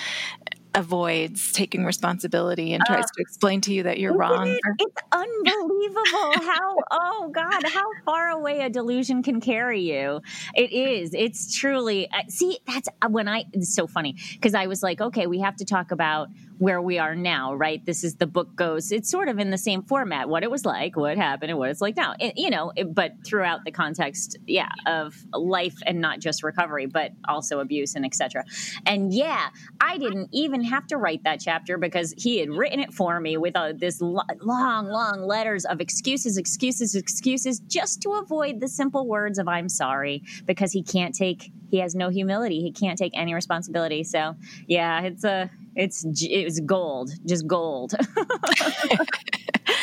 avoids 0.73 1.51
taking 1.51 1.83
responsibility 1.83 2.73
and 2.73 2.83
tries 2.85 3.03
uh, 3.03 3.07
to 3.15 3.21
explain 3.21 3.61
to 3.61 3.73
you 3.73 3.83
that 3.83 3.99
you're 3.99 4.15
wrong. 4.15 4.47
It? 4.47 4.59
It's 4.79 5.01
unbelievable 5.11 6.03
how, 6.47 6.77
oh 6.91 7.31
God, 7.33 7.63
how 7.67 7.87
far 8.05 8.29
away 8.29 8.61
a 8.61 8.69
delusion 8.69 9.21
can 9.23 9.41
carry 9.41 9.81
you. 9.81 10.21
It 10.55 10.71
is. 10.71 11.13
It's 11.13 11.53
truly, 11.57 12.09
uh, 12.09 12.23
see, 12.29 12.59
that's 12.65 12.87
uh, 13.01 13.09
when 13.09 13.27
I, 13.27 13.45
it's 13.53 13.73
so 13.75 13.87
funny 13.87 14.15
because 14.33 14.53
I 14.53 14.67
was 14.67 14.81
like, 14.81 15.01
okay, 15.01 15.27
we 15.27 15.39
have 15.39 15.57
to 15.57 15.65
talk 15.65 15.91
about 15.91 16.29
where 16.61 16.79
we 16.79 16.99
are 16.99 17.15
now, 17.15 17.55
right? 17.55 17.83
This 17.87 18.03
is 18.03 18.17
the 18.17 18.27
book 18.27 18.55
goes, 18.55 18.91
it's 18.91 19.09
sort 19.09 19.27
of 19.29 19.39
in 19.39 19.49
the 19.49 19.57
same 19.57 19.81
format, 19.81 20.29
what 20.29 20.43
it 20.43 20.51
was 20.51 20.63
like, 20.63 20.95
what 20.95 21.17
happened, 21.17 21.49
and 21.49 21.57
what 21.57 21.71
it's 21.71 21.81
like 21.81 21.95
now. 21.95 22.13
It, 22.19 22.33
you 22.37 22.51
know, 22.51 22.71
it, 22.75 22.93
but 22.93 23.13
throughout 23.25 23.65
the 23.65 23.71
context, 23.71 24.37
yeah, 24.45 24.69
of 24.85 25.15
life 25.33 25.77
and 25.87 25.99
not 25.99 26.19
just 26.19 26.43
recovery, 26.43 26.85
but 26.85 27.13
also 27.27 27.61
abuse 27.61 27.95
and 27.95 28.05
etc. 28.05 28.45
And 28.85 29.11
yeah, 29.11 29.49
I 29.79 29.97
didn't 29.97 30.29
even 30.31 30.60
have 30.63 30.87
to 30.87 30.97
write 30.97 31.23
that 31.23 31.39
chapter 31.39 31.77
because 31.77 32.13
he 32.17 32.39
had 32.39 32.49
written 32.49 32.79
it 32.79 32.93
for 32.93 33.19
me 33.19 33.37
with 33.37 33.55
uh, 33.55 33.73
this 33.73 34.01
lo- 34.01 34.21
long, 34.41 34.87
long 34.87 35.25
letters 35.25 35.65
of 35.65 35.81
excuses, 35.81 36.37
excuses, 36.37 36.95
excuses, 36.95 37.59
just 37.59 38.01
to 38.01 38.13
avoid 38.13 38.59
the 38.59 38.67
simple 38.67 39.07
words 39.07 39.39
of 39.39 39.47
"I'm 39.47 39.69
sorry" 39.69 40.23
because 40.45 40.71
he 40.71 40.83
can't 40.83 41.15
take, 41.15 41.51
he 41.69 41.77
has 41.77 41.95
no 41.95 42.09
humility, 42.09 42.61
he 42.61 42.71
can't 42.71 42.97
take 42.97 43.11
any 43.15 43.33
responsibility. 43.33 44.03
So 44.03 44.35
yeah, 44.67 45.01
it's 45.01 45.23
a 45.23 45.49
it's 45.75 46.03
it 46.03 46.45
was 46.45 46.59
gold, 46.59 47.11
just 47.25 47.47
gold. 47.47 47.93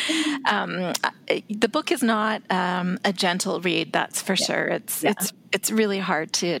um, 0.49 0.93
the 1.49 1.69
book 1.69 1.91
is 1.91 2.01
not 2.01 2.41
um, 2.49 2.99
a 3.03 3.13
gentle 3.13 3.59
read, 3.61 3.91
that's 3.91 4.21
for 4.21 4.33
yeah. 4.33 4.45
sure. 4.45 4.65
It's 4.65 5.03
yeah. 5.03 5.11
it's 5.11 5.33
it's 5.51 5.71
really 5.71 5.99
hard 5.99 6.31
to 6.33 6.59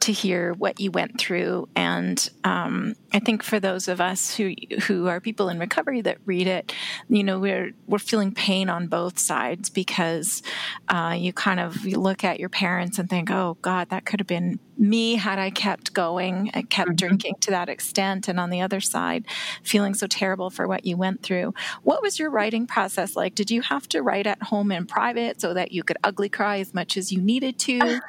to 0.00 0.12
hear 0.12 0.52
what 0.52 0.80
you 0.80 0.90
went 0.90 1.18
through, 1.18 1.68
and 1.74 2.28
um, 2.44 2.94
I 3.12 3.18
think 3.20 3.42
for 3.42 3.58
those 3.60 3.88
of 3.88 4.00
us 4.00 4.36
who 4.36 4.54
who 4.82 5.08
are 5.08 5.20
people 5.20 5.48
in 5.48 5.58
recovery 5.58 6.00
that 6.02 6.18
read 6.24 6.46
it, 6.46 6.72
you 7.08 7.24
know, 7.24 7.38
we're 7.38 7.72
we're 7.86 7.98
feeling 7.98 8.32
pain 8.32 8.68
on 8.68 8.86
both 8.86 9.18
sides 9.18 9.70
because 9.70 10.42
uh, 10.88 11.16
you 11.18 11.32
kind 11.32 11.60
of 11.60 11.84
you 11.84 11.98
look 11.98 12.24
at 12.24 12.40
your 12.40 12.48
parents 12.48 12.98
and 12.98 13.08
think, 13.08 13.30
oh 13.30 13.56
God, 13.62 13.90
that 13.90 14.04
could 14.04 14.20
have 14.20 14.26
been 14.26 14.58
me 14.78 15.16
had 15.16 15.38
I 15.38 15.50
kept 15.50 15.92
going, 15.92 16.50
I 16.54 16.62
kept 16.62 16.90
mm-hmm. 16.90 16.96
drinking 16.96 17.34
to 17.40 17.50
that 17.50 17.68
extent, 17.68 18.28
and 18.28 18.38
on 18.38 18.50
the 18.50 18.60
other 18.60 18.80
side, 18.80 19.24
feeling 19.62 19.94
so 19.94 20.06
terrible 20.06 20.50
for 20.50 20.66
what 20.66 20.86
you 20.86 20.96
went 20.96 21.22
through. 21.22 21.54
What 21.82 22.02
was 22.02 22.18
your 22.18 22.30
writing 22.30 22.66
process 22.66 23.16
like? 23.16 23.34
Did 23.34 23.50
you 23.50 23.62
have 23.62 23.88
to 23.88 24.02
write 24.02 24.26
at 24.26 24.42
home 24.42 24.72
in 24.72 24.86
private 24.86 25.40
so 25.40 25.54
that 25.54 25.72
you 25.72 25.82
could 25.82 25.98
ugly 26.04 26.28
cry 26.28 26.58
as 26.58 26.74
much 26.74 26.96
as 26.96 27.12
you 27.12 27.20
needed 27.20 27.58
to? 27.60 27.78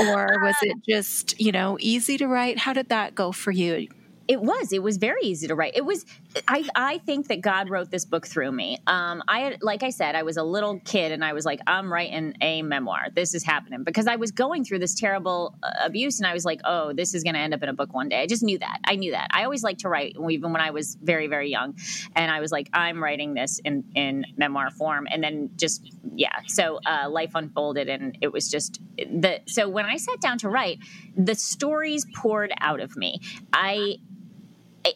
or 0.00 0.38
was 0.42 0.56
it 0.62 0.76
just, 0.88 1.40
you 1.40 1.52
know, 1.52 1.78
easy 1.80 2.18
to 2.18 2.26
write? 2.26 2.58
How 2.58 2.72
did 2.72 2.88
that 2.90 3.14
go 3.14 3.32
for 3.32 3.50
you? 3.50 3.88
It 4.28 4.42
was. 4.42 4.72
It 4.72 4.82
was 4.82 4.98
very 4.98 5.22
easy 5.22 5.48
to 5.48 5.54
write. 5.54 5.72
It 5.74 5.86
was. 5.86 6.04
I. 6.46 6.68
I 6.74 6.98
think 6.98 7.28
that 7.28 7.40
God 7.40 7.70
wrote 7.70 7.90
this 7.90 8.04
book 8.04 8.26
through 8.26 8.52
me. 8.52 8.78
Um, 8.86 9.22
I 9.28 9.40
had, 9.40 9.62
like 9.62 9.82
I 9.82 9.90
said, 9.90 10.14
I 10.14 10.22
was 10.22 10.36
a 10.36 10.42
little 10.42 10.78
kid, 10.80 11.12
and 11.12 11.24
I 11.24 11.32
was 11.32 11.44
like, 11.44 11.60
I'm 11.66 11.92
writing 11.92 12.34
a 12.40 12.62
memoir. 12.62 13.06
This 13.14 13.34
is 13.34 13.42
happening 13.42 13.82
because 13.84 14.06
I 14.06 14.16
was 14.16 14.30
going 14.30 14.64
through 14.64 14.80
this 14.80 14.94
terrible 14.94 15.54
uh, 15.62 15.70
abuse, 15.84 16.20
and 16.20 16.26
I 16.26 16.34
was 16.34 16.44
like, 16.44 16.60
oh, 16.64 16.92
this 16.92 17.14
is 17.14 17.22
going 17.22 17.34
to 17.34 17.40
end 17.40 17.54
up 17.54 17.62
in 17.62 17.68
a 17.68 17.72
book 17.72 17.94
one 17.94 18.08
day. 18.08 18.20
I 18.20 18.26
just 18.26 18.42
knew 18.42 18.58
that. 18.58 18.78
I 18.84 18.96
knew 18.96 19.12
that. 19.12 19.28
I 19.30 19.44
always 19.44 19.62
liked 19.62 19.80
to 19.80 19.88
write, 19.88 20.16
even 20.30 20.52
when 20.52 20.60
I 20.60 20.70
was 20.70 20.96
very, 21.02 21.26
very 21.26 21.50
young, 21.50 21.76
and 22.14 22.30
I 22.30 22.40
was 22.40 22.52
like, 22.52 22.68
I'm 22.72 23.02
writing 23.02 23.34
this 23.34 23.60
in 23.64 23.84
in 23.94 24.24
memoir 24.36 24.70
form, 24.70 25.06
and 25.10 25.22
then 25.22 25.50
just 25.56 25.90
yeah. 26.14 26.40
So 26.46 26.78
uh, 26.86 27.08
life 27.08 27.32
unfolded, 27.34 27.88
and 27.88 28.18
it 28.20 28.32
was 28.32 28.50
just 28.50 28.80
the. 28.96 29.40
So 29.46 29.68
when 29.68 29.86
I 29.86 29.96
sat 29.96 30.20
down 30.20 30.38
to 30.38 30.48
write, 30.48 30.78
the 31.16 31.34
stories 31.34 32.06
poured 32.14 32.52
out 32.60 32.80
of 32.80 32.96
me. 32.96 33.20
I 33.52 33.96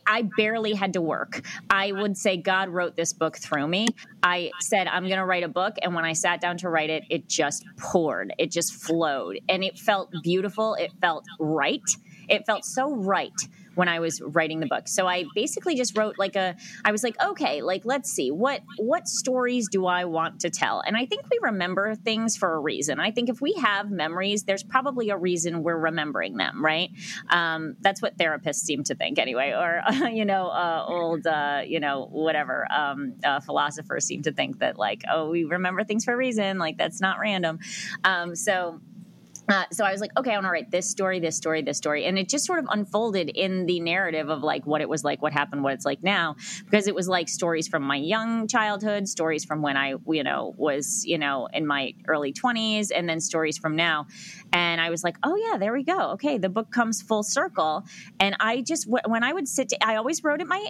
I 0.06 0.28
barely 0.36 0.74
had 0.74 0.92
to 0.94 1.00
work. 1.00 1.42
I 1.70 1.92
would 1.92 2.16
say 2.16 2.36
God 2.36 2.68
wrote 2.68 2.96
this 2.96 3.12
book 3.12 3.36
through 3.36 3.68
me. 3.68 3.88
I 4.22 4.50
said, 4.60 4.86
I'm 4.86 5.04
going 5.04 5.18
to 5.18 5.24
write 5.24 5.44
a 5.44 5.48
book. 5.48 5.76
And 5.82 5.94
when 5.94 6.04
I 6.04 6.12
sat 6.12 6.40
down 6.40 6.56
to 6.58 6.68
write 6.68 6.90
it, 6.90 7.04
it 7.10 7.28
just 7.28 7.64
poured, 7.78 8.32
it 8.38 8.50
just 8.50 8.74
flowed. 8.74 9.40
And 9.48 9.64
it 9.64 9.78
felt 9.78 10.12
beautiful. 10.22 10.74
It 10.74 10.92
felt 11.00 11.24
right. 11.38 11.82
It 12.28 12.46
felt 12.46 12.64
so 12.64 12.94
right 12.94 13.32
when 13.74 13.88
I 13.88 14.00
was 14.00 14.20
writing 14.20 14.60
the 14.60 14.66
book. 14.66 14.88
So 14.88 15.06
I 15.06 15.24
basically 15.34 15.74
just 15.74 15.96
wrote 15.96 16.18
like 16.18 16.36
a 16.36 16.56
I 16.84 16.92
was 16.92 17.02
like, 17.02 17.16
okay, 17.22 17.62
like 17.62 17.82
let's 17.84 18.10
see 18.10 18.30
what 18.30 18.60
what 18.78 19.08
stories 19.08 19.68
do 19.68 19.86
I 19.86 20.04
want 20.04 20.40
to 20.40 20.50
tell? 20.50 20.82
And 20.84 20.96
I 20.96 21.06
think 21.06 21.24
we 21.30 21.38
remember 21.42 21.94
things 21.94 22.36
for 22.36 22.54
a 22.54 22.58
reason. 22.58 23.00
I 23.00 23.10
think 23.10 23.28
if 23.28 23.40
we 23.40 23.54
have 23.54 23.90
memories, 23.90 24.44
there's 24.44 24.62
probably 24.62 25.10
a 25.10 25.16
reason 25.16 25.62
we're 25.62 25.78
remembering 25.78 26.36
them, 26.36 26.64
right? 26.64 26.90
Um, 27.28 27.76
that's 27.80 28.02
what 28.02 28.16
therapists 28.16 28.56
seem 28.56 28.84
to 28.84 28.94
think 28.94 29.18
anyway, 29.18 29.52
or 29.52 29.82
uh, 29.86 30.06
you 30.12 30.24
know, 30.24 30.48
uh, 30.48 30.84
old 30.86 31.26
uh, 31.26 31.62
you 31.66 31.80
know 31.80 32.08
whatever 32.10 32.66
um, 32.72 33.14
uh, 33.24 33.40
philosophers 33.40 34.04
seem 34.04 34.22
to 34.22 34.32
think 34.32 34.58
that 34.58 34.78
like, 34.78 35.02
oh, 35.10 35.30
we 35.30 35.44
remember 35.44 35.84
things 35.84 36.04
for 36.04 36.12
a 36.12 36.16
reason, 36.16 36.58
like 36.58 36.76
that's 36.76 37.00
not 37.00 37.18
random. 37.18 37.58
Um, 38.04 38.34
so 38.34 38.80
uh, 39.48 39.64
so 39.72 39.84
I 39.84 39.90
was 39.92 40.00
like, 40.00 40.16
okay, 40.16 40.30
I 40.30 40.34
want 40.34 40.46
to 40.46 40.50
write 40.50 40.70
this 40.70 40.88
story, 40.88 41.18
this 41.18 41.36
story, 41.36 41.62
this 41.62 41.76
story. 41.76 42.04
And 42.04 42.18
it 42.18 42.28
just 42.28 42.44
sort 42.44 42.60
of 42.60 42.66
unfolded 42.70 43.28
in 43.28 43.66
the 43.66 43.80
narrative 43.80 44.28
of 44.28 44.42
like 44.42 44.66
what 44.66 44.80
it 44.80 44.88
was 44.88 45.02
like, 45.02 45.20
what 45.20 45.32
happened, 45.32 45.62
what 45.64 45.72
it's 45.72 45.84
like 45.84 46.02
now, 46.02 46.36
because 46.64 46.86
it 46.86 46.94
was 46.94 47.08
like 47.08 47.28
stories 47.28 47.66
from 47.66 47.82
my 47.82 47.96
young 47.96 48.46
childhood, 48.46 49.08
stories 49.08 49.44
from 49.44 49.60
when 49.60 49.76
I, 49.76 49.94
you 50.06 50.22
know, 50.22 50.54
was, 50.56 51.04
you 51.04 51.18
know, 51.18 51.48
in 51.52 51.66
my 51.66 51.92
early 52.06 52.32
20s, 52.32 52.90
and 52.94 53.08
then 53.08 53.20
stories 53.20 53.58
from 53.58 53.74
now. 53.74 54.06
And 54.52 54.80
I 54.80 54.90
was 54.90 55.02
like, 55.02 55.16
oh, 55.22 55.34
yeah, 55.34 55.58
there 55.58 55.72
we 55.72 55.82
go. 55.82 56.12
Okay, 56.12 56.38
the 56.38 56.48
book 56.48 56.70
comes 56.70 57.02
full 57.02 57.22
circle. 57.22 57.84
And 58.20 58.36
I 58.38 58.60
just, 58.62 58.86
when 58.86 59.24
I 59.24 59.32
would 59.32 59.48
sit, 59.48 59.70
to, 59.70 59.86
I 59.86 59.96
always 59.96 60.22
wrote 60.22 60.40
at 60.40 60.46
my 60.46 60.68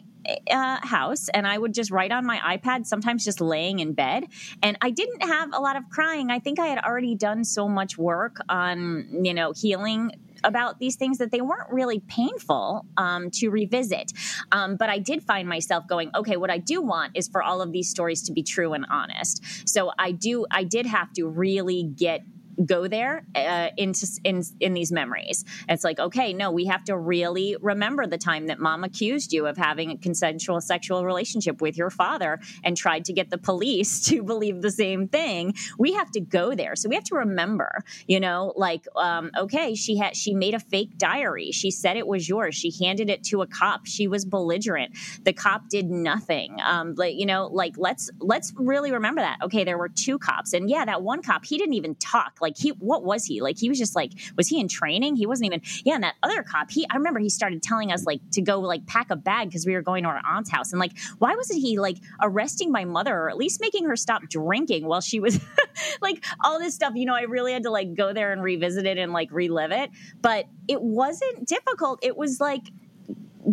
uh, 0.51 0.79
house 0.87 1.29
and 1.29 1.47
I 1.47 1.59
would 1.59 1.75
just 1.75 1.91
write 1.91 2.13
on 2.13 2.25
my 2.25 2.39
iPad, 2.39 2.87
sometimes 2.87 3.25
just 3.25 3.41
laying 3.41 3.81
in 3.81 3.93
bed. 3.93 4.25
And 4.63 4.79
I 4.81 4.91
didn't 4.91 5.23
have 5.25 5.51
a 5.53 5.61
lot 5.61 5.77
of 5.77 5.89
crying. 5.91 6.31
I 6.31 6.39
think 6.39 6.59
I 6.59 6.67
had 6.67 6.79
already 6.79 7.15
done 7.15 7.45
so 7.45 7.69
much 7.69 7.99
work 7.99 8.41
on, 8.63 9.25
you 9.25 9.35
know, 9.35 9.53
healing 9.65 10.13
about 10.45 10.79
these 10.79 10.97
things 10.97 11.19
that 11.19 11.31
they 11.31 11.41
weren't 11.41 11.71
really 11.71 12.01
painful 12.01 12.85
um, 12.97 13.31
to 13.31 13.49
revisit. 13.49 14.13
Um, 14.51 14.77
but 14.77 14.89
I 14.89 14.99
did 14.99 15.23
find 15.23 15.49
myself 15.49 15.87
going, 15.87 16.11
okay, 16.15 16.37
what 16.37 16.51
I 16.51 16.59
do 16.59 16.83
want 16.83 17.13
is 17.15 17.29
for 17.29 17.43
all 17.43 17.61
of 17.63 17.73
these 17.73 17.89
stories 17.89 18.23
to 18.23 18.33
be 18.33 18.43
true 18.43 18.73
and 18.73 18.87
honest. 18.91 19.69
So 19.69 19.93
I 19.99 20.13
do, 20.13 20.47
I 20.51 20.65
did 20.65 20.87
have 20.87 21.13
to 21.15 21.29
really 21.29 21.85
get 21.85 22.23
go 22.65 22.87
there 22.87 23.25
uh, 23.35 23.69
into 23.77 24.07
in 24.25 24.43
in 24.61 24.75
these 24.75 24.93
memories. 24.93 25.45
it's 25.69 25.85
like, 25.85 25.99
okay, 25.99 26.33
no, 26.33 26.51
we 26.51 26.67
have 26.67 26.85
to 26.85 26.97
really 26.97 27.57
remember 27.61 28.07
the 28.07 28.19
time 28.19 28.47
that 28.47 28.59
mom 28.59 28.85
accused 28.85 29.33
you 29.33 29.47
of 29.47 29.57
having 29.57 29.91
a 29.91 29.97
consensual 29.97 30.61
sexual 30.61 31.05
relationship 31.05 31.61
with 31.61 31.77
your 31.77 31.91
father 31.91 32.41
and 32.65 32.77
tried 32.77 33.05
to 33.05 33.13
get 33.13 33.31
the 33.31 33.39
police 33.39 34.01
to 34.09 34.23
believe 34.23 34.63
the 34.63 34.71
same 34.71 35.09
thing. 35.09 35.55
We 35.79 35.93
have 35.95 36.11
to 36.13 36.21
go 36.21 36.55
there, 36.55 36.77
so 36.77 36.89
we 36.89 36.95
have 36.95 37.05
to 37.05 37.17
remember. 37.17 37.85
You 38.07 38.21
know, 38.21 38.53
like, 38.57 38.87
um, 38.97 39.31
okay, 39.37 39.75
she 39.75 39.97
had 39.97 40.17
she 40.17 40.35
made 40.35 40.55
a 40.55 40.61
fake 40.61 40.99
diary. 40.99 41.51
She 41.53 41.71
said 41.71 41.97
it 41.97 42.07
was 42.07 42.29
yours. 42.29 42.55
She 42.55 42.73
handed 42.85 43.11
it 43.11 43.25
to 43.25 43.43
a 43.43 43.47
cop. 43.47 43.87
She 43.87 44.09
was 44.09 44.25
belligerent. 44.25 44.97
The 45.23 45.33
cop 45.33 45.69
did 45.69 45.91
nothing. 45.91 46.57
Um, 46.63 46.95
but 46.95 47.15
you 47.15 47.27
know, 47.27 47.47
like 47.47 47.75
let's 47.77 48.11
let's 48.21 48.53
really 48.57 48.93
remember 48.93 49.21
that. 49.21 49.39
Okay, 49.43 49.65
there 49.65 49.79
were 49.79 49.89
two 49.89 50.19
cops, 50.19 50.53
and 50.53 50.69
yeah, 50.69 50.85
that 50.85 51.03
one 51.03 51.23
cop 51.23 51.45
he 51.45 51.59
didn't 51.59 51.75
even 51.75 51.95
talk 51.97 52.39
like 52.43 52.52
he, 52.59 52.71
what 52.71 53.05
was 53.05 53.25
he? 53.25 53.41
Like 53.41 53.59
he 53.59 53.69
was 53.69 53.79
just 53.79 53.95
like, 53.95 54.13
was 54.37 54.49
he 54.49 54.61
in 54.61 54.69
training? 54.69 55.17
He 55.17 55.27
wasn't 55.27 55.47
even. 55.47 55.63
Yeah, 55.85 55.95
and 55.95 56.05
that 56.05 56.15
other 56.23 56.43
cop, 56.43 56.71
he, 56.71 56.87
I 56.91 56.97
remember 56.97 57.21
he 57.21 57.29
started 57.29 57.63
telling 57.63 57.93
us 57.93 58.05
like 58.05 58.21
to 58.33 58.43
go 58.43 58.61
like 58.61 58.87
pack 58.87 59.11
a 59.11 59.17
bag 59.17 59.49
because 59.49 59.67
we 59.67 59.75
were 59.75 59.83
going 59.83 60.05
to 60.05 60.09
our 60.09 60.23
aunt's 60.25 60.51
house, 60.51 60.73
and 60.73 60.81
like, 60.81 60.93
why 61.19 61.35
wasn't 61.35 61.61
he 61.61 61.79
like 61.79 61.99
arresting 62.21 62.71
my 62.71 62.85
mother 62.85 63.15
or 63.15 63.31
at 63.31 63.37
least 63.37 63.61
making 63.61 63.87
her 63.87 63.97
stop 63.97 64.23
drinking 64.29 64.87
while 64.87 65.01
she 65.01 65.21
was 65.21 65.41
like 66.01 66.25
all 66.45 66.59
this 66.59 66.75
stuff? 66.75 66.93
You 66.95 67.07
know, 67.07 67.15
I 67.15 67.23
really 67.23 67.53
had 67.53 67.65
to 67.65 67.71
like 67.71 67.95
go 67.95 68.13
there 68.13 68.33
and 68.33 68.43
revisit 68.43 68.87
it 68.87 68.99
and 68.99 69.13
like 69.13 69.31
relive 69.33 69.73
it, 69.73 69.91
but 70.21 70.47
it 70.69 70.81
wasn't 70.81 71.47
difficult. 71.47 72.01
It 72.03 72.17
was 72.17 72.41
like 72.41 72.63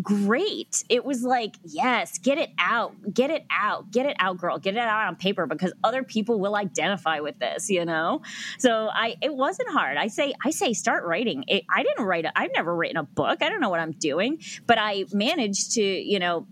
great. 0.02 0.84
It 0.90 1.04
was 1.04 1.24
like, 1.24 1.56
yes, 1.64 2.18
get 2.18 2.38
it 2.38 2.52
out, 2.60 2.94
get 3.14 3.30
it 3.30 3.46
out, 3.52 3.92
get 3.92 4.06
it 4.06 4.16
out, 4.20 4.38
girl, 4.38 4.58
get 4.58 4.76
it 4.76 4.80
out 4.80 5.08
on 5.08 5.16
paper 5.16 5.48
because 5.48 5.74
other 5.84 6.04
people 6.04 6.40
will 6.40 6.56
identify 6.56 7.20
with 7.20 7.40
this, 7.40 7.70
you 7.70 7.86
know? 7.86 8.22
So 8.60 8.90
I, 8.92 9.16
it 9.22 9.34
wasn't 9.34 9.70
hard. 9.70 9.98
I 9.98 10.08
say, 10.08 10.34
I 10.46 10.52
say, 10.52 10.74
start 10.74 11.06
writing. 11.06 11.44
It, 11.48 11.64
I 11.74 11.84
didn't 11.84 12.06
write, 12.06 12.26
i 12.26 12.32
I've 12.36 12.52
never 12.56 12.76
written 12.76 12.98
a 12.98 13.04
book. 13.04 13.42
I 13.42 13.50
don't 13.50 13.60
know 13.60 13.70
what 13.70 13.80
I'm 13.80 13.92
doing, 13.92 14.42
but 14.66 14.78
I 14.80 15.06
managed 15.12 15.74
to, 15.74 15.84
you 15.84 16.20
know, 16.20 16.48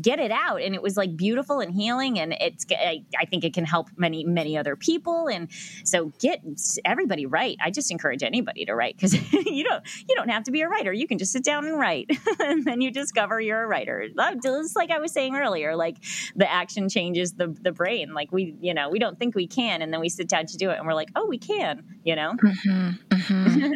get 0.00 0.18
it 0.18 0.30
out. 0.30 0.62
And 0.62 0.74
it 0.74 0.82
was 0.82 0.96
like 0.96 1.16
beautiful 1.16 1.60
and 1.60 1.72
healing. 1.72 2.18
And 2.18 2.34
it's 2.40 2.64
I, 2.70 3.04
I, 3.18 3.24
think 3.26 3.44
it 3.44 3.54
can 3.54 3.64
help 3.64 3.88
many 3.96 4.24
many 4.24 4.56
other 4.56 4.76
people. 4.76 5.28
And 5.28 5.48
so 5.84 6.12
get 6.20 6.40
everybody 6.84 7.26
write 7.26 7.56
i 7.60 7.70
just 7.70 7.90
encourage 7.90 8.22
anybody 8.22 8.64
to 8.64 8.74
write 8.74 8.96
because 8.96 9.14
you 9.32 9.64
don't 9.64 9.82
you 10.08 10.14
don't 10.14 10.28
have 10.28 10.44
to 10.44 10.50
be 10.50 10.62
a 10.62 10.68
writer. 10.68 10.92
You 10.92 11.06
can 11.06 11.18
just 11.18 11.32
sit 11.32 11.44
down 11.44 11.66
and 11.66 11.78
write. 11.78 12.10
And 12.38 12.64
then 12.64 12.80
you 12.80 12.90
discover 12.90 13.40
you're 13.40 13.62
a 13.62 13.66
writer. 13.66 14.06
Just 14.42 14.76
like 14.76 14.90
i 14.90 14.98
was 14.98 15.12
saying 15.12 15.34
earlier 15.34 15.74
like 15.74 15.96
the 16.36 16.50
action 16.50 16.88
changes 16.88 17.32
the 17.32 17.48
the 17.62 17.72
brain. 17.72 18.14
Like 18.14 18.30
we 18.30 18.56
you 18.60 18.74
know 18.74 18.88
we 18.90 18.98
don't 18.98 19.18
think 19.18 19.34
we 19.34 19.46
can. 19.46 19.82
And 19.82 19.92
then 19.92 20.00
we 20.00 20.08
sit 20.08 20.28
down 20.28 20.46
to 20.46 20.56
do 20.56 20.70
it 20.70 20.78
and 20.78 20.86
we're 20.86 20.94
like 20.94 21.10
oh 21.16 21.26
we 21.26 21.38
can 21.38 21.84
you 22.04 22.14
know? 22.14 22.34
Mm-hmm, 22.34 22.90
mm-hmm. 23.10 23.72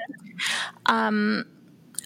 um 0.86 1.44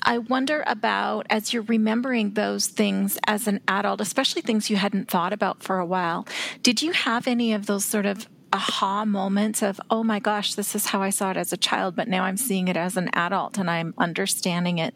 I 0.05 0.19
wonder 0.19 0.63
about 0.67 1.27
as 1.31 1.53
you're 1.53 1.63
remembering 1.63 2.35
those 2.35 2.67
things 2.67 3.19
as 3.27 3.47
an 3.47 3.61
adult, 3.67 4.01
especially 4.01 4.43
things 4.43 4.71
you 4.71 4.77
hadn't 4.77 5.09
thought 5.09 5.33
about 5.33 5.63
for 5.63 5.79
a 5.79 5.87
while. 5.87 6.27
Did 6.63 6.83
you 6.83 6.93
have 6.93 7.27
any 7.27 7.53
of 7.53 7.67
those 7.67 7.85
sort 7.85 8.07
of 8.07 8.29
aha 8.53 9.05
moments 9.05 9.63
of, 9.63 9.81
oh 9.91 10.05
my 10.05 10.21
gosh, 10.21 10.55
this 10.55 10.77
is 10.77 10.87
how 10.87 11.03
I 11.03 11.11
saw 11.11 11.33
it 11.33 11.37
as 11.37 11.53
a 11.53 11.57
child, 11.57 11.97
but 11.97 12.07
now 12.07 12.23
I'm 12.23 12.37
seeing 12.37 12.69
it 12.69 12.77
as 12.77 12.97
an 12.97 13.11
adult 13.13 13.59
and 13.59 13.69
I'm 13.69 13.95
understanding 13.99 14.79
it 14.79 14.95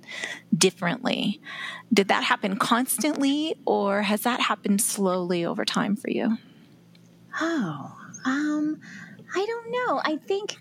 differently? 0.57 1.41
Did 1.93 2.09
that 2.09 2.23
happen 2.23 2.57
constantly 2.57 3.57
or 3.67 4.03
has 4.03 4.23
that 4.23 4.41
happened 4.41 4.81
slowly 4.81 5.45
over 5.45 5.65
time 5.65 5.97
for 5.97 6.09
you? 6.09 6.39
Oh, 7.41 7.97
um, 8.25 8.81
I 9.35 9.45
don't 9.45 9.71
know. 9.71 10.01
I 10.05 10.17
think 10.17 10.57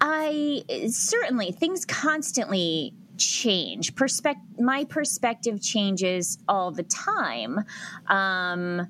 I 0.00 0.64
certainly 0.88 1.52
things 1.52 1.84
constantly 1.84 2.94
change. 3.20 3.94
Perspect- 3.94 4.58
my 4.58 4.84
perspective 4.84 5.62
changes 5.62 6.38
all 6.48 6.72
the 6.72 6.82
time. 6.82 7.64
Um, 8.08 8.88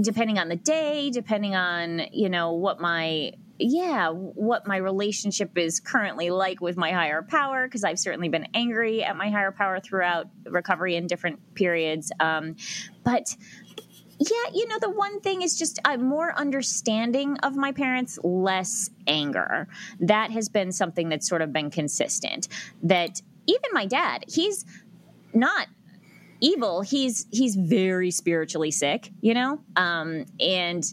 depending 0.00 0.38
on 0.38 0.48
the 0.48 0.56
day, 0.56 1.10
depending 1.10 1.54
on, 1.56 2.02
you 2.12 2.28
know, 2.28 2.52
what 2.52 2.80
my 2.80 3.32
yeah, 3.62 4.08
what 4.08 4.66
my 4.66 4.78
relationship 4.78 5.58
is 5.58 5.80
currently 5.80 6.30
like 6.30 6.62
with 6.62 6.78
my 6.78 6.92
higher 6.92 7.20
power, 7.20 7.66
because 7.66 7.84
I've 7.84 7.98
certainly 7.98 8.30
been 8.30 8.48
angry 8.54 9.04
at 9.04 9.16
my 9.16 9.28
higher 9.28 9.52
power 9.52 9.80
throughout 9.80 10.28
recovery 10.46 10.96
in 10.96 11.06
different 11.06 11.54
periods. 11.54 12.10
Um, 12.20 12.56
but 13.04 13.36
yeah, 14.20 14.52
you 14.52 14.68
know, 14.68 14.78
the 14.78 14.90
one 14.90 15.20
thing 15.20 15.40
is 15.40 15.58
just 15.58 15.78
a 15.86 15.96
more 15.96 16.38
understanding 16.38 17.38
of 17.38 17.56
my 17.56 17.72
parents, 17.72 18.18
less 18.22 18.90
anger. 19.06 19.66
That 19.98 20.30
has 20.30 20.50
been 20.50 20.72
something 20.72 21.08
that's 21.08 21.26
sort 21.26 21.40
of 21.40 21.54
been 21.54 21.70
consistent. 21.70 22.46
That 22.82 23.22
even 23.46 23.70
my 23.72 23.86
dad, 23.86 24.26
he's 24.28 24.66
not 25.32 25.68
evil. 26.40 26.82
He's 26.82 27.26
he's 27.30 27.56
very 27.56 28.10
spiritually 28.10 28.70
sick, 28.70 29.10
you 29.22 29.32
know? 29.32 29.60
Um, 29.76 30.26
and 30.38 30.84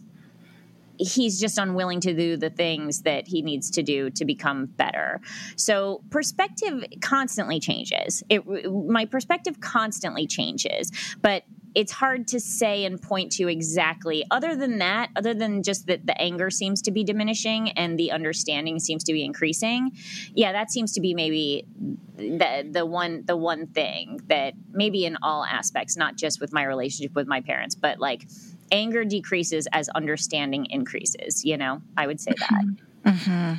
he's 0.97 1.37
just 1.37 1.57
unwilling 1.57 1.99
to 2.01 2.13
do 2.13 2.37
the 2.37 2.49
things 2.49 3.01
that 3.01 3.27
he 3.27 3.41
needs 3.41 3.69
to 3.71 3.83
do 3.83 4.09
to 4.11 4.23
become 4.23 4.67
better. 4.67 5.19
So 5.57 6.01
perspective 6.11 6.85
constantly 7.01 7.59
changes. 7.59 8.23
It 8.29 8.45
my 8.71 9.03
perspective 9.03 9.59
constantly 9.59 10.27
changes, 10.27 10.91
but 11.21 11.43
it's 11.75 11.91
hard 11.91 12.27
to 12.29 12.39
say 12.39 12.85
and 12.85 13.01
point 13.01 13.31
to 13.33 13.47
exactly. 13.47 14.25
Other 14.31 14.55
than 14.55 14.79
that, 14.79 15.09
other 15.15 15.33
than 15.33 15.63
just 15.63 15.87
that 15.87 16.05
the 16.05 16.19
anger 16.19 16.49
seems 16.49 16.81
to 16.83 16.91
be 16.91 17.03
diminishing 17.03 17.69
and 17.71 17.97
the 17.97 18.11
understanding 18.11 18.79
seems 18.79 19.03
to 19.05 19.13
be 19.13 19.23
increasing. 19.23 19.91
Yeah, 20.33 20.51
that 20.53 20.71
seems 20.71 20.93
to 20.93 21.01
be 21.01 21.13
maybe 21.13 21.65
the 22.15 22.67
the 22.69 22.85
one 22.85 23.23
the 23.25 23.37
one 23.37 23.67
thing 23.67 24.21
that 24.27 24.53
maybe 24.71 25.05
in 25.05 25.17
all 25.21 25.45
aspects, 25.45 25.95
not 25.95 26.15
just 26.15 26.41
with 26.41 26.51
my 26.51 26.63
relationship 26.63 27.15
with 27.15 27.27
my 27.27 27.41
parents, 27.41 27.75
but 27.75 27.99
like 27.99 28.27
anger 28.71 29.05
decreases 29.05 29.67
as 29.71 29.89
understanding 29.89 30.65
increases. 30.69 31.45
You 31.45 31.57
know, 31.57 31.81
I 31.95 32.07
would 32.07 32.19
say 32.19 32.33
that. 32.37 32.63
Mm-hmm. 33.05 33.53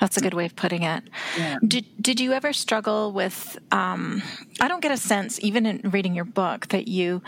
That's 0.00 0.16
a 0.16 0.20
good 0.20 0.34
way 0.34 0.46
of 0.46 0.56
putting 0.56 0.82
it. 0.82 1.04
Yeah. 1.36 1.58
Did 1.66 1.86
Did 2.00 2.20
you 2.20 2.32
ever 2.32 2.52
struggle 2.52 3.12
with? 3.12 3.58
Um, 3.70 4.22
I 4.60 4.68
don't 4.68 4.80
get 4.80 4.92
a 4.92 4.96
sense, 4.96 5.38
even 5.42 5.66
in 5.66 5.90
reading 5.90 6.14
your 6.14 6.24
book, 6.24 6.68
that 6.68 6.88
you 6.88 7.22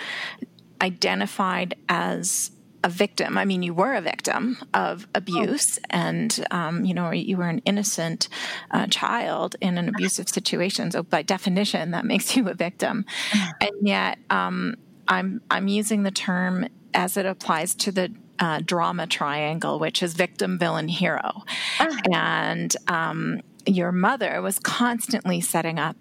identified 0.81 1.77
as 1.89 2.51
a 2.85 2.89
victim. 2.89 3.39
I 3.39 3.45
mean, 3.45 3.63
you 3.63 3.75
were 3.75 3.95
a 3.95 4.01
victim 4.01 4.59
of 4.75 5.07
abuse, 5.15 5.79
oh. 5.79 5.87
and 5.91 6.45
um, 6.51 6.85
you 6.85 6.95
know, 6.95 7.11
you 7.11 7.37
were 7.37 7.49
an 7.49 7.61
innocent 7.65 8.29
uh, 8.71 8.87
child 8.87 9.57
in 9.61 9.79
an 9.79 9.89
abusive 9.89 10.29
situation. 10.29 10.91
So, 10.91 11.03
by 11.03 11.23
definition, 11.23 11.93
that 11.93 12.05
makes 12.05 12.37
you 12.37 12.49
a 12.49 12.55
victim. 12.55 13.05
And 13.61 13.87
yet, 13.87 14.19
um, 14.31 14.77
I'm 15.07 15.41
I'm 15.51 15.69
using 15.69 16.03
the 16.03 16.11
term 16.11 16.67
as 16.95 17.17
it 17.17 17.27
applies 17.27 17.75
to 17.77 17.93
the 17.93 18.13
uh, 18.39 18.61
drama 18.65 19.07
triangle, 19.07 19.79
which 19.79 20.03
is 20.03 20.15
victim, 20.15 20.59
villain, 20.59 20.89
hero. 20.89 21.45
Uh-huh. 21.79 22.01
And 22.13 22.75
um, 22.89 23.41
your 23.67 23.93
mother 23.93 24.43
was 24.43 24.59
constantly 24.59 25.41
setting 25.41 25.79
up 25.79 25.97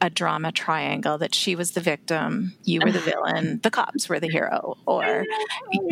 a 0.00 0.10
drama 0.10 0.52
triangle 0.52 1.18
that 1.18 1.34
she 1.34 1.54
was 1.54 1.72
the 1.72 1.80
victim, 1.80 2.54
you 2.64 2.80
were 2.82 2.90
the 2.90 3.00
ah. 3.00 3.02
villain, 3.02 3.60
the 3.62 3.70
cops 3.70 4.08
were 4.08 4.20
the 4.20 4.28
hero, 4.28 4.76
or 4.86 5.24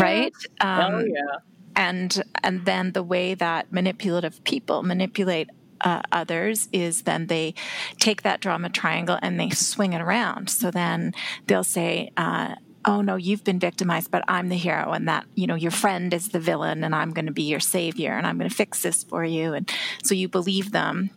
right? 0.01 0.33
Um, 0.61 0.95
oh 0.95 1.05
yeah. 1.05 1.39
And 1.75 2.23
and 2.43 2.65
then 2.65 2.93
the 2.93 3.03
way 3.03 3.35
that 3.35 3.73
manipulative 3.73 4.45
people 4.45 4.83
manipulate 4.83 5.49
uh, 5.81 6.03
others 6.13 6.69
is 6.73 7.03
then 7.03 7.27
they 7.27 7.55
take 7.99 8.23
that 8.23 8.41
drama 8.41 8.69
triangle 8.69 9.19
and 9.23 9.41
they 9.41 9.51
swing 9.51 9.95
it 9.95 10.01
around. 10.01 10.51
So 10.51 10.71
then 10.71 11.13
they'll 11.47 11.65
say. 11.65 12.11
Uh, 12.17 12.57
oh 12.85 13.01
no, 13.01 13.17
you've 13.17 13.45
been 13.45 13.59
victimized, 13.59 14.11
but 14.11 14.25
I'm 14.29 14.49
the 14.49 14.57
hero, 14.57 14.93
and 14.93 15.09
that, 15.09 15.25
you 15.35 15.47
know, 15.47 15.55
your 15.55 15.71
friend 15.71 16.13
is 16.13 16.29
the 16.29 16.41
villain, 16.41 16.85
and 16.85 16.95
I'm 16.95 17.13
going 17.13 17.27
to 17.27 17.33
be 17.33 17.43
your 17.43 17.61
savior, 17.61 18.13
and 18.13 18.27
I'm 18.27 18.39
going 18.39 18.51
to 18.51 18.55
fix 18.55 18.83
this 18.83 19.05
for 19.05 19.25
you. 19.25 19.55
And 19.55 19.71
so 20.05 20.15
you 20.15 20.29
believe 20.29 20.73
them. 20.73 21.11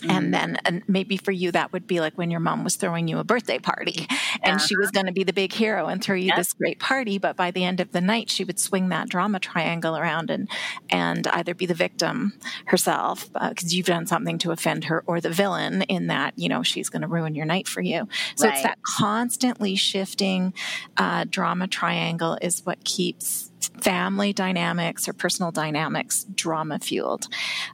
Mm-hmm. 0.00 0.10
And 0.10 0.34
then, 0.34 0.58
and 0.64 0.82
maybe 0.86 1.16
for 1.16 1.32
you, 1.32 1.50
that 1.52 1.72
would 1.72 1.86
be 1.86 1.98
like 1.98 2.16
when 2.16 2.30
your 2.30 2.40
mom 2.40 2.62
was 2.62 2.76
throwing 2.76 3.08
you 3.08 3.18
a 3.18 3.24
birthday 3.24 3.58
party 3.58 4.06
and 4.44 4.60
she 4.60 4.76
was 4.76 4.92
going 4.92 5.06
to 5.06 5.12
be 5.12 5.24
the 5.24 5.32
big 5.32 5.52
hero 5.52 5.86
and 5.86 6.02
throw 6.02 6.14
you 6.14 6.32
this 6.36 6.52
great 6.52 6.78
party. 6.78 7.18
But 7.18 7.36
by 7.36 7.50
the 7.50 7.64
end 7.64 7.80
of 7.80 7.90
the 7.90 8.00
night, 8.00 8.30
she 8.30 8.44
would 8.44 8.60
swing 8.60 8.90
that 8.90 9.08
drama 9.08 9.40
triangle 9.40 9.96
around 9.96 10.30
and, 10.30 10.48
and 10.88 11.26
either 11.26 11.52
be 11.52 11.66
the 11.66 11.74
victim 11.74 12.34
herself, 12.66 13.32
because 13.32 13.64
uh, 13.64 13.74
you've 13.74 13.86
done 13.86 14.06
something 14.06 14.38
to 14.38 14.52
offend 14.52 14.84
her, 14.84 15.02
or 15.06 15.20
the 15.20 15.30
villain 15.30 15.82
in 15.82 16.06
that, 16.06 16.34
you 16.36 16.48
know, 16.48 16.62
she's 16.62 16.88
going 16.88 17.02
to 17.02 17.08
ruin 17.08 17.34
your 17.34 17.46
night 17.46 17.66
for 17.66 17.80
you. 17.80 18.08
So 18.36 18.46
right. 18.46 18.54
it's 18.54 18.62
that 18.62 18.78
constantly 18.82 19.74
shifting 19.74 20.54
uh, 20.96 21.24
drama 21.28 21.66
triangle 21.66 22.38
is 22.40 22.64
what 22.64 22.84
keeps 22.84 23.50
family 23.80 24.32
dynamics 24.32 25.08
or 25.08 25.12
personal 25.12 25.50
dynamics 25.50 26.24
drama 26.34 26.78
fueled. 26.78 27.26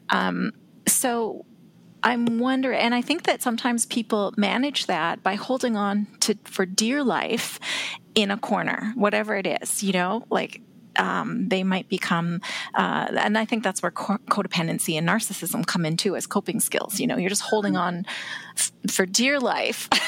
Um, 0.08 0.52
so 0.86 1.44
I'm 2.04 2.38
wondering, 2.38 2.78
and 2.78 2.94
I 2.94 3.00
think 3.00 3.22
that 3.24 3.42
sometimes 3.42 3.86
people 3.86 4.34
manage 4.36 4.86
that 4.86 5.22
by 5.22 5.36
holding 5.36 5.74
on 5.74 6.06
to 6.20 6.36
for 6.44 6.66
dear 6.66 7.02
life 7.02 7.58
in 8.14 8.30
a 8.30 8.36
corner, 8.36 8.92
whatever 8.94 9.34
it 9.34 9.46
is, 9.46 9.82
you 9.82 9.92
know, 9.92 10.22
like 10.30 10.60
um, 10.96 11.48
they 11.48 11.64
might 11.64 11.88
become, 11.88 12.42
uh, 12.74 13.08
and 13.10 13.38
I 13.38 13.46
think 13.46 13.64
that's 13.64 13.82
where 13.82 13.90
co- 13.90 14.18
codependency 14.28 14.98
and 14.98 15.08
narcissism 15.08 15.66
come 15.66 15.86
into 15.86 16.14
as 16.14 16.26
coping 16.26 16.60
skills. 16.60 17.00
You 17.00 17.06
know, 17.06 17.16
you're 17.16 17.30
just 17.30 17.42
holding 17.42 17.74
on 17.74 18.04
f- 18.56 18.70
for 18.90 19.06
dear 19.06 19.40
life. 19.40 19.88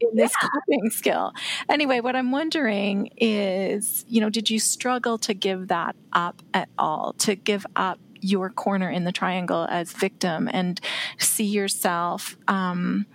in 0.00 0.16
this 0.16 0.32
yeah. 0.42 0.48
coping 0.48 0.90
skill. 0.90 1.32
Anyway, 1.68 2.00
what 2.00 2.16
I'm 2.16 2.32
wondering 2.32 3.10
is, 3.16 4.04
you 4.08 4.20
know, 4.20 4.28
did 4.28 4.50
you 4.50 4.58
struggle 4.58 5.16
to 5.18 5.34
give 5.34 5.68
that 5.68 5.94
up 6.12 6.42
at 6.52 6.68
all? 6.76 7.12
To 7.18 7.36
give 7.36 7.64
up 7.76 7.98
your 8.20 8.50
corner 8.50 8.90
in 8.90 9.04
the 9.04 9.12
triangle 9.12 9.66
as 9.70 9.92
victim 9.92 10.48
and 10.52 10.80
see 11.18 11.44
yourself 11.44 12.36
um, 12.48 13.06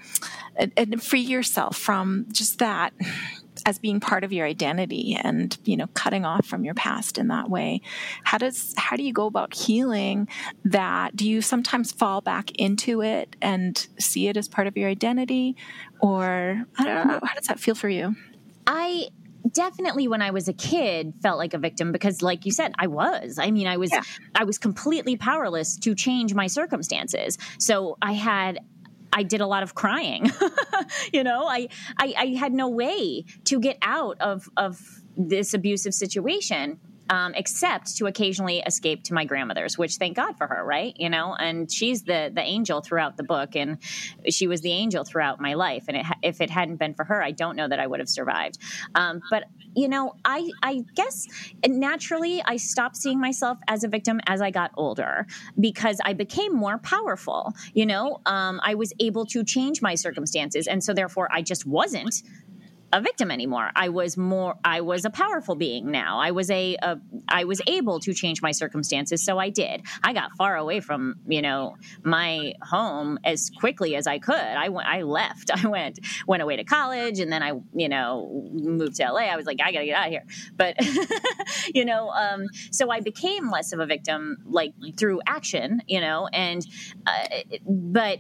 and, 0.56 0.72
and 0.78 1.04
free 1.04 1.22
yourself 1.22 1.78
from 1.78 2.26
just 2.32 2.60
that 2.60 2.94
as 3.66 3.80
being 3.80 4.00
part 4.00 4.24
of 4.24 4.34
your 4.34 4.46
identity 4.46 5.18
and 5.22 5.58
you 5.64 5.78
know 5.78 5.88
cutting 5.94 6.26
off 6.26 6.46
from 6.46 6.66
your 6.66 6.74
past 6.74 7.18
in 7.18 7.28
that 7.30 7.50
way. 7.50 7.82
How 8.24 8.38
does 8.38 8.74
how 8.78 8.96
do 8.96 9.04
you 9.04 9.14
go 9.14 9.28
about 9.28 9.54
healing 9.54 10.28
that? 10.66 11.16
Do 11.16 11.28
you 11.28 11.42
sometimes 11.42 11.92
fall 11.92 12.22
back 12.22 12.52
into 12.52 13.02
it 13.02 13.36
and 13.42 13.88
see 14.00 14.28
it 14.28 14.38
as 14.38 14.48
part 14.48 14.68
of 14.68 14.76
your 14.76 14.90
identity? 14.90 15.56
Or 16.00 16.66
i 16.78 16.84
don't 16.84 17.08
know 17.08 17.20
how 17.24 17.34
does 17.36 17.48
that 17.48 17.60
feel 17.60 17.76
for 17.76 17.90
you? 17.90 18.16
I 18.68 19.08
definitely 19.52 20.08
when 20.08 20.22
I 20.22 20.32
was 20.32 20.48
a 20.48 20.54
kid 20.54 21.14
felt 21.22 21.38
like 21.38 21.54
a 21.54 21.58
victim 21.58 21.92
because 21.92 22.22
like 22.22 22.46
you 22.46 22.52
said 22.52 22.74
I 22.78 22.88
was. 22.88 23.40
I 23.40 23.52
mean 23.52 23.68
I 23.68 23.78
was 23.78 23.92
yeah. 23.92 24.02
I 24.34 24.44
was 24.44 24.58
completely 24.58 25.18
powerless 25.18 25.78
to 25.78 25.96
change 25.96 26.34
my 26.34 26.48
circumstances. 26.48 27.38
So 27.60 27.98
I 28.02 28.14
had 28.14 28.60
I 29.14 29.24
did 29.24 29.42
a 29.42 29.48
lot 29.48 29.64
of 29.64 29.76
crying 29.76 30.32
you 31.14 31.24
know? 31.24 31.46
I, 31.48 31.70
I 31.98 32.14
I 32.18 32.26
had 32.38 32.54
no 32.54 32.70
way 32.70 33.26
to 33.46 33.60
get 33.60 33.78
out 33.82 34.18
of 34.20 34.50
of 34.58 34.82
this 35.18 35.54
abusive 35.54 35.94
situation 35.94 36.80
um, 37.10 37.34
except 37.36 37.98
to 37.98 38.08
occasionally 38.08 38.64
escape 38.66 39.04
to 39.04 39.14
my 39.14 39.26
grandmother's, 39.26 39.78
which 39.78 39.96
thank 39.96 40.16
God 40.16 40.38
for 40.38 40.48
her, 40.48 40.64
right? 40.64 40.94
You 40.98 41.10
know, 41.10 41.36
and 41.36 41.72
she's 41.72 42.04
the 42.04 42.32
the 42.34 42.42
angel 42.42 42.82
throughout 42.82 43.18
the 43.18 43.24
book, 43.24 43.56
and 43.56 43.78
she 44.30 44.48
was 44.48 44.62
the 44.62 44.72
angel 44.72 45.04
throughout 45.04 45.40
my 45.40 45.54
life. 45.54 45.86
And 45.88 45.98
it, 45.98 46.06
if 46.24 46.42
it 46.42 46.50
hadn't 46.50 46.78
been 46.78 46.94
for 46.94 47.06
her, 47.06 47.22
I 47.22 47.32
don't 47.32 47.56
know 47.56 47.68
that 47.68 47.80
I 47.80 47.88
would 47.88 48.00
have 48.00 48.10
survived. 48.10 48.58
Um, 48.96 49.22
but 49.30 49.46
you 49.76 49.88
know, 49.88 50.16
I 50.24 50.50
I 50.64 50.84
guess 50.96 51.28
naturally 51.68 52.42
I 52.44 52.58
stopped 52.58 52.98
seeing 52.98 53.20
myself 53.20 53.58
as 53.68 53.84
a 53.84 53.88
victim 53.88 54.20
as 54.26 54.42
I 54.42 54.52
got 54.52 54.72
older 54.76 55.28
because 55.60 56.00
I 56.04 56.14
became 56.14 56.56
more 56.56 56.78
powerful. 56.80 57.54
You 57.74 57.86
know, 57.86 58.22
um, 58.26 58.60
I 58.64 58.76
was 58.76 58.94
able 59.00 59.26
to 59.28 59.44
change 59.44 59.82
my 59.82 59.96
circumstances, 59.96 60.68
and 60.68 60.84
so 60.84 60.94
therefore 60.94 61.30
I 61.32 61.42
just 61.42 61.66
wasn't 61.66 62.24
a 62.96 63.02
victim 63.02 63.30
anymore. 63.30 63.72
I 63.76 63.90
was 63.90 64.16
more 64.16 64.56
I 64.64 64.80
was 64.80 65.04
a 65.04 65.10
powerful 65.10 65.56
being 65.56 65.92
now. 65.92 66.20
I 66.20 66.32
was 66.32 66.50
a, 66.50 66.78
a 66.82 66.98
I 67.28 67.44
was 67.44 67.62
able 67.68 68.00
to 68.00 68.14
change 68.14 68.42
my 68.42 68.52
circumstances, 68.52 69.22
so 69.24 69.38
I 69.38 69.50
did. 69.50 69.84
I 70.02 70.14
got 70.14 70.32
far 70.38 70.56
away 70.56 70.80
from, 70.80 71.16
you 71.28 71.42
know, 71.42 71.76
my 72.04 72.54
home 72.62 73.20
as 73.26 73.52
quickly 73.60 73.98
as 73.98 74.08
I 74.08 74.20
could. 74.20 74.36
I 74.36 74.70
went 74.70 74.88
I 74.88 75.02
left. 75.02 75.52
I 75.66 75.68
went 75.68 76.00
went 76.26 76.42
away 76.42 76.56
to 76.56 76.64
college 76.64 77.20
and 77.20 77.30
then 77.34 77.44
I, 77.44 77.52
you 77.74 77.90
know, 77.90 78.50
moved 78.54 78.96
to 78.96 79.12
LA. 79.12 79.24
I 79.24 79.36
was 79.36 79.46
like 79.46 79.60
I 79.62 79.74
got 79.74 79.80
to 79.80 79.86
get 79.86 79.98
out 79.98 80.08
of 80.08 80.12
here. 80.12 80.26
But 80.56 80.78
you 81.76 81.84
know, 81.84 82.10
um, 82.12 82.46
so 82.72 82.92
I 82.92 83.02
became 83.02 83.52
less 83.52 83.74
of 83.74 83.82
a 83.82 83.86
victim 83.86 84.38
like 84.46 84.74
through 84.96 85.20
action, 85.28 85.82
you 85.86 86.00
know, 86.00 86.30
and 86.32 86.66
uh, 87.06 87.28
but 87.68 88.20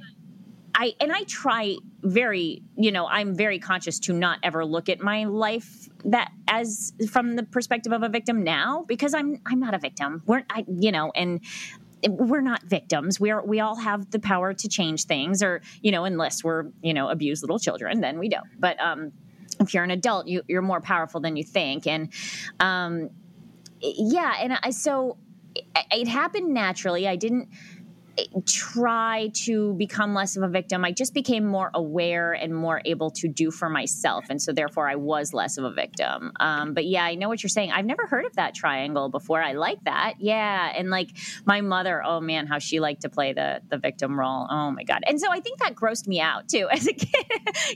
I 0.78 0.94
and 1.00 1.12
I 1.12 1.24
try 1.24 1.78
very, 2.04 2.62
you 2.76 2.92
know, 2.92 3.08
I'm 3.08 3.34
very 3.34 3.60
conscious 3.60 3.98
to 4.02 4.14
not 4.14 4.40
ever 4.44 4.66
look 4.66 4.90
at 4.90 5.00
my 5.00 5.24
life 5.24 5.88
that 6.04 6.32
as 6.50 6.94
from 7.10 7.38
the 7.38 7.44
perspective 7.44 7.94
of 7.94 8.04
a 8.04 8.10
victim 8.10 8.44
now 8.44 8.84
because 8.88 9.14
I'm 9.14 9.42
I'm 9.46 9.60
not 9.60 9.74
a 9.74 9.80
victim. 9.80 10.22
We're 10.26 10.44
I 10.50 10.66
you 10.68 10.92
know, 10.92 11.12
and 11.16 11.40
we're 12.08 12.42
not 12.42 12.64
victims. 12.64 13.20
We're 13.20 13.42
we 13.42 13.62
all 13.62 13.78
have 13.78 14.12
the 14.12 14.20
power 14.20 14.54
to 14.54 14.68
change 14.68 15.06
things 15.06 15.42
or, 15.42 15.62
you 15.82 15.92
know, 15.92 16.04
unless 16.04 16.44
we're, 16.44 16.66
you 16.84 16.94
know, 16.94 17.08
abused 17.08 17.42
little 17.42 17.60
children, 17.60 18.02
then 18.02 18.20
we 18.20 18.28
don't. 18.28 18.48
But 18.60 18.80
um 18.82 19.14
if 19.62 19.74
you're 19.74 19.86
an 19.86 19.92
adult, 19.92 20.28
you, 20.28 20.42
you're 20.50 20.62
more 20.62 20.82
powerful 20.82 21.22
than 21.22 21.38
you 21.38 21.46
think. 21.46 21.88
And 21.88 22.12
um 22.60 23.12
yeah, 23.82 24.36
and 24.42 24.60
I 24.62 24.72
so 24.72 25.18
it, 25.56 25.66
it 25.92 26.08
happened 26.10 26.54
naturally. 26.54 27.08
I 27.08 27.16
didn't 27.16 27.48
try 28.46 29.30
to 29.34 29.74
become 29.74 30.14
less 30.14 30.36
of 30.36 30.44
a 30.44 30.48
victim. 30.48 30.86
I 30.86 30.92
just 30.92 31.14
became 31.14 31.46
more 31.46 31.72
aware 31.74 32.34
and 32.34 32.56
more 32.56 32.82
able 32.86 33.12
to 33.12 33.28
do 33.28 33.52
for 33.52 33.70
myself. 33.70 34.26
And 34.30 34.42
so, 34.42 34.54
therefore, 34.54 34.90
I 34.90 34.96
was 34.96 35.34
less 35.34 35.58
of 35.58 35.64
a 35.64 35.72
victim. 35.72 36.32
Um, 36.40 36.74
but 36.74 36.86
yeah, 36.86 37.04
I 37.04 37.16
know 37.16 37.28
what 37.28 37.44
you're 37.44 37.50
saying. 37.50 37.72
I've 37.72 37.86
never 37.86 38.08
heard 38.08 38.26
of 38.26 38.36
that 38.36 38.56
triangle 38.56 39.10
before. 39.10 39.42
I 39.42 39.54
like 39.54 39.84
that. 39.86 40.16
Yeah. 40.20 40.72
And 40.76 40.90
like 40.90 41.10
my 41.46 41.62
mother, 41.62 42.04
oh 42.04 42.22
man, 42.22 42.48
how 42.48 42.60
she 42.60 42.80
liked 42.80 43.02
to 43.02 43.10
play 43.10 43.34
the, 43.34 43.62
the 43.70 43.78
victim 43.78 44.20
role. 44.20 44.48
Oh 44.50 44.72
my 44.72 44.84
God. 44.84 45.04
And 45.08 45.20
so 45.20 45.32
I 45.32 45.40
think 45.40 45.60
that 45.60 45.76
grossed 45.76 46.08
me 46.08 46.22
out 46.22 46.48
too 46.48 46.68
as 46.72 46.88
a 46.88 46.94
kid. 46.94 47.26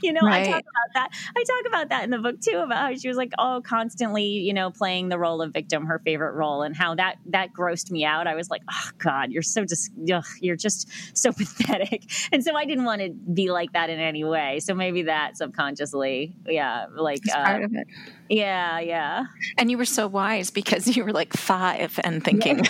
you 0.02 0.12
know, 0.12 0.20
right. 0.22 0.42
I 0.42 0.50
talk 0.50 0.62
about 0.62 0.94
that. 0.94 1.08
I 1.36 1.44
talk 1.44 1.66
about 1.68 1.88
that 1.90 2.04
in 2.04 2.10
the 2.10 2.18
book 2.18 2.40
too, 2.40 2.58
about 2.58 2.78
how 2.78 2.94
she 2.94 3.08
was 3.08 3.16
like, 3.16 3.32
oh, 3.38 3.62
constantly, 3.64 4.24
you 4.24 4.52
know, 4.52 4.70
playing 4.70 5.08
the 5.08 5.18
role 5.18 5.42
of 5.42 5.52
victim, 5.52 5.86
her 5.86 5.98
favorite 5.98 6.32
role, 6.32 6.62
and 6.62 6.76
how 6.76 6.94
that, 6.94 7.16
that 7.26 7.52
grossed 7.52 7.90
me 7.90 8.04
out. 8.04 8.26
I 8.26 8.34
was 8.34 8.50
like, 8.50 8.62
oh 8.70 8.90
God, 8.98 9.30
you're 9.30 9.42
so 9.42 9.64
just, 9.64 9.90
ugh 10.12 10.24
you're 10.40 10.56
just 10.56 10.88
so 11.16 11.32
pathetic. 11.40 12.04
And 12.32 12.44
so 12.44 12.56
I 12.56 12.64
didn't 12.64 12.84
want 12.84 13.02
to 13.02 13.10
be 13.10 13.50
like 13.50 13.72
that 13.72 13.90
in 13.90 13.98
any 13.98 14.24
way. 14.24 14.60
So 14.60 14.74
maybe 14.74 15.02
that 15.02 15.36
subconsciously, 15.36 16.34
yeah, 16.46 16.86
like 16.94 17.20
uh, 17.32 17.44
part 17.44 17.62
of 17.64 17.74
it. 17.74 17.86
Yeah, 18.28 18.78
yeah. 18.78 19.24
And 19.58 19.70
you 19.70 19.78
were 19.78 19.84
so 19.84 20.06
wise 20.06 20.50
because 20.50 20.96
you 20.96 21.04
were 21.04 21.12
like 21.12 21.32
five 21.32 21.98
and 22.04 22.22
thinking, 22.22 22.64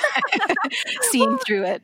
seeing 1.10 1.36
through 1.38 1.64
it. 1.64 1.82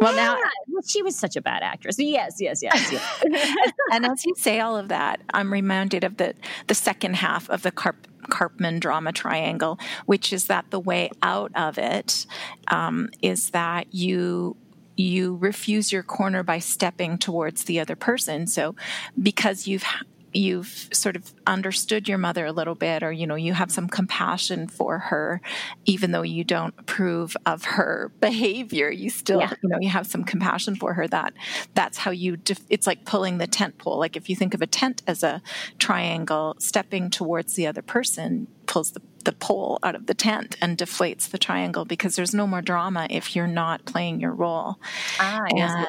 Well, 0.00 0.14
yeah. 0.14 0.24
now 0.24 0.38
well, 0.68 0.82
she 0.84 1.02
was 1.02 1.16
such 1.16 1.36
a 1.36 1.40
bad 1.40 1.62
actress. 1.62 1.96
Yes, 1.98 2.36
yes, 2.40 2.62
yes. 2.62 2.90
yes. 2.90 3.72
and 3.92 4.04
as 4.06 4.24
you 4.24 4.34
say 4.36 4.58
all 4.58 4.76
of 4.76 4.88
that, 4.88 5.20
I'm 5.32 5.52
reminded 5.52 6.02
of 6.02 6.16
the 6.16 6.34
the 6.66 6.74
second 6.74 7.16
half 7.16 7.48
of 7.48 7.62
the 7.62 7.70
Karp, 7.70 8.08
Karpman 8.24 8.80
drama 8.80 9.12
triangle, 9.12 9.78
which 10.06 10.32
is 10.32 10.46
that 10.46 10.70
the 10.70 10.80
way 10.80 11.10
out 11.22 11.52
of 11.54 11.78
it 11.78 12.26
um, 12.68 13.10
is 13.20 13.50
that 13.50 13.92
you 13.94 14.56
you 15.02 15.36
refuse 15.36 15.92
your 15.92 16.02
corner 16.02 16.42
by 16.42 16.58
stepping 16.58 17.18
towards 17.18 17.64
the 17.64 17.80
other 17.80 17.96
person. 17.96 18.46
So 18.46 18.74
because 19.20 19.66
you've 19.66 19.84
you've 20.34 20.88
sort 20.92 21.14
of 21.14 21.32
understood 21.46 22.08
your 22.08 22.16
mother 22.16 22.46
a 22.46 22.52
little 22.52 22.74
bit 22.74 23.02
or 23.02 23.12
you 23.12 23.26
know 23.26 23.34
you 23.34 23.52
have 23.52 23.70
some 23.70 23.86
compassion 23.86 24.66
for 24.66 24.98
her 24.98 25.42
even 25.84 26.10
though 26.10 26.22
you 26.22 26.42
don't 26.42 26.74
approve 26.78 27.36
of 27.44 27.64
her 27.64 28.10
behavior 28.20 28.90
you 28.90 29.10
still 29.10 29.40
yeah. 29.40 29.52
you 29.62 29.68
know 29.68 29.76
you 29.80 29.90
have 29.90 30.06
some 30.06 30.24
compassion 30.24 30.74
for 30.74 30.94
her 30.94 31.06
that 31.06 31.34
that's 31.74 31.98
how 31.98 32.10
you 32.10 32.36
def- 32.36 32.64
it's 32.70 32.86
like 32.86 33.04
pulling 33.04 33.36
the 33.36 33.46
tent 33.46 33.76
pole 33.76 33.98
like 33.98 34.16
if 34.16 34.30
you 34.30 34.36
think 34.36 34.54
of 34.54 34.62
a 34.62 34.66
tent 34.66 35.02
as 35.06 35.22
a 35.22 35.42
triangle 35.78 36.56
stepping 36.58 37.10
towards 37.10 37.54
the 37.54 37.66
other 37.66 37.82
person 37.82 38.46
pulls 38.66 38.92
the, 38.92 39.02
the 39.24 39.32
pole 39.32 39.78
out 39.82 39.94
of 39.94 40.06
the 40.06 40.14
tent 40.14 40.56
and 40.60 40.78
deflates 40.78 41.30
the 41.30 41.38
triangle 41.38 41.84
because 41.84 42.16
there's 42.16 42.34
no 42.34 42.46
more 42.46 42.62
drama 42.62 43.06
if 43.10 43.34
you're 43.36 43.46
not 43.46 43.84
playing 43.84 44.20
your 44.20 44.32
role 44.32 44.78
ah, 45.20 45.44
yes. 45.54 45.86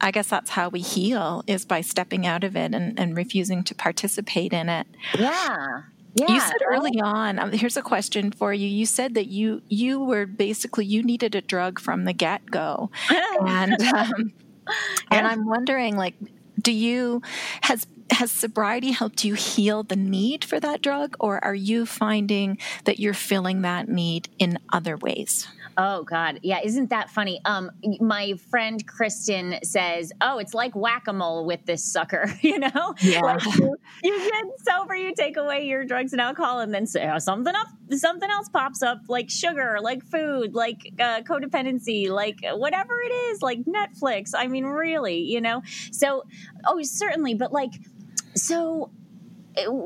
I 0.00 0.10
guess 0.10 0.28
that's 0.28 0.50
how 0.50 0.68
we 0.68 0.80
heal 0.80 1.44
is 1.46 1.64
by 1.64 1.80
stepping 1.80 2.26
out 2.26 2.44
of 2.44 2.56
it 2.56 2.74
and, 2.74 2.98
and 2.98 3.16
refusing 3.16 3.62
to 3.64 3.74
participate 3.74 4.52
in 4.52 4.68
it. 4.68 4.86
Yeah. 5.18 5.82
Yeah, 6.16 6.32
you 6.32 6.40
said 6.40 6.62
early 6.64 7.00
on. 7.00 7.40
Um, 7.40 7.50
here's 7.50 7.76
a 7.76 7.82
question 7.82 8.30
for 8.30 8.54
you. 8.54 8.68
You 8.68 8.86
said 8.86 9.14
that 9.14 9.26
you 9.26 9.62
you 9.68 9.98
were 10.00 10.26
basically 10.26 10.84
you 10.86 11.02
needed 11.02 11.34
a 11.34 11.40
drug 11.40 11.80
from 11.80 12.04
the 12.04 12.12
get 12.12 12.46
go, 12.46 12.90
and 13.44 13.82
um, 13.82 14.32
and 15.10 15.26
I'm 15.26 15.44
wondering, 15.44 15.96
like, 15.96 16.14
do 16.60 16.70
you 16.70 17.20
has 17.62 17.84
has 18.14 18.30
sobriety 18.30 18.92
helped 18.92 19.24
you 19.24 19.34
heal 19.34 19.82
the 19.82 19.96
need 19.96 20.44
for 20.44 20.60
that 20.60 20.82
drug, 20.82 21.16
or 21.20 21.44
are 21.44 21.54
you 21.54 21.86
finding 21.86 22.58
that 22.84 22.98
you're 22.98 23.14
filling 23.14 23.62
that 23.62 23.88
need 23.88 24.28
in 24.38 24.58
other 24.72 24.96
ways? 24.96 25.46
Oh 25.76 26.04
God, 26.04 26.38
yeah, 26.42 26.60
isn't 26.62 26.90
that 26.90 27.10
funny? 27.10 27.40
Um, 27.44 27.70
my 28.00 28.34
friend 28.50 28.86
Kristen 28.86 29.58
says, 29.64 30.12
"Oh, 30.20 30.38
it's 30.38 30.54
like 30.54 30.74
whack 30.76 31.08
a 31.08 31.12
mole 31.12 31.44
with 31.44 31.64
this 31.66 31.84
sucker." 31.84 32.32
You 32.44 32.58
know, 32.58 32.94
yeah. 33.00 33.20
Like 33.20 33.42
you, 33.56 33.74
you, 34.02 34.18
get 34.18 34.44
sober, 34.66 34.94
you 34.94 35.14
take 35.14 35.38
away 35.38 35.64
your 35.64 35.84
drugs 35.84 36.12
and 36.12 36.20
alcohol, 36.20 36.60
and 36.60 36.74
then 36.74 36.86
say, 36.86 37.08
oh, 37.10 37.18
something 37.18 37.54
up, 37.54 37.68
something 37.90 38.30
else 38.30 38.50
pops 38.50 38.82
up, 38.82 38.98
like 39.08 39.30
sugar, 39.30 39.78
like 39.80 40.04
food, 40.04 40.54
like 40.54 40.92
uh, 41.00 41.22
codependency, 41.22 42.10
like 42.10 42.40
whatever 42.52 43.00
it 43.00 43.12
is, 43.12 43.40
like 43.40 43.60
Netflix. 43.64 44.32
I 44.36 44.46
mean, 44.46 44.66
really, 44.66 45.20
you 45.20 45.40
know. 45.40 45.62
So, 45.90 46.24
oh, 46.66 46.82
certainly, 46.82 47.34
but 47.34 47.50
like, 47.50 47.72
so 48.34 48.90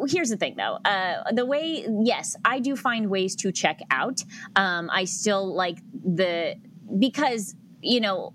here's 0.09 0.31
the 0.31 0.37
thing 0.37 0.55
though. 0.57 0.79
Uh, 0.85 1.31
the 1.33 1.45
way 1.45 1.87
yes 2.03 2.37
i 2.45 2.59
do 2.59 2.77
find 2.77 3.11
ways 3.11 3.37
to 3.37 3.53
check 3.53 3.81
out. 3.91 4.23
Um, 4.57 4.89
i 4.93 5.05
still 5.05 5.55
like 5.55 5.79
the 5.93 6.57
because 6.99 7.55
you 7.83 8.01
know 8.01 8.33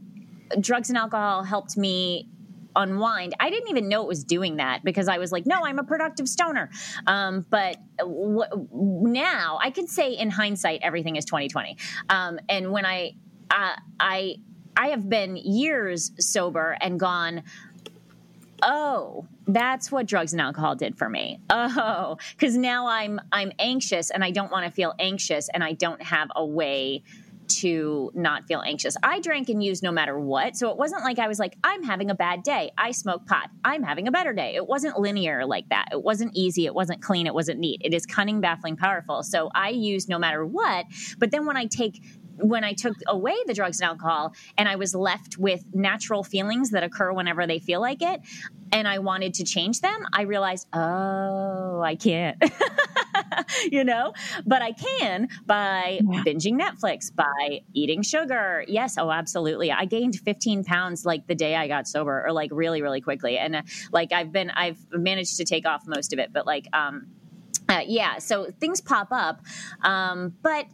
drugs 0.60 0.90
and 0.90 0.98
alcohol 0.98 1.44
helped 1.44 1.78
me 1.78 2.28
unwind. 2.76 3.36
I 3.40 3.52
didn't 3.52 3.70
even 3.70 3.88
know 3.88 4.02
it 4.02 4.08
was 4.08 4.24
doing 4.24 4.58
that 4.58 4.84
because 4.84 5.08
i 5.08 5.18
was 5.18 5.32
like 5.32 5.46
no 5.46 5.66
i'm 5.66 5.80
a 5.80 5.84
productive 5.84 6.28
stoner. 6.28 6.70
Um, 7.08 7.46
but 7.50 7.78
w- 7.98 8.68
now 8.70 9.60
i 9.62 9.70
can 9.72 9.88
say 9.88 10.14
in 10.14 10.30
hindsight 10.30 10.82
everything 10.84 11.16
is 11.16 11.26
2020 11.26 11.78
um, 12.10 12.40
and 12.50 12.72
when 12.72 12.86
i 12.86 13.14
uh, 13.52 13.76
i 14.00 14.36
i 14.76 14.88
have 14.88 15.08
been 15.08 15.36
years 15.36 16.12
sober 16.20 16.78
and 16.82 17.00
gone 17.00 17.44
oh 18.64 19.26
that's 19.48 19.92
what 19.92 20.06
drugs 20.06 20.34
and 20.34 20.42
alcohol 20.42 20.76
did 20.76 20.98
for 20.98 21.10
me 21.10 21.40
oh 21.50 22.18
because 22.38 22.58
now 22.58 22.88
i'm 22.88 23.20
i'm 23.32 23.52
anxious 23.60 24.10
and 24.10 24.24
i 24.24 24.32
don't 24.32 24.52
want 24.52 24.66
to 24.66 24.72
feel 24.72 24.94
anxious 25.00 25.50
and 25.54 25.64
i 25.64 25.74
don't 25.74 26.02
have 26.02 26.30
a 26.36 26.46
way 26.46 27.04
to 27.48 28.12
not 28.14 28.48
feel 28.48 28.62
anxious. 28.66 28.96
I 29.04 29.20
drank 29.20 29.50
and 29.50 29.64
used 29.64 29.84
no 29.84 29.92
matter 29.92 30.20
what. 30.20 30.56
So 30.56 30.70
it 30.70 30.78
wasn't 30.78 31.04
like 31.04 31.20
I 31.20 31.28
was 31.28 31.40
like, 31.40 31.58
I'm 31.64 31.84
having 31.84 32.10
a 32.10 32.16
bad 32.16 32.44
day. 32.44 32.72
I 32.78 32.92
smoke 32.92 33.26
pot. 33.26 33.50
I'm 33.64 33.84
having 33.84 34.08
a 34.08 34.12
better 34.12 34.34
day. 34.34 34.56
It 34.56 34.68
wasn't 34.68 35.00
linear 35.00 35.46
like 35.46 35.70
that. 35.70 35.90
It 35.92 36.02
wasn't 36.02 36.32
easy. 36.36 36.66
It 36.66 36.74
wasn't 36.74 37.02
clean. 37.02 37.28
It 37.28 37.34
wasn't 37.34 37.60
neat. 37.60 37.82
It 37.84 37.94
is 37.94 38.06
cunning, 38.06 38.42
baffling, 38.42 38.78
powerful. 38.78 39.24
So 39.24 39.50
I 39.54 39.70
use 39.70 40.08
no 40.08 40.20
matter 40.20 40.46
what. 40.46 40.86
But 41.18 41.32
then 41.32 41.46
when 41.46 41.58
I 41.58 41.66
take 41.66 42.02
when 42.44 42.64
I 42.64 42.74
took 42.74 42.98
away 43.08 43.36
the 43.48 43.54
drugs 43.54 43.80
and 43.80 43.90
alcohol 43.90 44.34
and 44.58 44.68
I 44.68 44.76
was 44.76 44.94
left 44.94 45.38
with 45.38 45.64
natural 45.74 46.24
feelings 46.24 46.72
that 46.72 46.84
occur 46.84 47.14
whenever 47.14 47.48
they 47.48 47.60
feel 47.60 47.80
like 47.80 48.02
it, 48.02 48.20
and 48.72 48.88
I 48.88 49.00
wanted 49.00 49.36
to 49.36 49.44
change 49.44 49.82
them, 49.82 50.06
I 50.12 50.24
realized, 50.24 50.68
oh, 50.74 51.82
I 51.82 51.96
can't. 51.96 52.44
you 53.72 53.84
know, 53.84 54.14
but 54.46 54.62
I 54.62 54.72
can 54.72 55.30
by 55.46 56.00
yeah. 56.02 56.24
binging 56.24 56.60
Netflix, 56.60 57.14
by 57.16 57.62
eating 57.74 58.02
sugar. 58.02 58.66
Yes, 58.68 58.98
oh, 58.98 59.12
absolutely. 59.12 59.72
I 59.72 59.86
gained 59.86 60.16
15 60.16 60.64
pounds 60.64 61.06
like 61.06 61.28
the 61.28 61.36
day 61.36 61.56
I 61.56 61.68
got 61.68 61.88
sober, 61.88 62.26
or 62.26 62.34
like 62.34 62.50
really, 62.52 62.82
really 62.82 63.02
quickly. 63.02 63.38
And 63.38 63.58
uh, 63.58 63.62
like 63.92 64.12
I've 64.12 64.32
been, 64.32 64.50
I've 64.50 64.80
managed 64.92 65.38
to 65.38 65.46
take 65.46 65.68
off 65.68 65.84
most 65.88 66.12
of 66.12 66.20
it, 66.20 66.34
but 66.34 66.46
like, 66.46 66.68
um, 66.74 67.08
uh, 67.70 67.82
yeah, 67.86 68.18
so 68.18 68.50
things 68.60 68.82
pop 68.82 69.08
up. 69.12 69.42
Um, 69.82 70.34
but 70.42 70.66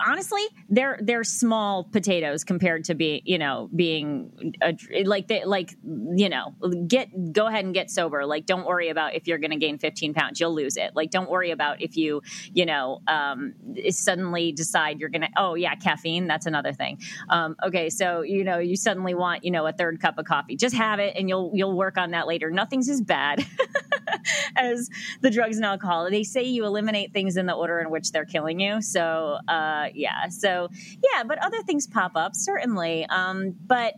honestly 0.00 0.42
they're 0.68 0.98
they're 1.02 1.24
small 1.24 1.84
potatoes 1.84 2.44
compared 2.44 2.84
to 2.84 2.94
be 2.94 3.22
you 3.24 3.38
know 3.38 3.68
being 3.74 4.54
a, 4.62 5.04
like 5.04 5.28
they 5.28 5.44
like 5.44 5.76
you 6.16 6.28
know 6.28 6.54
get 6.86 7.08
go 7.32 7.46
ahead 7.46 7.64
and 7.64 7.74
get 7.74 7.90
sober. 7.90 8.24
Like 8.26 8.46
don't 8.46 8.66
worry 8.66 8.88
about 8.88 9.14
if 9.14 9.26
you're 9.26 9.38
going 9.38 9.50
to 9.50 9.56
gain 9.56 9.78
15 9.78 10.14
pounds 10.14 10.40
you'll 10.40 10.54
lose 10.54 10.76
it. 10.76 10.92
Like 10.94 11.10
don't 11.10 11.30
worry 11.30 11.50
about 11.50 11.80
if 11.80 11.96
you 11.96 12.22
you 12.52 12.66
know 12.66 13.00
um, 13.06 13.54
suddenly 13.90 14.52
decide 14.52 15.00
you're 15.00 15.08
going 15.08 15.22
to 15.22 15.30
oh 15.36 15.54
yeah 15.54 15.74
caffeine 15.74 16.26
that's 16.26 16.46
another 16.46 16.72
thing. 16.72 17.00
Um, 17.28 17.56
okay 17.64 17.90
so 17.90 18.22
you 18.22 18.44
know 18.44 18.58
you 18.58 18.76
suddenly 18.76 19.14
want 19.14 19.44
you 19.44 19.50
know 19.50 19.66
a 19.66 19.72
third 19.72 20.00
cup 20.00 20.18
of 20.18 20.26
coffee. 20.26 20.56
Just 20.56 20.74
have 20.74 20.98
it 20.98 21.14
and 21.16 21.28
you'll 21.28 21.50
you'll 21.54 21.76
work 21.76 21.98
on 21.98 22.12
that 22.12 22.26
later. 22.26 22.50
Nothing's 22.50 22.88
as 22.88 23.00
bad 23.00 23.44
as 24.56 24.88
the 25.20 25.30
drugs 25.30 25.56
and 25.56 25.64
alcohol. 25.64 26.08
They 26.10 26.24
say 26.24 26.42
you 26.42 26.64
eliminate 26.64 27.12
things 27.12 27.36
in 27.36 27.46
the 27.46 27.54
order 27.54 27.80
in 27.80 27.90
which 27.90 28.12
they're 28.12 28.24
killing 28.24 28.60
you. 28.60 28.80
So 28.82 29.38
uh, 29.48 29.88
yeah, 29.94 30.28
so 30.28 30.68
yeah, 31.12 31.24
but 31.24 31.38
other 31.44 31.62
things 31.62 31.86
pop 31.86 32.12
up 32.14 32.34
certainly. 32.34 33.06
Um, 33.06 33.54
but 33.66 33.94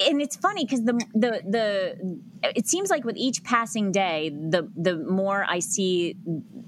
and 0.00 0.20
it's 0.20 0.36
funny 0.36 0.64
because 0.64 0.82
the 0.82 0.92
the 1.14 1.42
the 1.48 2.20
it 2.42 2.68
seems 2.68 2.90
like 2.90 3.04
with 3.04 3.16
each 3.16 3.42
passing 3.44 3.92
day, 3.92 4.30
the 4.30 4.70
the 4.76 4.96
more 4.96 5.44
I 5.48 5.58
see, 5.58 6.16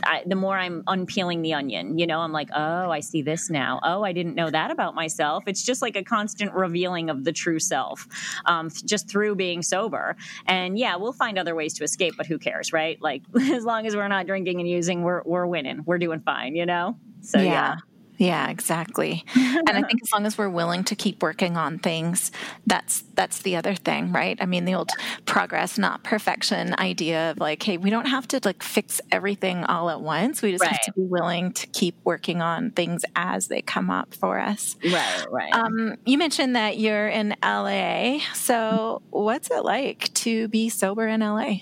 I, 0.02 0.22
the 0.26 0.34
more 0.34 0.56
I'm 0.56 0.82
unpeeling 0.86 1.42
the 1.42 1.54
onion. 1.54 1.98
You 1.98 2.06
know, 2.06 2.20
I'm 2.20 2.32
like, 2.32 2.48
oh, 2.54 2.90
I 2.90 3.00
see 3.00 3.22
this 3.22 3.50
now. 3.50 3.80
Oh, 3.82 4.02
I 4.02 4.12
didn't 4.12 4.34
know 4.34 4.50
that 4.50 4.70
about 4.70 4.94
myself. 4.94 5.44
It's 5.46 5.62
just 5.62 5.82
like 5.82 5.96
a 5.96 6.02
constant 6.02 6.54
revealing 6.54 7.10
of 7.10 7.24
the 7.24 7.32
true 7.32 7.58
self, 7.58 8.06
um, 8.46 8.70
just 8.84 9.08
through 9.08 9.34
being 9.36 9.62
sober. 9.62 10.16
And 10.46 10.78
yeah, 10.78 10.96
we'll 10.96 11.12
find 11.12 11.38
other 11.38 11.54
ways 11.54 11.74
to 11.74 11.84
escape, 11.84 12.14
but 12.16 12.26
who 12.26 12.38
cares, 12.38 12.72
right? 12.72 13.00
Like 13.00 13.22
as 13.40 13.64
long 13.64 13.86
as 13.86 13.94
we're 13.94 14.08
not 14.08 14.26
drinking 14.26 14.60
and 14.60 14.68
using, 14.68 15.02
we're 15.02 15.22
we're 15.24 15.46
winning. 15.46 15.82
We're 15.84 15.98
doing 15.98 16.20
fine. 16.20 16.56
You 16.56 16.66
know. 16.66 16.96
So 17.20 17.38
yeah. 17.38 17.44
yeah. 17.44 17.76
Yeah, 18.18 18.50
exactly. 18.50 19.24
and 19.36 19.70
I 19.70 19.82
think 19.82 20.02
as 20.02 20.12
long 20.12 20.26
as 20.26 20.36
we're 20.36 20.48
willing 20.48 20.82
to 20.84 20.96
keep 20.96 21.22
working 21.22 21.56
on 21.56 21.78
things, 21.78 22.32
that's 22.66 23.04
that's 23.14 23.42
the 23.42 23.54
other 23.54 23.74
thing, 23.74 24.12
right? 24.12 24.36
I 24.40 24.46
mean, 24.46 24.64
the 24.64 24.74
old 24.74 24.90
progress, 25.24 25.78
not 25.78 26.02
perfection 26.02 26.74
idea 26.80 27.30
of 27.30 27.38
like, 27.38 27.62
hey, 27.62 27.76
we 27.76 27.90
don't 27.90 28.06
have 28.06 28.26
to 28.28 28.40
like 28.44 28.64
fix 28.64 29.00
everything 29.12 29.64
all 29.64 29.88
at 29.88 30.00
once. 30.00 30.42
We 30.42 30.50
just 30.50 30.62
right. 30.62 30.72
have 30.72 30.82
to 30.82 30.92
be 30.92 31.02
willing 31.02 31.52
to 31.52 31.66
keep 31.68 31.94
working 32.02 32.42
on 32.42 32.72
things 32.72 33.04
as 33.14 33.46
they 33.46 33.62
come 33.62 33.88
up 33.88 34.12
for 34.14 34.40
us. 34.40 34.76
Right, 34.84 35.26
right. 35.30 35.52
Um, 35.52 35.96
you 36.04 36.18
mentioned 36.18 36.56
that 36.56 36.76
you're 36.76 37.08
in 37.08 37.36
LA. 37.42 38.18
So, 38.34 39.00
what's 39.10 39.48
it 39.52 39.64
like 39.64 40.12
to 40.14 40.48
be 40.48 40.70
sober 40.70 41.06
in 41.06 41.20
LA? 41.20 41.58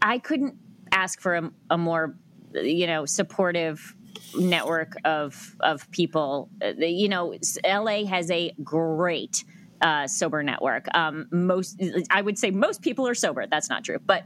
I 0.00 0.20
couldn't 0.20 0.54
ask 0.92 1.20
for 1.20 1.34
a, 1.34 1.50
a 1.70 1.76
more, 1.76 2.14
you 2.54 2.86
know, 2.86 3.04
supportive 3.04 3.95
network 4.38 4.96
of 5.04 5.56
of 5.60 5.90
people. 5.90 6.48
Uh, 6.62 6.72
you 6.78 7.08
know, 7.08 7.34
LA 7.64 8.04
has 8.04 8.30
a 8.30 8.52
great 8.62 9.44
uh, 9.80 10.06
sober 10.06 10.42
network. 10.42 10.86
Um, 10.94 11.26
most, 11.30 11.82
I 12.10 12.22
would 12.22 12.38
say, 12.38 12.50
most 12.50 12.82
people 12.82 13.06
are 13.06 13.14
sober. 13.14 13.46
That's 13.46 13.68
not 13.68 13.84
true, 13.84 13.98
but 14.04 14.24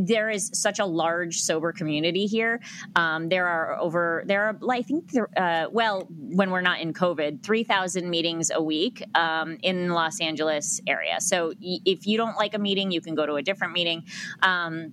there 0.00 0.30
is 0.30 0.50
such 0.52 0.78
a 0.78 0.84
large 0.84 1.40
sober 1.40 1.72
community 1.72 2.26
here. 2.26 2.60
Um, 2.96 3.28
there 3.28 3.46
are 3.46 3.78
over 3.78 4.22
there 4.26 4.48
are, 4.48 4.58
I 4.70 4.82
think, 4.82 5.10
uh, 5.36 5.66
well, 5.70 6.06
when 6.10 6.50
we're 6.50 6.60
not 6.60 6.80
in 6.80 6.92
COVID, 6.92 7.42
three 7.42 7.64
thousand 7.64 8.10
meetings 8.10 8.50
a 8.50 8.62
week 8.62 9.02
um, 9.14 9.58
in 9.62 9.90
Los 9.90 10.20
Angeles 10.20 10.80
area. 10.86 11.20
So 11.20 11.52
if 11.60 12.06
you 12.06 12.16
don't 12.16 12.36
like 12.36 12.54
a 12.54 12.58
meeting, 12.58 12.90
you 12.90 13.00
can 13.00 13.14
go 13.14 13.26
to 13.26 13.34
a 13.34 13.42
different 13.42 13.72
meeting. 13.72 14.04
Um, 14.42 14.92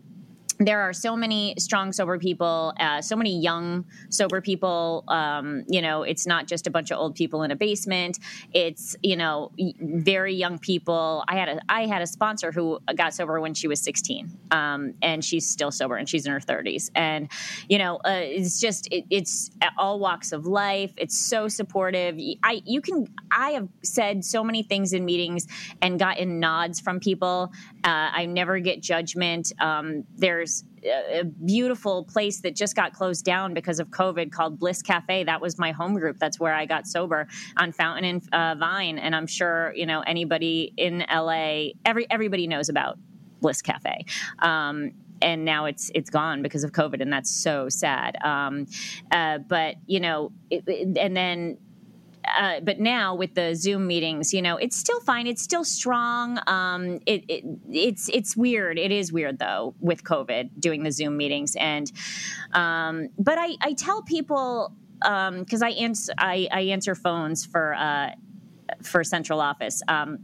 there 0.60 0.82
are 0.82 0.91
so 0.91 1.16
many 1.16 1.55
strong 1.57 1.93
sober 1.93 2.20
people 2.20 2.74
uh, 2.80 3.01
so 3.01 3.16
many 3.16 3.39
young 3.39 3.86
sober 4.10 4.41
people. 4.41 5.05
Um, 5.07 5.64
you 5.68 5.82
know 5.82 6.03
it's 6.03 6.28
not 6.28 6.47
just 6.47 6.68
a 6.68 6.70
bunch 6.70 6.91
of 6.91 6.99
old 6.99 7.16
people 7.16 7.43
in 7.43 7.51
a 7.51 7.55
basement. 7.55 8.20
It's 8.53 8.95
you 9.01 9.16
know 9.16 9.51
very 9.80 10.36
young 10.36 10.60
people. 10.60 11.24
I 11.28 11.38
had 11.38 11.49
a 11.49 11.62
i 11.70 11.86
had 11.86 12.01
a 12.01 12.07
sponsor 12.07 12.51
who 12.51 12.80
got 12.95 13.14
sober 13.14 13.39
when 13.39 13.53
she 13.53 13.68
was 13.68 13.82
16 13.82 14.38
um, 14.51 14.93
and 15.01 15.24
she's 15.24 15.47
still 15.47 15.72
sober 15.72 15.95
and 15.95 16.10
she's 16.10 16.26
in 16.26 16.34
her 16.34 16.39
30s 16.39 16.89
and 16.95 17.30
you 17.70 17.78
know 17.78 17.97
uh, 18.05 18.22
it's 18.22 18.60
just 18.60 18.88
it, 18.91 19.05
it's 19.10 19.51
all 19.78 19.99
walks 19.99 20.34
of 20.34 20.45
life. 20.45 20.91
It's 20.97 21.18
so 21.18 21.47
supportive. 21.47 22.18
I 22.43 22.62
you 22.66 22.82
can 22.82 23.07
i 23.32 23.51
have 23.51 23.70
said 23.84 24.26
so 24.26 24.43
many 24.43 24.64
things 24.64 24.91
in 24.91 25.05
meetings 25.05 25.47
and 25.82 25.97
gotten 25.97 26.39
nods 26.39 26.82
from 26.82 26.99
people 26.99 27.53
uh, 27.84 28.10
i 28.14 28.26
never 28.26 28.60
get 28.60 28.82
judgment 28.82 29.52
um, 29.60 30.04
there's 30.16 30.64
a 30.86 31.24
beautiful 31.24 32.04
place 32.06 32.42
that 32.42 32.56
just 32.56 32.76
got 32.76 32.94
closed 32.94 33.26
down 33.26 33.54
because 33.54 33.80
of 33.80 33.90
COVID 33.90 34.32
called 34.32 34.60
Bliss 34.60 34.82
Cafe. 34.82 35.24
That 35.24 35.42
was 35.42 35.58
my 35.58 35.72
home 35.72 35.96
group. 35.96 36.18
That's 36.20 36.40
where 36.40 36.54
I 36.54 36.66
got 36.66 36.88
sober 36.88 37.28
on 37.58 37.72
Fountain 37.72 38.06
and 38.06 38.34
uh, 38.34 38.56
Vine. 38.56 38.98
And 38.98 39.16
I'm 39.16 39.28
sure 39.28 39.74
you 39.76 39.86
know 39.86 40.02
anybody 40.02 40.74
in 40.78 41.06
LA, 41.12 41.70
every 41.86 42.10
everybody 42.10 42.48
knows 42.48 42.70
about 42.70 42.98
Bliss 43.42 43.62
Cafe. 43.62 44.06
Um, 44.40 44.92
and 45.22 45.44
now 45.44 45.66
it's 45.66 45.92
it's 45.94 46.10
gone 46.10 46.42
because 46.42 46.64
of 46.64 46.72
COVID, 46.72 47.02
and 47.02 47.12
that's 47.12 47.32
so 47.32 47.68
sad. 47.70 48.18
Um, 48.24 48.68
uh, 49.12 49.40
but 49.40 49.76
you 49.86 50.00
know, 50.00 50.32
it, 50.50 50.64
it, 50.68 50.98
and 50.98 51.16
then 51.16 51.58
uh, 52.38 52.60
but 52.62 52.80
now 52.80 53.16
with 53.16 53.36
the 53.36 53.56
Zoom 53.56 53.88
meetings, 53.88 54.34
you 54.34 54.42
know, 54.42 54.58
it's 54.58 54.76
still 54.76 55.00
fine. 55.02 55.28
It's 55.28 55.42
still 55.42 55.64
strong. 55.64 56.40
Um, 56.48 57.00
it, 57.06 57.24
it, 57.28 57.44
it's 57.70 58.10
it's 58.10 58.36
weird. 58.36 58.78
It 58.78 58.92
is 58.92 59.12
weird 59.12 59.40
though 59.40 59.76
with 59.80 60.04
COVID 60.04 60.60
doing 60.60 60.84
the 60.84 60.92
Zoom 60.92 61.18
meetings, 61.18 61.56
and 61.56 61.92
um, 62.54 63.10
but 63.18 63.38
I, 63.38 63.56
I 63.62 63.74
tell 63.74 64.02
people 64.02 64.74
because 65.00 65.62
um, 65.62 65.68
I 65.68 65.72
answer 65.72 66.14
I, 66.18 66.48
I, 66.52 66.62
answer 66.62 66.94
phones 66.94 67.46
for 67.46 67.74
uh, 67.74 68.12
for 68.84 69.04
central 69.04 69.40
office. 69.40 69.82
Um, 69.88 70.20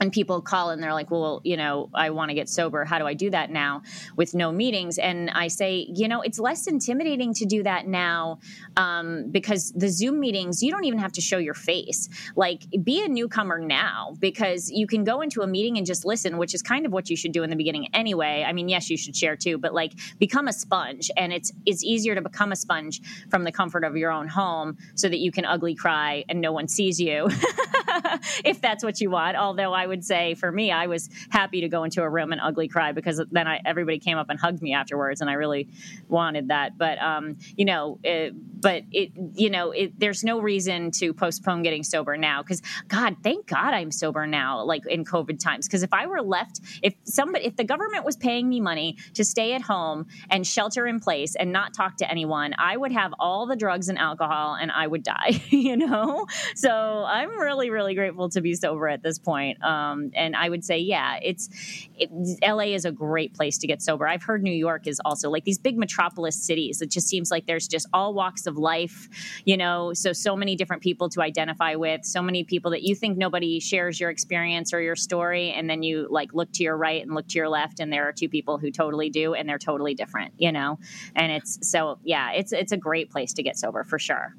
and 0.00 0.12
people 0.12 0.40
call 0.42 0.70
and 0.70 0.82
they're 0.82 0.92
like, 0.92 1.10
well, 1.10 1.40
you 1.44 1.56
know, 1.56 1.88
I 1.94 2.10
want 2.10 2.30
to 2.30 2.34
get 2.34 2.48
sober. 2.48 2.84
How 2.84 2.98
do 2.98 3.06
I 3.06 3.14
do 3.14 3.30
that 3.30 3.50
now 3.50 3.82
with 4.16 4.34
no 4.34 4.52
meetings? 4.52 4.98
And 4.98 5.30
I 5.30 5.48
say, 5.48 5.86
you 5.94 6.08
know, 6.08 6.20
it's 6.20 6.38
less 6.38 6.66
intimidating 6.66 7.32
to 7.34 7.46
do 7.46 7.62
that 7.62 7.86
now 7.86 8.40
um, 8.76 9.30
because 9.30 9.72
the 9.72 9.88
Zoom 9.88 10.20
meetings, 10.20 10.62
you 10.62 10.70
don't 10.70 10.84
even 10.84 10.98
have 10.98 11.12
to 11.12 11.20
show 11.20 11.38
your 11.38 11.54
face. 11.54 12.08
Like, 12.36 12.62
be 12.82 13.04
a 13.04 13.08
newcomer 13.08 13.58
now 13.58 14.14
because 14.18 14.70
you 14.70 14.86
can 14.86 15.04
go 15.04 15.20
into 15.20 15.42
a 15.42 15.46
meeting 15.46 15.78
and 15.78 15.86
just 15.86 16.04
listen, 16.04 16.38
which 16.38 16.54
is 16.54 16.62
kind 16.62 16.86
of 16.86 16.92
what 16.92 17.08
you 17.08 17.16
should 17.16 17.32
do 17.32 17.42
in 17.42 17.50
the 17.50 17.56
beginning 17.56 17.88
anyway. 17.94 18.44
I 18.46 18.52
mean, 18.52 18.68
yes, 18.68 18.90
you 18.90 18.96
should 18.96 19.16
share 19.16 19.36
too, 19.36 19.58
but 19.58 19.72
like, 19.72 19.92
become 20.18 20.48
a 20.48 20.52
sponge. 20.52 21.10
And 21.16 21.32
it's 21.32 21.52
it's 21.66 21.84
easier 21.84 22.14
to 22.14 22.20
become 22.20 22.52
a 22.52 22.56
sponge 22.56 23.00
from 23.30 23.44
the 23.44 23.52
comfort 23.52 23.84
of 23.84 23.96
your 23.96 24.10
own 24.10 24.28
home 24.28 24.76
so 24.94 25.08
that 25.08 25.18
you 25.18 25.30
can 25.30 25.44
ugly 25.44 25.74
cry 25.74 26.24
and 26.28 26.40
no 26.40 26.52
one 26.52 26.68
sees 26.68 27.00
you, 27.00 27.28
if 28.44 28.60
that's 28.60 28.82
what 28.82 29.00
you 29.00 29.10
want. 29.10 29.36
Although 29.36 29.72
I 29.72 29.86
would 29.86 29.93
would 29.94 30.04
say 30.04 30.34
for 30.34 30.50
me, 30.50 30.72
I 30.72 30.88
was 30.88 31.08
happy 31.30 31.60
to 31.60 31.68
go 31.68 31.84
into 31.84 32.02
a 32.02 32.08
room 32.08 32.32
and 32.32 32.40
ugly 32.40 32.66
cry 32.66 32.90
because 32.90 33.22
then 33.30 33.46
I, 33.46 33.60
everybody 33.64 34.00
came 34.00 34.18
up 34.18 34.28
and 34.28 34.40
hugged 34.40 34.60
me 34.60 34.74
afterwards, 34.74 35.20
and 35.20 35.30
I 35.30 35.34
really 35.34 35.68
wanted 36.08 36.48
that. 36.48 36.76
But 36.76 36.98
um, 36.98 37.36
you 37.56 37.64
know, 37.64 38.00
it, 38.02 38.32
but 38.34 38.82
it, 38.90 39.12
you 39.34 39.50
know, 39.50 39.70
it, 39.70 39.98
there's 39.98 40.24
no 40.24 40.40
reason 40.40 40.90
to 40.92 41.14
postpone 41.14 41.62
getting 41.62 41.84
sober 41.84 42.16
now 42.16 42.42
because 42.42 42.60
God, 42.88 43.16
thank 43.22 43.46
God 43.46 43.72
I'm 43.72 43.92
sober 43.92 44.26
now, 44.26 44.64
like 44.64 44.84
in 44.86 45.04
COVID 45.04 45.38
times. 45.38 45.68
Because 45.68 45.84
if 45.84 45.92
I 45.92 46.06
were 46.06 46.22
left, 46.22 46.60
if 46.82 46.94
somebody, 47.04 47.44
if 47.44 47.56
the 47.56 47.64
government 47.64 48.04
was 48.04 48.16
paying 48.16 48.48
me 48.48 48.60
money 48.60 48.96
to 49.14 49.24
stay 49.24 49.52
at 49.52 49.62
home 49.62 50.06
and 50.30 50.44
shelter 50.44 50.86
in 50.88 50.98
place 50.98 51.36
and 51.36 51.52
not 51.52 51.72
talk 51.72 51.98
to 51.98 52.10
anyone, 52.10 52.54
I 52.58 52.76
would 52.76 52.92
have 52.92 53.14
all 53.20 53.46
the 53.46 53.56
drugs 53.56 53.88
and 53.88 53.98
alcohol 53.98 54.56
and 54.60 54.72
I 54.72 54.86
would 54.86 55.04
die. 55.04 55.42
you 55.50 55.76
know, 55.76 56.26
so 56.56 57.04
I'm 57.06 57.38
really, 57.38 57.70
really 57.70 57.94
grateful 57.94 58.30
to 58.30 58.40
be 58.40 58.54
sober 58.54 58.88
at 58.88 59.02
this 59.02 59.18
point. 59.18 59.62
Um, 59.62 59.73
um, 59.74 60.10
and 60.14 60.36
I 60.36 60.48
would 60.48 60.64
say, 60.64 60.78
yeah, 60.78 61.18
it's 61.22 61.48
it, 61.96 62.10
LA 62.42 62.74
is 62.74 62.84
a 62.84 62.92
great 62.92 63.34
place 63.34 63.58
to 63.58 63.66
get 63.66 63.82
sober. 63.82 64.06
I've 64.06 64.22
heard 64.22 64.42
New 64.42 64.52
York 64.52 64.86
is 64.86 65.00
also 65.04 65.30
like 65.30 65.44
these 65.44 65.58
big 65.58 65.76
metropolis 65.78 66.36
cities. 66.36 66.80
It 66.80 66.90
just 66.90 67.08
seems 67.08 67.30
like 67.30 67.46
there's 67.46 67.68
just 67.68 67.86
all 67.92 68.14
walks 68.14 68.46
of 68.46 68.56
life, 68.56 69.08
you 69.44 69.56
know, 69.56 69.92
so 69.92 70.12
so 70.12 70.36
many 70.36 70.56
different 70.56 70.82
people 70.82 71.08
to 71.10 71.22
identify 71.22 71.74
with, 71.74 72.04
so 72.04 72.22
many 72.22 72.44
people 72.44 72.70
that 72.72 72.82
you 72.82 72.94
think 72.94 73.16
nobody 73.16 73.60
shares 73.60 73.98
your 74.00 74.10
experience 74.10 74.72
or 74.72 74.80
your 74.80 74.96
story, 74.96 75.50
and 75.50 75.68
then 75.68 75.82
you 75.82 76.06
like 76.10 76.32
look 76.32 76.52
to 76.52 76.62
your 76.62 76.76
right 76.76 77.02
and 77.02 77.14
look 77.14 77.28
to 77.28 77.38
your 77.38 77.48
left, 77.48 77.80
and 77.80 77.92
there 77.92 78.08
are 78.08 78.12
two 78.12 78.28
people 78.28 78.58
who 78.58 78.70
totally 78.70 79.10
do, 79.10 79.34
and 79.34 79.48
they're 79.48 79.58
totally 79.58 79.94
different, 79.94 80.34
you 80.38 80.52
know. 80.52 80.78
And 81.14 81.32
it's 81.32 81.68
so 81.68 81.98
yeah, 82.04 82.32
it's 82.32 82.52
it's 82.52 82.72
a 82.72 82.76
great 82.76 83.10
place 83.10 83.32
to 83.34 83.42
get 83.42 83.58
sober 83.58 83.84
for 83.84 83.98
sure. 83.98 84.34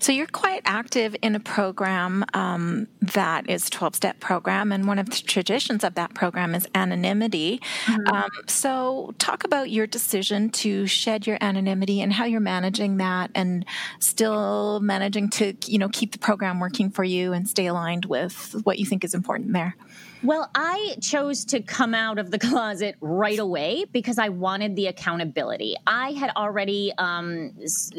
So 0.00 0.12
you're 0.12 0.26
quite 0.26 0.62
active 0.64 1.14
in 1.20 1.34
a 1.34 1.40
program 1.40 2.24
um, 2.32 2.88
that 3.02 3.50
is 3.50 3.68
12 3.68 3.94
step 3.94 4.18
program, 4.18 4.72
and 4.72 4.86
one 4.86 4.98
of 4.98 5.10
the 5.10 5.16
traditions 5.16 5.84
of 5.84 5.94
that 5.94 6.14
program 6.14 6.54
is 6.54 6.66
anonymity. 6.74 7.60
Mm-hmm. 7.84 8.14
Um, 8.14 8.30
so 8.46 9.14
talk 9.18 9.44
about 9.44 9.70
your 9.70 9.86
decision 9.86 10.48
to 10.50 10.86
shed 10.86 11.26
your 11.26 11.36
anonymity 11.42 12.00
and 12.00 12.14
how 12.14 12.24
you're 12.24 12.40
managing 12.40 12.96
that, 12.96 13.30
and 13.34 13.66
still 13.98 14.80
managing 14.80 15.28
to 15.30 15.54
you 15.66 15.78
know 15.78 15.90
keep 15.90 16.12
the 16.12 16.18
program 16.18 16.60
working 16.60 16.90
for 16.90 17.04
you 17.04 17.34
and 17.34 17.46
stay 17.46 17.66
aligned 17.66 18.06
with 18.06 18.58
what 18.64 18.78
you 18.78 18.86
think 18.86 19.04
is 19.04 19.14
important 19.14 19.52
there. 19.52 19.76
Well, 20.22 20.50
I 20.54 20.96
chose 21.00 21.46
to 21.46 21.60
come 21.62 21.94
out 21.94 22.18
of 22.18 22.30
the 22.30 22.38
closet 22.50 22.96
right 23.00 23.38
away 23.38 23.86
because 23.90 24.18
I 24.18 24.28
wanted 24.28 24.76
the 24.76 24.86
accountability. 24.86 25.76
I 25.86 26.12
had 26.12 26.30
already 26.36 26.92
um, 26.98 27.52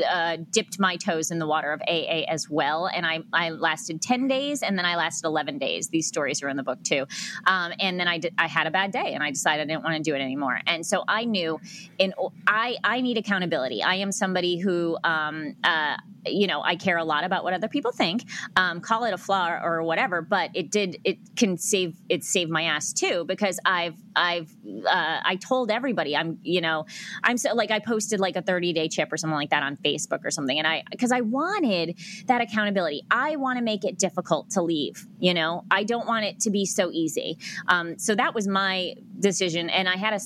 uh, 0.08 0.38
dipped 0.52 0.80
my 0.80 0.98
toes 0.98 1.32
in 1.32 1.40
the 1.40 1.48
water 1.48 1.72
of 1.72 1.82
AA 1.82 2.26
as 2.28 2.48
well, 2.48 2.88
and 2.88 3.08
I, 3.08 3.22
I, 3.34 3.50
lasted 3.50 4.02
10 4.02 4.28
days 4.28 4.62
and 4.62 4.78
then 4.78 4.86
I 4.86 4.96
lasted 4.96 5.28
11 5.28 5.58
days. 5.58 5.90
These 5.90 6.08
stories 6.08 6.42
are 6.44 6.50
in 6.50 6.58
the 6.58 6.64
book 6.64 6.82
too. 6.84 7.06
Um, 7.46 7.74
and 7.80 8.00
then 8.00 8.08
I, 8.08 8.22
I 8.38 8.48
had 8.48 8.68
a 8.68 8.72
bad 8.72 8.92
day 8.92 9.14
and 9.14 9.24
I 9.24 9.32
decided 9.32 9.64
I 9.64 9.66
didn't 9.66 9.84
want 9.84 9.98
to 9.98 10.04
do 10.04 10.16
it 10.16 10.22
anymore. 10.22 10.60
And 10.68 10.86
so 10.86 11.04
I 11.08 11.26
knew 11.26 11.60
in, 11.98 12.14
I, 12.48 12.78
I 12.84 13.02
need 13.02 13.18
accountability. 13.18 13.84
I 13.84 13.96
am 13.96 14.12
somebody 14.12 14.58
who, 14.58 14.98
um, 15.04 15.56
uh, 15.64 15.98
you 16.26 16.48
know, 16.48 16.62
I 16.62 16.76
care 16.76 16.98
a 16.98 17.04
lot 17.04 17.24
about 17.24 17.44
what 17.44 17.54
other 17.54 17.68
people 17.68 17.92
think. 17.92 18.24
Um, 18.56 18.80
call 18.80 19.06
it 19.06 19.14
a 19.14 19.18
flaw 19.18 19.60
or 19.62 19.84
whatever, 19.84 20.22
but 20.22 20.52
it 20.54 20.72
did, 20.72 20.98
it 21.04 21.18
can 21.36 21.58
save 21.58 21.96
it 22.12 22.26
saved 22.26 22.52
my 22.52 22.64
ass 22.64 22.92
too 22.92 23.24
because 23.26 23.58
I've 23.66 23.96
I've 24.18 24.54
uh, 24.86 25.20
I 25.24 25.38
told 25.38 25.72
everybody 25.72 26.16
I'm 26.16 26.40
you 26.44 26.60
know 26.60 26.86
I'm 27.24 27.38
so 27.38 27.54
like 27.56 27.72
I 27.72 27.80
posted 27.80 28.20
like 28.20 28.36
a 28.36 28.42
30 28.42 28.74
day 28.74 28.90
chip 28.90 29.14
or 29.14 29.18
something 29.18 29.36
like 29.36 29.52
that 29.52 29.64
on 29.64 29.78
Facebook 29.78 30.26
or 30.26 30.30
something 30.30 30.58
and 30.58 30.68
I 30.68 30.84
because 30.92 31.14
I 31.14 31.22
wanted 31.22 31.98
that 32.28 32.42
accountability. 32.42 33.04
I 33.10 33.38
want 33.38 33.60
to 33.60 33.64
make 33.64 33.86
it 33.86 33.98
difficult 33.98 34.50
to 34.52 34.62
leave 34.62 35.08
you 35.20 35.34
know? 35.34 35.64
I 35.72 35.84
don't 35.84 36.08
want 36.08 36.26
it 36.26 36.40
to 36.42 36.50
be 36.50 36.66
so 36.66 36.90
easy. 36.92 37.38
Um, 37.68 37.98
so 37.98 38.16
that 38.16 38.36
was 38.36 38.48
my 38.48 38.96
decision 39.20 39.70
and 39.70 39.88
I 39.88 39.96
had 39.96 40.14
a, 40.14 40.20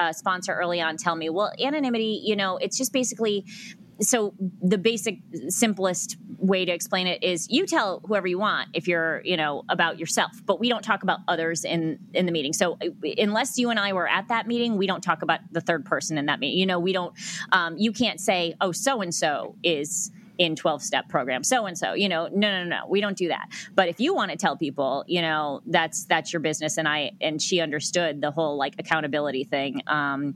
a 0.00 0.14
sponsor 0.14 0.54
early 0.54 0.80
on 0.80 0.96
tell 0.96 1.16
me 1.16 1.30
well 1.30 1.50
anonymity 1.58 2.20
you 2.22 2.36
know 2.36 2.58
it's 2.58 2.76
just 2.76 2.92
basically 2.92 3.46
so 4.00 4.34
the 4.60 4.78
basic 4.78 5.18
simplest 5.48 6.16
way 6.38 6.64
to 6.64 6.72
explain 6.72 7.06
it 7.06 7.22
is 7.22 7.48
you 7.50 7.66
tell 7.66 8.00
whoever 8.06 8.26
you 8.26 8.38
want 8.38 8.68
if 8.74 8.88
you're 8.88 9.20
you 9.24 9.36
know 9.36 9.62
about 9.68 9.98
yourself 9.98 10.32
but 10.44 10.58
we 10.58 10.68
don't 10.68 10.82
talk 10.82 11.02
about 11.02 11.20
others 11.28 11.64
in 11.64 11.98
in 12.14 12.26
the 12.26 12.32
meeting. 12.32 12.52
So 12.52 12.78
unless 13.18 13.58
you 13.58 13.70
and 13.70 13.78
i 13.78 13.92
were 13.92 14.08
at 14.08 14.28
that 14.28 14.46
meeting 14.46 14.76
we 14.76 14.86
don't 14.86 15.02
talk 15.02 15.22
about 15.22 15.40
the 15.50 15.60
third 15.60 15.84
person 15.84 16.18
in 16.18 16.26
that 16.26 16.40
meeting 16.40 16.58
you 16.58 16.66
know 16.66 16.78
we 16.78 16.92
don't 16.92 17.14
um, 17.52 17.76
you 17.76 17.92
can't 17.92 18.20
say 18.20 18.54
oh 18.60 18.72
so 18.72 19.00
and 19.00 19.14
so 19.14 19.56
is 19.62 20.10
in 20.42 20.56
12 20.56 20.82
step 20.82 21.08
program 21.08 21.44
so 21.44 21.66
and 21.66 21.78
so 21.78 21.94
you 21.94 22.08
know 22.08 22.28
no 22.32 22.50
no 22.50 22.64
no 22.64 22.86
we 22.88 23.00
don't 23.00 23.16
do 23.16 23.28
that. 23.28 23.48
But 23.74 23.88
if 23.88 24.00
you 24.00 24.12
want 24.14 24.32
to 24.32 24.36
tell 24.36 24.56
people 24.56 25.04
you 25.06 25.22
know 25.22 25.62
that's 25.66 26.04
that's 26.06 26.32
your 26.32 26.40
business 26.40 26.78
and 26.78 26.88
i 26.88 27.12
and 27.20 27.40
she 27.40 27.60
understood 27.60 28.20
the 28.20 28.30
whole 28.30 28.56
like 28.56 28.74
accountability 28.78 29.44
thing 29.44 29.82
um 29.86 30.34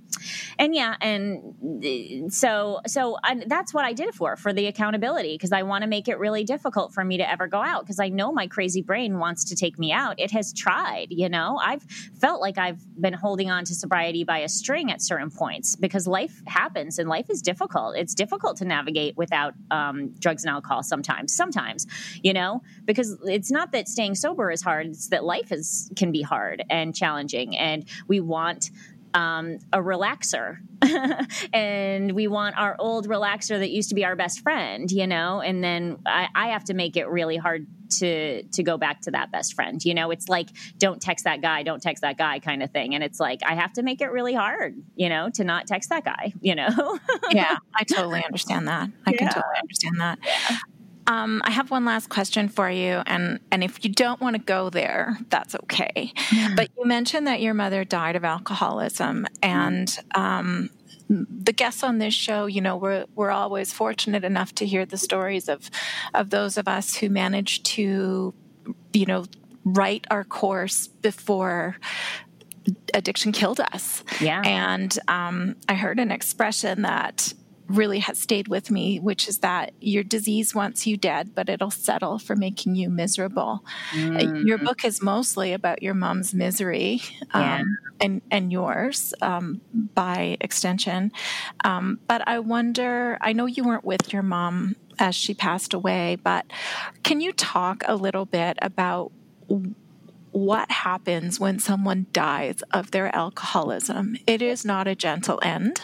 and 0.58 0.74
yeah 0.74 0.94
and 1.00 2.32
so 2.32 2.80
so 2.86 3.16
I, 3.24 3.42
that's 3.46 3.74
what 3.74 3.84
i 3.84 3.92
did 3.92 4.08
it 4.08 4.14
for 4.14 4.36
for 4.36 4.52
the 4.52 4.66
accountability 4.66 5.34
because 5.34 5.52
i 5.52 5.62
want 5.62 5.82
to 5.82 5.88
make 5.88 6.06
it 6.08 6.18
really 6.18 6.44
difficult 6.44 6.94
for 6.94 7.04
me 7.04 7.16
to 7.16 7.28
ever 7.28 7.46
go 7.46 7.60
out 7.62 7.82
because 7.82 7.98
i 7.98 8.08
know 8.08 8.32
my 8.32 8.46
crazy 8.46 8.82
brain 8.82 9.18
wants 9.18 9.44
to 9.44 9.56
take 9.56 9.78
me 9.78 9.92
out. 9.92 10.20
It 10.20 10.30
has 10.30 10.52
tried 10.52 11.08
you 11.10 11.28
know? 11.28 11.58
I've 11.62 11.82
felt 12.20 12.40
like 12.40 12.58
i've 12.58 12.80
been 13.00 13.12
holding 13.12 13.50
on 13.50 13.64
to 13.64 13.74
sobriety 13.74 14.24
by 14.24 14.38
a 14.38 14.48
string 14.48 14.90
at 14.90 15.02
certain 15.02 15.30
points 15.30 15.76
because 15.76 16.06
life 16.06 16.42
happens 16.46 16.98
and 16.98 17.08
life 17.08 17.28
is 17.30 17.42
difficult. 17.42 17.96
It's 17.96 18.14
difficult 18.14 18.56
to 18.58 18.64
navigate 18.64 19.16
without 19.16 19.54
um, 19.70 19.95
um, 19.96 20.14
drugs 20.18 20.44
and 20.44 20.50
alcohol 20.50 20.82
sometimes. 20.82 21.34
Sometimes, 21.34 21.86
you 22.22 22.32
know, 22.32 22.62
because 22.84 23.18
it's 23.24 23.50
not 23.50 23.72
that 23.72 23.88
staying 23.88 24.14
sober 24.14 24.50
is 24.50 24.62
hard; 24.62 24.86
it's 24.86 25.08
that 25.08 25.24
life 25.24 25.52
is 25.52 25.90
can 25.96 26.12
be 26.12 26.22
hard 26.22 26.64
and 26.70 26.94
challenging, 26.94 27.56
and 27.56 27.84
we 28.08 28.20
want 28.20 28.70
um, 29.16 29.58
a 29.72 29.78
relaxer. 29.78 30.58
And 31.52 32.12
we 32.12 32.28
want 32.28 32.58
our 32.58 32.76
old 32.78 33.08
relaxer 33.08 33.58
that 33.58 33.70
used 33.70 33.88
to 33.88 33.94
be 33.94 34.04
our 34.04 34.14
best 34.14 34.40
friend 34.40 34.90
you 34.90 35.06
know? 35.06 35.40
And 35.40 35.64
then 35.64 35.98
I, 36.06 36.28
I, 36.34 36.48
have 36.48 36.64
to 36.64 36.74
make 36.74 36.96
it 36.96 37.08
really 37.08 37.36
hard 37.36 37.66
to 37.98 38.42
to 38.42 38.62
go 38.62 38.76
back 38.76 39.00
to 39.02 39.10
that 39.12 39.32
best 39.32 39.54
friend 39.54 39.82
you 39.84 39.94
know? 39.94 40.10
It's 40.10 40.28
like 40.28 40.48
don't 40.76 41.00
text 41.00 41.24
that 41.24 41.40
guy 41.40 41.62
don't 41.62 41.82
text 41.82 42.02
that 42.02 42.18
guy 42.18 42.38
kind 42.40 42.62
of 42.62 42.70
thing. 42.70 42.94
And 42.94 43.02
it's 43.02 43.18
like 43.18 43.40
i 43.46 43.54
have 43.54 43.72
to 43.74 43.82
make 43.82 44.00
it 44.00 44.08
really 44.12 44.34
hard 44.34 44.74
you 44.94 45.08
know 45.08 45.30
to 45.30 45.44
not 45.44 45.66
text 45.66 45.88
that 45.88 46.04
guy 46.04 46.34
you 46.40 46.54
know? 46.54 46.98
Yeah 47.30 47.56
i 47.74 47.84
totally 47.84 48.22
understand 48.24 48.68
that. 48.68 48.90
I 49.06 49.10
yeah. 49.12 49.16
can 49.16 49.28
totally 49.28 49.58
understand 49.60 50.00
that. 50.00 50.18
Yeah. 50.22 50.58
Um, 51.06 51.40
I 51.44 51.50
have 51.50 51.70
one 51.70 51.84
last 51.84 52.08
question 52.08 52.48
for 52.48 52.68
you, 52.70 53.02
and 53.06 53.40
and 53.50 53.62
if 53.62 53.84
you 53.84 53.90
don't 53.90 54.20
want 54.20 54.34
to 54.34 54.42
go 54.42 54.70
there, 54.70 55.18
that's 55.28 55.54
okay. 55.54 56.12
But 56.56 56.70
you 56.76 56.84
mentioned 56.84 57.26
that 57.26 57.40
your 57.40 57.54
mother 57.54 57.84
died 57.84 58.16
of 58.16 58.24
alcoholism, 58.24 59.26
and 59.42 59.96
um, 60.14 60.70
the 61.08 61.52
guests 61.52 61.82
on 61.82 61.98
this 61.98 62.14
show, 62.14 62.46
you 62.46 62.60
know, 62.60 62.76
we're 62.76 63.06
we're 63.14 63.30
always 63.30 63.72
fortunate 63.72 64.24
enough 64.24 64.54
to 64.56 64.66
hear 64.66 64.84
the 64.84 64.98
stories 64.98 65.48
of 65.48 65.70
of 66.14 66.30
those 66.30 66.58
of 66.58 66.66
us 66.66 66.96
who 66.96 67.08
managed 67.08 67.64
to, 67.66 68.34
you 68.92 69.06
know, 69.06 69.24
right 69.64 70.04
our 70.10 70.24
course 70.24 70.86
before 70.86 71.76
addiction 72.94 73.32
killed 73.32 73.60
us. 73.60 74.02
Yeah. 74.20 74.42
And 74.44 74.96
um, 75.08 75.56
I 75.68 75.74
heard 75.74 76.00
an 76.00 76.10
expression 76.10 76.82
that 76.82 77.32
really 77.68 77.98
has 78.00 78.18
stayed 78.18 78.48
with 78.48 78.70
me, 78.70 78.98
which 78.98 79.28
is 79.28 79.38
that 79.38 79.72
your 79.80 80.04
disease 80.04 80.54
wants 80.54 80.86
you 80.86 80.96
dead, 80.96 81.34
but 81.34 81.48
it'll 81.48 81.70
settle 81.70 82.18
for 82.18 82.36
making 82.36 82.74
you 82.74 82.88
miserable. 82.88 83.64
Mm. 83.92 84.46
Your 84.46 84.58
book 84.58 84.84
is 84.84 85.02
mostly 85.02 85.52
about 85.52 85.82
your 85.82 85.94
mom's 85.94 86.34
misery 86.34 87.00
yeah. 87.34 87.56
um, 87.60 87.78
and, 88.00 88.22
and 88.30 88.52
yours 88.52 89.14
um, 89.22 89.60
by 89.72 90.36
extension. 90.40 91.12
Um, 91.64 91.98
but 92.06 92.26
I 92.26 92.38
wonder, 92.38 93.18
I 93.20 93.32
know 93.32 93.46
you 93.46 93.64
weren't 93.64 93.84
with 93.84 94.12
your 94.12 94.22
mom 94.22 94.76
as 94.98 95.14
she 95.14 95.34
passed 95.34 95.74
away, 95.74 96.16
but 96.22 96.46
can 97.02 97.20
you 97.20 97.32
talk 97.32 97.82
a 97.86 97.96
little 97.96 98.24
bit 98.24 98.58
about 98.62 99.12
what 100.36 100.70
happens 100.70 101.40
when 101.40 101.58
someone 101.58 102.04
dies 102.12 102.60
of 102.70 102.90
their 102.90 103.14
alcoholism. 103.16 104.18
It 104.26 104.42
is 104.42 104.66
not 104.66 104.86
a 104.86 104.94
gentle 104.94 105.40
end. 105.42 105.80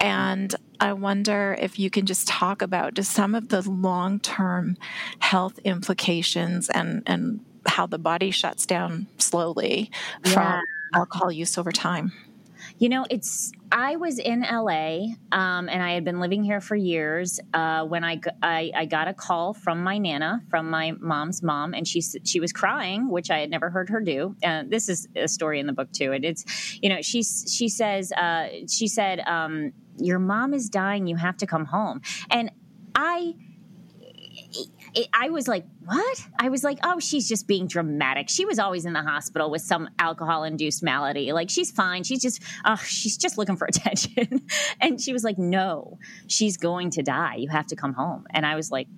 And 0.00 0.52
I 0.80 0.92
wonder 0.92 1.56
if 1.60 1.78
you 1.78 1.88
can 1.88 2.04
just 2.04 2.26
talk 2.26 2.62
about 2.62 2.94
just 2.94 3.12
some 3.12 3.36
of 3.36 3.50
the 3.50 3.62
long 3.70 4.18
term 4.18 4.76
health 5.20 5.60
implications 5.60 6.68
and, 6.68 7.04
and 7.06 7.44
how 7.64 7.86
the 7.86 7.98
body 7.98 8.32
shuts 8.32 8.66
down 8.66 9.06
slowly 9.18 9.88
yeah. 10.24 10.32
from 10.32 10.62
alcohol 10.94 11.30
use 11.30 11.56
over 11.56 11.70
time. 11.70 12.10
You 12.82 12.88
know, 12.88 13.06
it's 13.10 13.52
I 13.70 13.94
was 13.94 14.18
in 14.18 14.40
LA 14.40 15.14
um, 15.30 15.68
and 15.68 15.80
I 15.80 15.92
had 15.92 16.04
been 16.04 16.18
living 16.18 16.42
here 16.42 16.60
for 16.60 16.74
years 16.74 17.38
uh, 17.54 17.84
when 17.84 18.02
I, 18.02 18.20
I, 18.42 18.72
I 18.74 18.86
got 18.86 19.06
a 19.06 19.14
call 19.14 19.54
from 19.54 19.84
my 19.84 19.98
nana, 19.98 20.42
from 20.50 20.68
my 20.68 20.90
mom's 20.98 21.44
mom, 21.44 21.74
and 21.74 21.86
she 21.86 22.02
she 22.02 22.40
was 22.40 22.52
crying, 22.52 23.08
which 23.08 23.30
I 23.30 23.38
had 23.38 23.50
never 23.50 23.70
heard 23.70 23.88
her 23.90 24.00
do. 24.00 24.34
Uh, 24.42 24.64
this 24.66 24.88
is 24.88 25.06
a 25.14 25.28
story 25.28 25.60
in 25.60 25.68
the 25.68 25.72
book 25.72 25.92
too. 25.92 26.10
And 26.10 26.24
it's 26.24 26.44
you 26.82 26.88
know 26.88 27.00
she 27.02 27.22
she 27.22 27.68
says 27.68 28.10
uh, 28.10 28.48
she 28.68 28.88
said 28.88 29.20
um, 29.28 29.72
your 29.98 30.18
mom 30.18 30.52
is 30.52 30.68
dying. 30.68 31.06
You 31.06 31.14
have 31.14 31.36
to 31.36 31.46
come 31.46 31.66
home, 31.66 32.00
and 32.32 32.50
I 32.96 33.36
it, 34.94 35.08
I 35.12 35.30
was 35.30 35.48
like, 35.48 35.64
what? 35.84 36.26
I 36.38 36.48
was 36.48 36.62
like, 36.62 36.78
oh, 36.84 37.00
she's 37.00 37.28
just 37.28 37.46
being 37.46 37.66
dramatic. 37.66 38.28
She 38.28 38.44
was 38.44 38.58
always 38.58 38.84
in 38.84 38.92
the 38.92 39.02
hospital 39.02 39.50
with 39.50 39.62
some 39.62 39.88
alcohol 39.98 40.44
induced 40.44 40.82
malady. 40.82 41.32
Like, 41.32 41.50
she's 41.50 41.70
fine. 41.70 42.04
She's 42.04 42.22
just, 42.22 42.42
oh, 42.64 42.76
she's 42.76 43.16
just 43.16 43.38
looking 43.38 43.56
for 43.56 43.64
attention. 43.68 44.46
and 44.80 45.00
she 45.00 45.12
was 45.12 45.24
like, 45.24 45.38
no, 45.38 45.98
she's 46.26 46.56
going 46.56 46.90
to 46.90 47.02
die. 47.02 47.36
You 47.36 47.48
have 47.48 47.66
to 47.68 47.76
come 47.76 47.94
home. 47.94 48.26
And 48.30 48.46
I 48.46 48.54
was 48.54 48.70
like, 48.70 48.88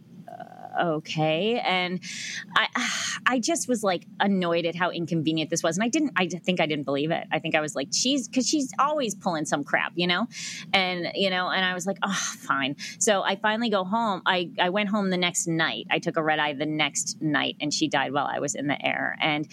okay. 0.80 1.60
And 1.60 2.00
I, 2.56 2.68
I 3.26 3.38
just 3.38 3.68
was 3.68 3.82
like 3.82 4.06
annoyed 4.20 4.66
at 4.66 4.74
how 4.74 4.90
inconvenient 4.90 5.50
this 5.50 5.62
was. 5.62 5.76
And 5.76 5.84
I 5.84 5.88
didn't, 5.88 6.12
I 6.16 6.26
think 6.26 6.60
I 6.60 6.66
didn't 6.66 6.84
believe 6.84 7.10
it. 7.10 7.26
I 7.32 7.38
think 7.38 7.54
I 7.54 7.60
was 7.60 7.74
like, 7.74 7.88
she's, 7.92 8.28
cause 8.28 8.46
she's 8.46 8.72
always 8.78 9.14
pulling 9.14 9.44
some 9.46 9.64
crap, 9.64 9.92
you 9.94 10.06
know? 10.06 10.26
And, 10.72 11.08
you 11.14 11.30
know, 11.30 11.48
and 11.50 11.64
I 11.64 11.74
was 11.74 11.86
like, 11.86 11.98
oh, 12.02 12.12
fine. 12.38 12.76
So 12.98 13.22
I 13.22 13.36
finally 13.36 13.70
go 13.70 13.84
home. 13.84 14.22
I, 14.26 14.50
I 14.60 14.70
went 14.70 14.88
home 14.88 15.10
the 15.10 15.16
next 15.16 15.46
night. 15.46 15.86
I 15.90 15.98
took 15.98 16.16
a 16.16 16.22
red 16.22 16.38
eye 16.38 16.52
the 16.52 16.66
next 16.66 17.20
night 17.20 17.56
and 17.60 17.72
she 17.72 17.88
died 17.88 18.12
while 18.12 18.26
I 18.26 18.40
was 18.40 18.54
in 18.54 18.66
the 18.66 18.84
air. 18.84 19.16
And 19.20 19.48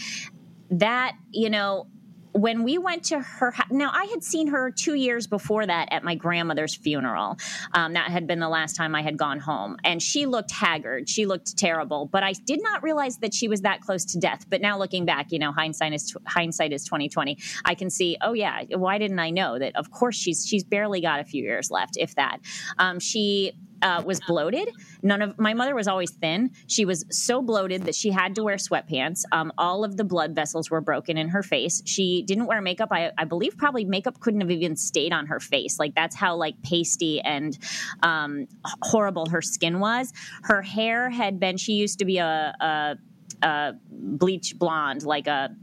that, 0.71 1.13
you 1.31 1.49
know, 1.49 1.87
when 2.33 2.63
we 2.63 2.77
went 2.77 3.03
to 3.03 3.19
her 3.19 3.53
now 3.69 3.91
i 3.93 4.05
had 4.05 4.23
seen 4.23 4.47
her 4.47 4.71
two 4.71 4.93
years 4.93 5.27
before 5.27 5.65
that 5.65 5.87
at 5.91 6.03
my 6.03 6.15
grandmother's 6.15 6.75
funeral 6.75 7.37
um, 7.73 7.93
that 7.93 8.09
had 8.09 8.27
been 8.27 8.39
the 8.39 8.49
last 8.49 8.75
time 8.75 8.95
i 8.95 9.01
had 9.01 9.17
gone 9.17 9.39
home. 9.39 9.77
And 9.83 10.01
she 10.01 10.25
looked 10.25 10.51
haggard. 10.51 11.09
She 11.09 11.25
looked 11.25 11.57
terrible. 11.57 12.05
But 12.05 12.23
i 12.23 12.33
did 12.33 12.61
not 12.61 12.83
realize 12.83 13.17
that 13.17 13.33
she 13.33 13.47
was 13.47 13.61
that 13.61 13.81
close 13.81 14.05
to 14.05 14.19
death. 14.19 14.45
But 14.49 14.61
now 14.61 14.77
looking 14.77 15.05
back 15.05 15.31
you 15.31 15.39
know 15.39 15.51
hindsight 15.51 15.93
is 15.93 16.15
hindsight 16.25 16.73
is 16.73 16.83
2020 16.85 17.37
i 17.65 17.75
can 17.75 17.89
see 17.89 18.17
oh 18.21 18.33
yeah 18.33 18.63
why 18.75 18.97
didn't 18.97 19.19
i 19.19 19.29
know 19.29 19.59
that? 19.59 19.75
Of 19.75 19.91
course 19.91 20.15
she's 20.15 20.45
she's 20.45 20.63
barely 20.63 21.01
got 21.01 21.19
a 21.19 21.23
few 21.23 21.43
years 21.43 21.71
left 21.71 21.97
if 21.97 22.15
that. 22.15 22.39
Um, 22.77 22.99
she 22.99 23.53
uh, 23.81 24.01
was 24.05 24.19
bloated. 24.21 24.69
None 25.01 25.21
of 25.21 25.39
my 25.39 25.53
mother 25.53 25.75
was 25.75 25.87
always 25.87 26.11
thin. 26.11 26.51
She 26.67 26.85
was 26.85 27.05
so 27.09 27.41
bloated 27.41 27.83
that 27.85 27.95
she 27.95 28.11
had 28.11 28.35
to 28.35 28.43
wear 28.43 28.55
sweatpants. 28.55 29.23
Um, 29.31 29.51
all 29.57 29.83
of 29.83 29.97
the 29.97 30.03
blood 30.03 30.35
vessels 30.35 30.69
were 30.69 30.81
broken 30.81 31.17
in 31.17 31.29
her 31.29 31.43
face. 31.43 31.81
She 31.85 32.23
didn't 32.23 32.45
wear 32.45 32.61
makeup. 32.61 32.89
I, 32.91 33.11
I, 33.17 33.25
believe 33.25 33.57
probably 33.57 33.85
makeup 33.85 34.19
couldn't 34.19 34.41
have 34.41 34.51
even 34.51 34.75
stayed 34.75 35.13
on 35.13 35.27
her 35.27 35.39
face. 35.39 35.79
Like 35.79 35.95
that's 35.95 36.15
how 36.15 36.35
like 36.35 36.61
pasty 36.63 37.21
and 37.21 37.57
um, 38.03 38.47
horrible 38.83 39.29
her 39.29 39.41
skin 39.41 39.79
was. 39.79 40.11
Her 40.43 40.61
hair 40.61 41.09
had 41.09 41.39
been. 41.39 41.57
She 41.57 41.73
used 41.73 41.99
to 41.99 42.05
be 42.05 42.17
a, 42.17 42.55
a, 42.59 42.97
a 43.45 43.73
bleach 43.89 44.57
blonde, 44.57 45.03
like 45.03 45.27
a 45.27 45.55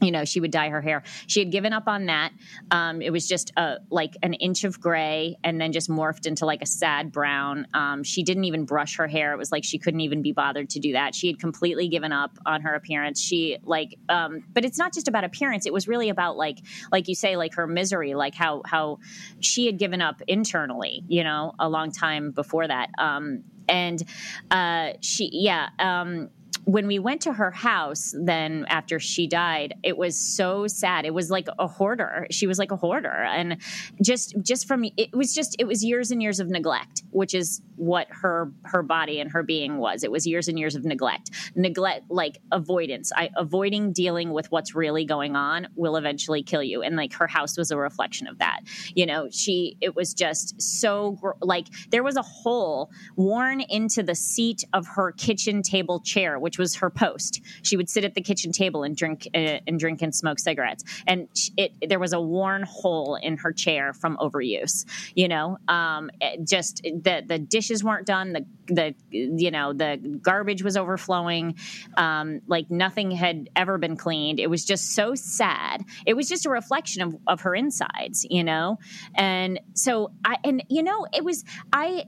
you 0.00 0.10
know 0.10 0.24
she 0.24 0.40
would 0.40 0.50
dye 0.50 0.68
her 0.68 0.80
hair. 0.80 1.02
She 1.26 1.40
had 1.40 1.50
given 1.50 1.72
up 1.72 1.84
on 1.86 2.06
that. 2.06 2.32
Um, 2.70 3.02
it 3.02 3.10
was 3.10 3.26
just 3.26 3.52
a, 3.56 3.76
like 3.90 4.16
an 4.22 4.34
inch 4.34 4.64
of 4.64 4.80
gray 4.80 5.36
and 5.42 5.60
then 5.60 5.72
just 5.72 5.90
morphed 5.90 6.26
into 6.26 6.46
like 6.46 6.62
a 6.62 6.66
sad 6.66 7.12
brown. 7.12 7.66
Um, 7.74 8.04
she 8.04 8.22
didn't 8.22 8.44
even 8.44 8.64
brush 8.64 8.96
her 8.96 9.06
hair. 9.06 9.32
It 9.32 9.38
was 9.38 9.50
like 9.50 9.64
she 9.64 9.78
couldn't 9.78 10.00
even 10.00 10.22
be 10.22 10.32
bothered 10.32 10.70
to 10.70 10.80
do 10.80 10.92
that. 10.92 11.14
She 11.14 11.26
had 11.26 11.38
completely 11.38 11.88
given 11.88 12.12
up 12.12 12.38
on 12.46 12.62
her 12.62 12.74
appearance. 12.74 13.20
She 13.20 13.58
like 13.64 13.98
um, 14.08 14.44
but 14.52 14.64
it's 14.64 14.78
not 14.78 14.92
just 14.92 15.08
about 15.08 15.24
appearance. 15.24 15.66
It 15.66 15.72
was 15.72 15.88
really 15.88 16.08
about 16.08 16.36
like 16.36 16.58
like 16.92 17.08
you 17.08 17.14
say 17.14 17.36
like 17.36 17.54
her 17.54 17.66
misery 17.66 18.14
like 18.14 18.34
how 18.34 18.62
how 18.64 18.98
she 19.40 19.66
had 19.66 19.78
given 19.78 20.00
up 20.00 20.22
internally 20.26 21.04
you 21.08 21.24
know 21.24 21.54
a 21.58 21.68
long 21.68 21.90
time 21.92 22.30
before 22.30 22.66
that. 22.66 22.90
Um, 22.98 23.44
and 23.68 24.02
uh, 24.50 24.92
she 25.00 25.30
yeah 25.32 25.68
um, 25.78 26.30
when 26.68 26.86
we 26.86 26.98
went 26.98 27.22
to 27.22 27.32
her 27.32 27.50
house 27.50 28.14
then 28.14 28.66
after 28.68 29.00
she 29.00 29.26
died 29.26 29.72
it 29.82 29.96
was 29.96 30.18
so 30.18 30.66
sad. 30.66 31.06
It 31.06 31.14
was 31.14 31.30
like 31.30 31.48
a 31.58 31.66
hoarder. 31.66 32.26
She 32.30 32.46
was 32.46 32.58
like 32.58 32.70
a 32.70 32.76
hoarder. 32.76 33.08
And 33.08 33.56
just 34.02 34.34
just 34.42 34.68
from 34.68 34.84
it 34.84 35.16
was 35.16 35.34
just 35.34 35.56
it 35.58 35.64
was 35.66 35.82
years 35.82 36.10
and 36.10 36.22
years 36.22 36.40
of 36.40 36.48
neglect 36.48 37.04
which 37.10 37.32
is 37.34 37.62
what 37.76 38.06
her 38.10 38.52
her 38.64 38.82
body 38.82 39.18
and 39.18 39.30
her 39.30 39.42
being 39.42 39.78
was. 39.78 40.04
It 40.04 40.10
was 40.10 40.26
years 40.26 40.46
and 40.46 40.58
years 40.58 40.74
of 40.74 40.84
neglect. 40.84 41.30
Neglect 41.54 42.04
like 42.10 42.36
avoidance. 42.52 43.12
I, 43.16 43.30
avoiding 43.36 43.92
dealing 43.92 44.30
with 44.32 44.50
what's 44.50 44.74
really 44.74 45.06
going 45.06 45.36
on 45.36 45.68
will 45.74 45.96
eventually 45.96 46.42
kill 46.42 46.62
you. 46.62 46.82
And 46.82 46.96
like 46.96 47.14
her 47.14 47.26
house 47.26 47.56
was 47.56 47.70
a 47.70 47.78
reflection 47.78 48.26
of 48.26 48.38
that. 48.38 48.60
You 48.94 49.06
know 49.06 49.28
she 49.30 49.78
it 49.80 49.96
was 49.96 50.12
just 50.12 50.60
so 50.60 51.16
like 51.40 51.68
there 51.90 52.02
was 52.02 52.16
a 52.16 52.22
hole 52.22 52.90
worn 53.16 53.62
into 53.62 54.02
the 54.02 54.14
seat 54.14 54.64
of 54.74 54.86
her 54.86 55.12
kitchen 55.12 55.62
table 55.62 56.00
chair 56.00 56.38
which 56.38 56.57
was 56.58 56.76
her 56.76 56.90
post. 56.90 57.40
She 57.62 57.76
would 57.76 57.88
sit 57.88 58.04
at 58.04 58.14
the 58.14 58.20
kitchen 58.20 58.52
table 58.52 58.82
and 58.82 58.96
drink 58.96 59.28
uh, 59.34 59.60
and 59.66 59.78
drink 59.78 60.02
and 60.02 60.14
smoke 60.14 60.38
cigarettes. 60.38 60.84
And 61.06 61.28
it 61.56 61.72
there 61.86 61.98
was 61.98 62.12
a 62.12 62.20
worn 62.20 62.62
hole 62.62 63.16
in 63.16 63.36
her 63.38 63.52
chair 63.52 63.92
from 63.92 64.16
overuse. 64.18 64.84
You 65.14 65.28
know, 65.28 65.58
um, 65.68 66.10
just 66.44 66.82
the 66.82 67.22
the 67.26 67.38
dishes 67.38 67.82
weren't 67.84 68.06
done. 68.06 68.32
The 68.32 68.46
the 68.66 68.94
you 69.10 69.50
know 69.50 69.72
the 69.72 69.96
garbage 70.22 70.62
was 70.62 70.76
overflowing. 70.76 71.56
Um, 71.96 72.40
like 72.46 72.70
nothing 72.70 73.10
had 73.10 73.48
ever 73.56 73.78
been 73.78 73.96
cleaned. 73.96 74.40
It 74.40 74.50
was 74.50 74.64
just 74.64 74.94
so 74.94 75.14
sad. 75.14 75.84
It 76.06 76.14
was 76.14 76.28
just 76.28 76.46
a 76.46 76.50
reflection 76.50 77.02
of 77.02 77.16
of 77.26 77.40
her 77.42 77.54
insides. 77.54 78.26
You 78.28 78.44
know, 78.44 78.78
and 79.14 79.60
so 79.74 80.12
I 80.24 80.36
and 80.44 80.62
you 80.68 80.82
know 80.82 81.06
it 81.12 81.24
was 81.24 81.44
I 81.72 82.04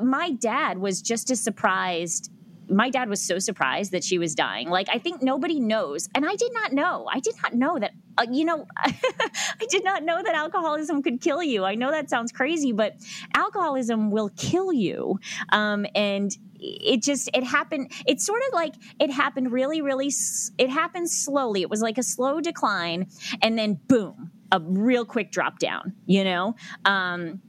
my 0.00 0.30
dad 0.32 0.78
was 0.78 1.02
just 1.02 1.30
as 1.30 1.40
surprised 1.40 2.30
my 2.68 2.90
dad 2.90 3.08
was 3.08 3.22
so 3.22 3.38
surprised 3.38 3.92
that 3.92 4.04
she 4.04 4.18
was 4.18 4.34
dying. 4.34 4.68
Like, 4.68 4.88
I 4.90 4.98
think 4.98 5.22
nobody 5.22 5.60
knows. 5.60 6.08
And 6.14 6.26
I 6.26 6.34
did 6.34 6.52
not 6.52 6.72
know. 6.72 7.08
I 7.10 7.20
did 7.20 7.34
not 7.42 7.54
know 7.54 7.78
that 7.78 7.92
uh, 8.18 8.26
you 8.30 8.44
know, 8.44 8.66
I 8.78 9.66
did 9.68 9.84
not 9.84 10.02
know 10.02 10.22
that 10.22 10.34
alcoholism 10.34 11.02
could 11.02 11.20
kill 11.20 11.42
you. 11.42 11.64
I 11.64 11.74
know 11.74 11.90
that 11.90 12.08
sounds 12.08 12.32
crazy, 12.32 12.72
but 12.72 12.94
alcoholism 13.34 14.10
will 14.10 14.30
kill 14.36 14.72
you. 14.72 15.18
Um, 15.50 15.86
and 15.94 16.36
it 16.58 17.02
just 17.02 17.28
it 17.34 17.44
happened 17.44 17.92
it's 18.06 18.24
sort 18.24 18.40
of 18.48 18.54
like 18.54 18.74
it 18.98 19.10
happened 19.10 19.52
really 19.52 19.82
really 19.82 20.10
it 20.58 20.70
happened 20.70 21.10
slowly 21.10 21.60
it 21.60 21.68
was 21.68 21.82
like 21.82 21.98
a 21.98 22.02
slow 22.02 22.40
decline 22.40 23.06
and 23.42 23.58
then 23.58 23.78
boom 23.88 24.30
a 24.52 24.60
real 24.60 25.04
quick 25.04 25.30
drop 25.30 25.58
down 25.58 25.92
you 26.06 26.24
know 26.24 26.54
um 26.86 27.40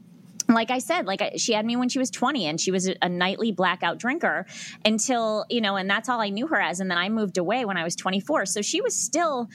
like 0.50 0.72
I 0.72 0.80
said, 0.80 1.06
like 1.06 1.22
she 1.38 1.54
had 1.54 1.66
me 1.66 1.76
when 1.76 1.90
she 1.90 2.00
was 2.00 2.10
20 2.10 2.46
and 2.46 2.60
she 2.60 2.72
was 2.72 2.90
a, 3.02 3.10
nightly 3.10 3.52
blackout 3.52 3.98
drinker 3.98 4.46
until, 4.86 5.46
you 5.50 5.60
know, 5.60 5.76
and 5.76 5.90
that's 5.90 6.08
all 6.08 6.22
I 6.22 6.30
knew 6.30 6.48
her 6.48 6.62
as. 6.62 6.80
And 6.80 6.90
then 6.90 6.98
I 6.98 7.10
moved 7.10 7.38
away 7.38 7.66
when 7.66 7.78
I 7.78 7.84
was 7.84 7.96
24. 7.96 8.46
So 8.46 8.62
she 8.62 8.80
was 8.80 8.96
still 8.96 9.50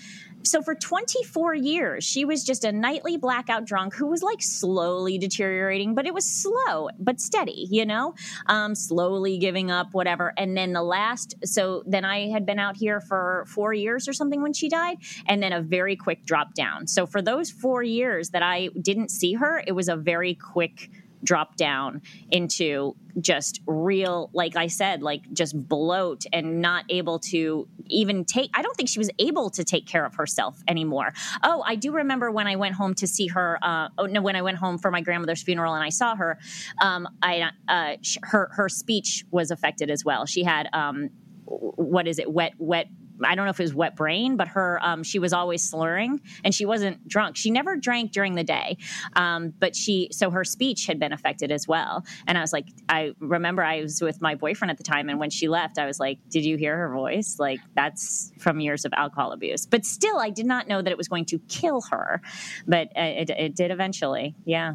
so 0.45 0.63
for 0.63 0.75
24 0.75 1.55
years, 1.55 2.05
she 2.05 2.25
was 2.25 2.45
just 2.45 2.65
a 2.65 2.73
nightly 2.73 3.17
blackout 3.17 3.65
drunk 3.65 3.95
who 3.95 4.07
was 4.07 4.23
like 4.23 4.43
slowly 4.43 5.19
deteriorating, 5.19 5.95
but 5.95 6.07
it 6.07 6.15
was 6.15 6.25
slow 6.25 6.89
but 6.99 7.21
steady, 7.21 7.67
you 7.71 7.85
know, 7.87 8.15
um, 8.47 8.75
slowly 8.75 9.39
giving 9.39 9.71
up, 9.71 9.93
whatever. 9.93 10.33
And 10.37 10.57
then 10.57 10.73
the 10.73 10.83
last, 10.83 11.35
so 11.45 11.83
then 11.87 12.05
I 12.05 12.29
had 12.29 12.47
been 12.47 12.59
out 12.59 12.77
here 12.77 13.01
for 13.01 13.45
four 13.49 13.73
years 13.73 14.09
or 14.09 14.13
something 14.13 14.43
when 14.43 14.53
she 14.53 14.69
died, 14.69 14.99
and 15.27 15.43
then 15.43 15.53
a 15.53 15.61
very 15.61 15.97
quick 15.97 16.25
drop 16.25 16.55
down. 16.55 16.87
So 16.87 17.07
for 17.07 17.23
those 17.23 17.51
four 17.51 17.83
years 17.83 18.31
that 18.31 18.43
I 18.43 18.69
didn't 18.81 19.11
see 19.11 19.35
her, 19.35 19.63
it 19.67 19.73
was 19.73 19.89
a 19.89 19.97
very 19.97 20.35
quick 20.35 20.91
drop 21.25 21.57
down 21.57 22.03
into 22.31 22.97
just 23.21 23.61
real, 23.67 24.31
like 24.33 24.57
I 24.57 24.67
said, 24.69 25.03
like 25.03 25.31
just 25.33 25.69
bloat 25.69 26.25
and 26.33 26.61
not 26.61 26.85
able 26.89 27.19
to 27.19 27.69
even 27.87 28.25
take. 28.25 28.51
I 28.55 28.63
don't 28.63 28.77
think 28.77 28.89
she 28.89 28.99
was 28.99 29.11
able 29.19 29.51
to 29.51 29.65
take 29.65 29.87
care 29.87 30.05
of 30.05 30.15
herself 30.15 30.63
anymore. 30.67 31.13
Oh, 31.43 31.63
I 31.67 31.75
do 31.75 31.93
remember 31.93 32.31
when 32.31 32.47
I 32.47 32.57
went 32.57 32.75
home 32.75 32.95
to 32.95 33.07
see 33.07 33.27
her. 33.29 33.59
Uh, 33.63 33.89
oh 33.99 34.07
no, 34.07 34.23
when 34.23 34.37
I 34.37 34.43
went 34.43 34.59
home 34.59 34.79
for 34.79 34.91
my 34.91 35.01
grandmother's 35.01 35.43
funeral 35.43 35.75
and 35.75 35.85
I 35.85 35.91
saw 35.91 36.17
her, 36.17 36.39
um, 36.81 37.09
I 37.23 37.51
uh, 37.69 37.97
her 38.23 38.51
her 38.53 38.69
speech 38.69 39.25
was 39.31 39.51
affected 39.51 39.91
as 39.91 40.05
well. 40.05 40.27
She 40.27 40.43
had 40.45 40.69
um, 40.73 41.11
what 41.45 42.07
is 42.07 42.19
it? 42.19 42.31
Wet 42.33 42.55
wet 42.59 42.87
I 43.25 43.35
don't 43.35 43.45
know 43.45 43.51
if 43.51 43.61
it 43.61 43.65
was 43.65 43.75
wet 43.75 43.97
brain, 43.97 44.37
but 44.37 44.49
her 44.49 44.79
um, 44.83 45.03
she 45.03 45.19
was 45.19 45.33
always 45.33 45.63
slurring 45.69 46.21
and 46.45 46.55
she 46.55 46.65
wasn't 46.65 47.07
drunk. 47.09 47.37
She 47.37 47.51
never 47.51 47.77
drank 47.77 48.13
during 48.13 48.35
the 48.35 48.45
day, 48.45 48.77
um, 49.15 49.53
but 49.59 49.77
she 49.77 50.09
so 50.13 50.31
her 50.31 50.45
speech 50.45 50.87
had 50.87 50.99
been 50.99 51.13
affected 51.13 51.53
as 51.53 51.69
well. 51.69 52.05
And 52.27 52.39
I 52.39 52.41
was 52.41 52.53
like, 52.53 52.69
I 52.89 53.13
remember 53.19 53.63
I 53.63 53.83
was 53.83 54.01
with 54.01 54.21
my 54.21 54.35
boyfriend 54.35 54.71
at 54.71 54.79
the 54.79 54.85
time, 54.85 55.09
and 55.09 55.19
when 55.19 55.31
she 55.31 55.49
left, 55.49 55.79
I 55.79 55.87
was 55.87 56.01
like, 56.01 56.19
Did 56.29 56.45
you 56.45 56.57
hear 56.57 56.77
her 56.77 56.93
voice? 56.93 57.37
Like 57.39 57.61
that's 57.75 58.33
from 58.39 58.61
years 58.61 58.85
of 58.85 58.93
alcohol 58.95 59.33
abuse. 59.33 59.67
But 59.67 59.85
still, 59.85 60.19
I 60.19 60.31
did 60.31 60.47
not 60.47 60.69
know 60.69 60.83
that 60.83 60.91
it 60.91 60.99
was 60.99 61.09
going 61.09 61.27
to 61.27 61.39
kill 61.49 61.83
her, 61.91 62.21
but 62.67 62.89
uh, 62.97 63.03
it, 63.03 63.31
it 63.31 63.55
did 63.57 63.71
eventually. 63.71 64.35
Yeah. 64.45 64.75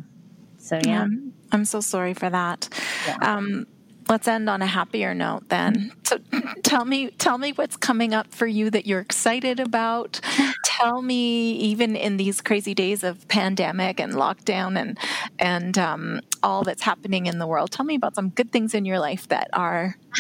So 0.58 0.76
yeah. 0.84 1.06
yeah. 1.06 1.08
I'm 1.52 1.66
so 1.66 1.82
sorry 1.82 2.14
for 2.14 2.30
that. 2.30 2.70
Yeah. 3.08 3.18
Um, 3.22 3.68
let's 4.10 4.28
end 4.28 4.50
on 4.50 4.62
a 4.62 4.66
happier 4.66 5.14
note 5.14 5.50
then. 5.50 5.92
So 6.04 6.20
tell 6.64 6.86
me 6.86 7.12
tell 7.12 7.38
me 7.38 7.52
what's 7.52 7.76
coming 7.78 8.14
up 8.14 8.34
for 8.34 8.48
you 8.48 8.70
that 8.72 8.86
you're 8.86 9.00
excited 9.00 9.60
about. 9.60 10.20
Tell 10.80 11.02
me 11.02 11.54
even 11.54 11.96
in 11.96 12.18
these 12.18 12.42
crazy 12.42 12.74
days 12.74 13.04
of 13.04 13.28
pandemic 13.28 14.00
and 14.00 14.14
lockdown 14.14 14.80
and 14.80 14.98
and 15.40 15.78
um, 15.78 16.22
all 16.44 16.64
that's 16.64 16.84
happening 16.84 17.26
in 17.26 17.40
the 17.40 17.48
world. 17.48 17.72
Tell 17.72 17.86
me 17.86 17.96
about 17.96 18.16
some 18.16 18.30
good 18.30 18.52
things 18.52 18.74
in 18.74 18.86
your 18.86 19.00
life 19.00 19.28
that 19.30 19.50
are 19.54 19.98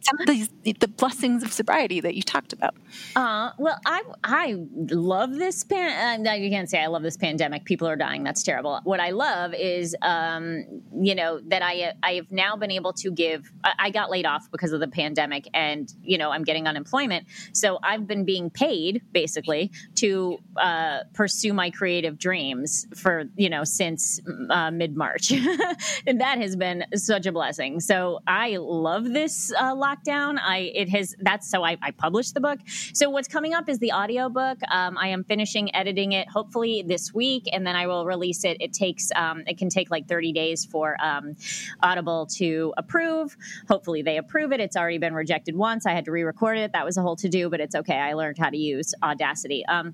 some 0.00 0.20
of 0.20 0.26
these 0.26 0.48
the 0.64 0.88
blessings 0.88 1.42
of 1.42 1.52
sobriety 1.52 2.00
that 2.00 2.14
you 2.14 2.22
talked 2.22 2.52
about. 2.52 2.74
Uh, 3.14 3.50
well, 3.58 3.78
I 3.86 4.02
I 4.24 4.56
love 4.72 5.34
this 5.34 5.64
pan. 5.64 6.26
Uh, 6.26 6.32
you 6.32 6.50
can't 6.50 6.68
say 6.68 6.82
I 6.82 6.86
love 6.86 7.02
this 7.02 7.16
pandemic. 7.16 7.64
People 7.64 7.86
are 7.88 7.96
dying. 7.96 8.24
That's 8.24 8.42
terrible. 8.42 8.80
What 8.84 9.00
I 9.00 9.10
love 9.10 9.54
is, 9.54 9.94
um, 10.02 10.64
you 10.94 11.14
know, 11.14 11.40
that 11.46 11.62
I 11.62 11.92
I 12.02 12.14
have 12.14 12.30
now 12.32 12.56
been 12.56 12.70
able 12.70 12.92
to 12.94 13.10
give. 13.10 13.50
I, 13.64 13.72
I 13.78 13.90
got 13.90 14.10
laid 14.10 14.26
off 14.26 14.50
because 14.50 14.72
of 14.72 14.80
the 14.80 14.88
pandemic, 14.88 15.48
and 15.54 15.92
you 16.02 16.18
know 16.18 16.30
I'm 16.30 16.44
getting 16.44 16.66
unemployment. 16.66 17.26
So 17.52 17.78
I've 17.82 18.06
been 18.06 18.24
being 18.24 18.50
paid 18.50 19.02
basically 19.12 19.70
to 20.00 20.38
uh, 20.56 21.00
pursue 21.12 21.52
my 21.52 21.70
creative 21.70 22.18
dreams 22.18 22.86
for 22.96 23.24
you 23.36 23.50
know 23.50 23.64
since 23.64 24.20
uh, 24.48 24.70
mid 24.70 24.96
March, 24.96 25.30
and 26.06 26.20
that 26.20 26.38
has 26.38 26.56
been 26.56 26.84
such 26.94 27.26
a 27.26 27.32
blessing. 27.32 27.80
So 27.80 28.20
I 28.26 28.56
love 28.56 29.04
this 29.04 29.52
uh, 29.58 29.74
lockdown. 29.74 30.38
I 30.40 30.70
it 30.74 30.88
has 30.88 31.14
that's 31.20 31.50
so 31.50 31.62
I, 31.62 31.76
I, 31.82 31.90
published 31.90 32.32
the 32.34 32.40
book. 32.40 32.60
So 32.94 33.10
what's 33.10 33.28
coming 33.28 33.52
up 33.52 33.68
is 33.68 33.78
the 33.78 33.92
audio 33.92 34.28
book. 34.30 34.58
Um, 34.70 34.96
I 34.96 35.08
am 35.08 35.22
finishing 35.24 35.74
editing 35.74 36.12
it 36.12 36.28
hopefully 36.28 36.82
this 36.86 37.12
week, 37.12 37.48
and 37.52 37.66
then 37.66 37.76
I 37.76 37.86
will 37.86 38.06
release 38.06 38.44
it. 38.44 38.56
It 38.60 38.72
takes 38.72 39.10
um, 39.14 39.42
it 39.46 39.58
can 39.58 39.68
take 39.68 39.90
like 39.90 40.08
30 40.08 40.32
days 40.32 40.64
for 40.64 40.96
um, 41.02 41.36
Audible 41.82 42.26
to 42.38 42.72
approve. 42.78 43.36
Hopefully 43.68 44.00
they 44.00 44.16
approve 44.16 44.52
it. 44.52 44.60
It's 44.60 44.76
already 44.76 44.98
been 44.98 45.14
rejected 45.14 45.56
once. 45.56 45.84
I 45.84 45.92
had 45.92 46.06
to 46.06 46.10
re-record 46.10 46.56
it. 46.56 46.72
That 46.72 46.84
was 46.86 46.96
a 46.96 47.02
whole 47.02 47.16
to 47.16 47.28
do, 47.28 47.50
but 47.50 47.60
it's 47.60 47.74
okay. 47.74 47.98
I 47.98 48.14
learned 48.14 48.38
how 48.38 48.48
to 48.48 48.56
use 48.56 48.94
Audacity. 49.02 49.64
Um, 49.66 49.89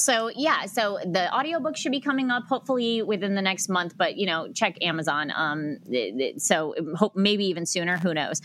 so 0.00 0.30
yeah 0.34 0.66
so 0.66 0.98
the 1.04 1.32
audiobook 1.34 1.76
should 1.76 1.92
be 1.92 2.00
coming 2.00 2.30
up 2.30 2.44
hopefully 2.48 3.02
within 3.02 3.34
the 3.34 3.42
next 3.42 3.68
month 3.68 3.96
but 3.96 4.16
you 4.16 4.26
know 4.26 4.50
check 4.52 4.76
amazon 4.82 5.32
um, 5.34 5.78
so 6.38 6.74
hope 6.96 7.14
maybe 7.16 7.44
even 7.46 7.66
sooner 7.66 7.96
who 7.98 8.14
knows? 8.14 8.40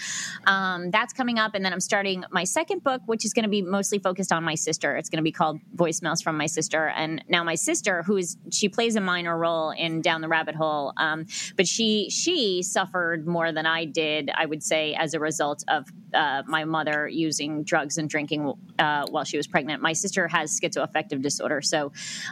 Um, 0.47 0.91
that's 0.91 1.13
coming 1.13 1.39
up 1.39 1.55
and 1.55 1.63
then 1.63 1.73
i'm 1.73 1.79
starting 1.79 2.23
my 2.31 2.43
second 2.43 2.83
book 2.83 3.01
which 3.05 3.25
is 3.25 3.33
going 3.33 3.43
to 3.43 3.49
be 3.49 3.61
mostly 3.61 3.99
focused 3.99 4.31
on 4.31 4.43
my 4.43 4.55
sister. 4.55 4.95
It's 4.95 5.09
going 5.09 5.17
to 5.17 5.23
be 5.23 5.31
called 5.31 5.59
voicemails 5.75 6.23
from 6.23 6.37
my 6.37 6.45
sister 6.45 6.87
and 6.89 7.23
now 7.27 7.43
my 7.43 7.55
sister 7.55 8.03
who 8.03 8.17
is 8.17 8.37
she 8.51 8.69
plays 8.69 8.95
a 8.95 9.01
minor 9.01 9.37
role 9.37 9.71
in 9.71 10.01
down 10.01 10.21
the 10.21 10.27
rabbit 10.27 10.55
hole 10.55 10.93
um, 10.97 11.25
but 11.55 11.67
she 11.67 12.09
she 12.09 12.61
suffered 12.63 13.27
more 13.27 13.51
than 13.51 13.65
i 13.65 13.85
did 13.85 14.31
i 14.35 14.45
would 14.45 14.63
say 14.63 14.93
as 14.95 15.13
a 15.13 15.19
result 15.19 15.63
of 15.67 15.91
uh, 16.15 16.43
my 16.47 16.63
mother 16.65 17.07
using 17.07 17.63
drugs 17.63 17.97
and 17.97 18.09
drinking 18.09 18.53
uh, 18.79 19.05
while 19.09 19.23
she 19.23 19.37
was 19.37 19.47
pregnant. 19.47 19.81
My 19.81 19.93
sister 19.93 20.27
has 20.27 20.59
schizoaffective 20.59 21.21
disorder 21.21 21.44
disorder. 21.45 21.61
So 21.61 21.91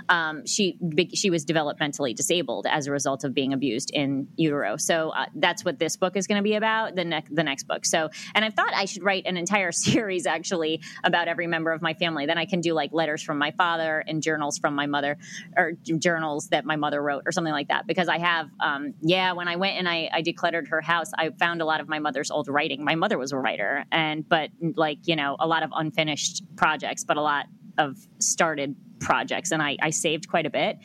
um, 0.09 0.45
she 0.45 0.77
she 1.13 1.29
was 1.29 1.45
developmentally 1.45 2.15
disabled 2.15 2.65
as 2.69 2.87
a 2.87 2.91
result 2.91 3.23
of 3.23 3.33
being 3.33 3.53
abused 3.53 3.91
in 3.91 4.27
utero. 4.35 4.77
So 4.77 5.09
uh, 5.09 5.25
that's 5.35 5.63
what 5.65 5.79
this 5.79 5.97
book 5.97 6.15
is 6.15 6.27
going 6.27 6.37
to 6.37 6.43
be 6.43 6.55
about. 6.55 6.95
The 6.95 7.05
next 7.05 7.35
the 7.35 7.43
next 7.43 7.63
book. 7.63 7.85
So 7.85 8.09
and 8.35 8.45
I 8.45 8.49
thought 8.49 8.73
I 8.73 8.85
should 8.85 9.03
write 9.03 9.25
an 9.25 9.37
entire 9.37 9.71
series 9.83 10.25
actually 10.25 10.81
about 11.03 11.27
every 11.27 11.47
member 11.47 11.71
of 11.71 11.81
my 11.81 11.93
family. 11.93 12.25
Then 12.25 12.37
I 12.37 12.45
can 12.45 12.61
do 12.61 12.73
like 12.73 12.91
letters 12.93 13.21
from 13.21 13.37
my 13.37 13.51
father 13.51 14.03
and 14.07 14.21
journals 14.21 14.57
from 14.57 14.75
my 14.75 14.85
mother 14.85 15.17
or 15.57 15.73
journals 15.99 16.49
that 16.49 16.65
my 16.65 16.75
mother 16.75 17.01
wrote 17.01 17.23
or 17.25 17.31
something 17.31 17.53
like 17.53 17.67
that. 17.67 17.87
Because 17.87 18.07
I 18.07 18.19
have 18.19 18.49
um, 18.59 18.93
yeah 19.01 19.33
when 19.33 19.47
I 19.47 19.55
went 19.55 19.77
and 19.77 19.87
I, 19.87 20.09
I 20.11 20.21
decluttered 20.21 20.67
her 20.69 20.81
house, 20.81 21.11
I 21.17 21.29
found 21.39 21.61
a 21.61 21.65
lot 21.65 21.81
of 21.81 21.87
my 21.87 21.99
mother's 21.99 22.31
old 22.31 22.47
writing. 22.47 22.83
My 22.83 22.95
mother 22.95 23.17
was 23.17 23.31
a 23.31 23.37
writer 23.37 23.85
and 23.91 24.27
but 24.27 24.49
like 24.75 24.99
you 25.07 25.15
know 25.15 25.35
a 25.39 25.47
lot 25.47 25.63
of 25.63 25.71
unfinished 25.73 26.43
projects, 26.55 27.03
but 27.03 27.17
a 27.17 27.21
lot 27.21 27.45
of 27.77 27.97
started 28.19 28.75
projects 29.03 29.51
and 29.51 29.61
I, 29.61 29.77
I 29.81 29.89
saved 29.91 30.27
quite 30.27 30.45
a 30.45 30.49
bit. 30.49 30.79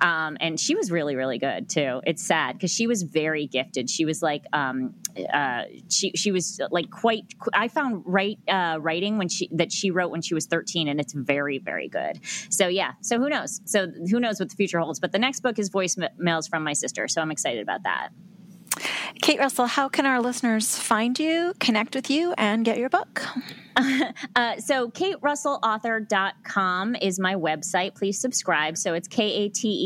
Um, 0.00 0.36
and 0.40 0.58
she 0.58 0.74
was 0.74 0.90
really, 0.90 1.14
really 1.14 1.38
good 1.38 1.68
too. 1.68 2.00
It's 2.04 2.22
sad 2.22 2.54
because 2.54 2.72
she 2.72 2.86
was 2.86 3.02
very 3.02 3.46
gifted. 3.46 3.88
She 3.90 4.04
was 4.04 4.22
like, 4.22 4.44
um, 4.52 4.94
uh, 5.32 5.64
she, 5.88 6.12
she 6.12 6.32
was 6.32 6.60
like 6.70 6.90
quite, 6.90 7.24
I 7.52 7.68
found 7.68 8.02
right, 8.06 8.38
uh, 8.48 8.78
writing 8.80 9.18
when 9.18 9.28
she, 9.28 9.48
that 9.52 9.70
she 9.70 9.90
wrote 9.90 10.10
when 10.10 10.22
she 10.22 10.34
was 10.34 10.46
13 10.46 10.88
and 10.88 10.98
it's 10.98 11.12
very, 11.12 11.58
very 11.58 11.88
good. 11.88 12.20
So 12.48 12.68
yeah. 12.68 12.92
So 13.02 13.18
who 13.18 13.28
knows? 13.28 13.60
So 13.64 13.88
who 14.10 14.18
knows 14.18 14.40
what 14.40 14.48
the 14.48 14.56
future 14.56 14.78
holds, 14.78 14.98
but 14.98 15.12
the 15.12 15.18
next 15.18 15.40
book 15.40 15.58
is 15.58 15.70
voicemails 15.70 16.48
from 16.48 16.64
my 16.64 16.72
sister. 16.72 17.06
So 17.08 17.20
I'm 17.20 17.30
excited 17.30 17.62
about 17.62 17.82
that. 17.84 18.08
Kate 19.22 19.38
Russell, 19.38 19.66
how 19.66 19.88
can 19.88 20.06
our 20.06 20.20
listeners 20.20 20.78
find 20.78 21.18
you, 21.18 21.54
connect 21.60 21.94
with 21.94 22.10
you, 22.10 22.34
and 22.36 22.64
get 22.64 22.78
your 22.78 22.88
book? 22.88 23.22
Uh, 24.34 24.56
so 24.56 24.90
katerussellauthor.com 24.90 26.96
is 26.96 27.20
my 27.20 27.36
website. 27.36 27.94
Please 27.94 28.20
subscribe. 28.20 28.76
So 28.76 28.94
it's 28.94 29.06
K-A-T-E-R-U-S-S-E-L-L 29.06 29.76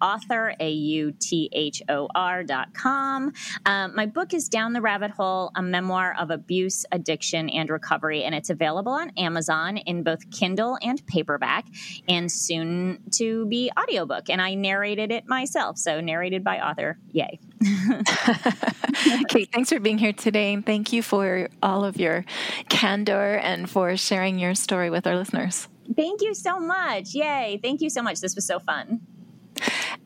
author, 0.00 0.54
A-U-T-H-O-R 0.58 2.44
dot 2.44 2.74
com. 2.74 3.32
Um, 3.66 3.94
my 3.94 4.06
book 4.06 4.34
is 4.34 4.48
Down 4.48 4.72
the 4.72 4.80
Rabbit 4.80 5.12
Hole, 5.12 5.52
a 5.54 5.62
memoir 5.62 6.16
of 6.18 6.32
abuse, 6.32 6.84
addiction, 6.90 7.48
and 7.48 7.70
recovery. 7.70 8.24
And 8.24 8.34
it's 8.34 8.50
available 8.50 8.90
on 8.92 9.10
Amazon 9.10 9.76
in 9.76 10.02
both 10.02 10.28
Kindle 10.32 10.76
and 10.82 11.06
paperback 11.06 11.66
and 12.08 12.32
soon 12.32 13.04
to 13.12 13.46
be 13.46 13.70
audiobook. 13.78 14.28
And 14.28 14.42
I 14.42 14.54
narrated 14.54 15.12
it 15.12 15.28
myself. 15.28 15.78
So 15.78 16.00
narrated 16.00 16.42
by 16.42 16.58
author. 16.58 16.73
Yay. 17.12 17.38
Kate, 19.28 19.48
thanks 19.52 19.70
for 19.70 19.80
being 19.80 19.98
here 19.98 20.12
today. 20.12 20.52
And 20.52 20.64
thank 20.64 20.92
you 20.92 21.02
for 21.02 21.48
all 21.62 21.84
of 21.84 21.96
your 21.96 22.24
candor 22.68 23.36
and 23.36 23.68
for 23.68 23.96
sharing 23.96 24.38
your 24.38 24.54
story 24.54 24.90
with 24.90 25.06
our 25.06 25.16
listeners. 25.16 25.68
Thank 25.94 26.22
you 26.22 26.34
so 26.34 26.58
much. 26.58 27.14
Yay. 27.14 27.60
Thank 27.62 27.80
you 27.80 27.90
so 27.90 28.02
much. 28.02 28.20
This 28.20 28.34
was 28.34 28.46
so 28.46 28.58
fun. 28.58 29.00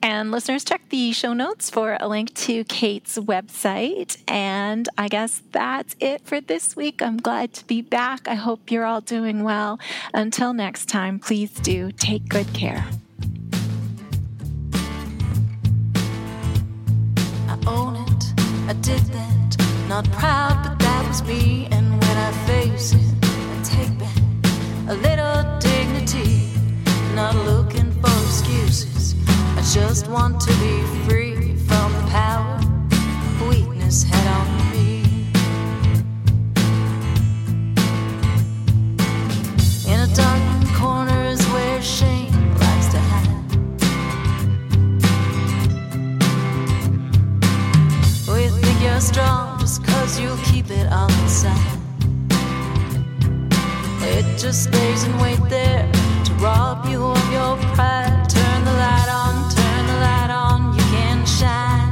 And 0.03 0.31
listeners, 0.31 0.65
check 0.65 0.89
the 0.91 1.13
show 1.13 1.33
notes 1.33 1.71
for 1.71 1.97
a 2.01 2.09
link 2.09 2.35
to 2.35 2.65
Kate's 2.65 3.19
website. 3.19 4.23
And 4.29 4.89
I 4.97 5.09
guess 5.09 5.43
that's 5.51 5.97
it 6.01 6.25
for 6.25 6.41
this 6.41 6.77
week. 6.77 7.03
I'm 7.03 7.17
glad 7.17 7.53
to 7.55 7.65
be 7.67 7.83
back. 7.83 8.29
I 8.29 8.35
hope 8.35 8.71
you're 8.71 8.85
all 8.85 9.01
doing 9.01 9.43
well. 9.43 9.81
Until 10.15 10.53
next 10.53 10.87
time, 10.87 11.19
please 11.19 11.51
do 11.51 11.91
take 11.93 12.29
good 12.29 12.53
care. 12.53 12.87
Own 17.67 17.97
it, 17.97 18.25
I 18.69 18.75
did 18.75 19.03
that. 19.17 19.57
Not 19.89 20.11
proud, 20.13 20.63
but 20.63 20.79
that 20.79 21.09
was 21.09 21.23
me. 21.23 21.69
And 21.71 21.91
when 21.91 22.17
I 22.17 22.33
face 22.47 22.93
it, 22.93 23.15
I 23.23 23.63
take 23.63 23.99
back 23.99 24.23
a 24.89 24.95
little 24.95 25.59
dignity. 25.59 26.53
Not 27.15 27.35
looking 27.35 27.91
for 28.01 28.15
excuses. 28.27 29.15
I 29.57 29.63
just 29.63 30.09
want 30.09 30.41
to 30.43 30.53
be 30.61 30.83
free 31.07 31.57
from 31.57 31.93
the 31.93 32.07
power 32.11 32.59
weakness 33.49 34.03
had 34.03 34.27
on 34.27 34.58
you're 48.99 49.15
strong 49.15 49.57
just 49.61 49.85
cause 49.85 50.19
you 50.19 50.37
keep 50.45 50.71
it 50.71 50.91
all 50.91 51.09
inside. 51.23 51.79
It 54.03 54.25
just 54.37 54.65
stays 54.65 55.05
and 55.05 55.21
wait 55.21 55.39
there 55.49 55.89
to 56.25 56.33
rob 56.43 56.85
you 56.85 57.05
of 57.05 57.33
your 57.33 57.57
pride. 57.77 58.29
Turn 58.29 58.65
the 58.65 58.73
light 58.73 59.09
on, 59.23 59.35
turn 59.55 59.83
the 59.87 59.99
light 60.09 60.31
on, 60.31 60.75
you 60.77 60.83
can 60.97 61.25
shine. 61.27 61.91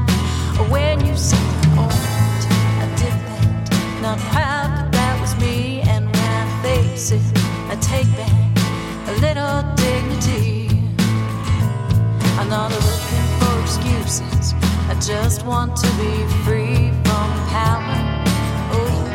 When 0.69 1.07
you 1.07 1.17
say 1.17 1.39
oh, 1.79 1.95
I 2.83 2.87
did 3.01 3.17
that, 3.29 4.03
not 4.03 4.19
proud, 4.33 4.69
but 4.77 4.91
that 4.91 5.21
was 5.21 5.37
me. 5.37 5.83
And 5.83 6.07
when 6.07 6.31
I 6.43 6.63
face 6.63 7.13
it, 7.13 7.23
I 7.71 7.77
take 7.81 8.11
back 8.17 8.51
a 9.07 9.15
little 9.27 9.63
dignity. 9.77 10.83
I'm 12.39 12.49
not 12.49 12.73
looking 12.73 13.27
for 13.39 13.55
excuses. 13.63 14.55
I 14.89 14.95
just 15.01 15.45
want 15.45 15.77
to 15.77 15.89
be 15.99 16.25
free 16.45 16.96
from 17.27 17.47
power. 17.49 17.99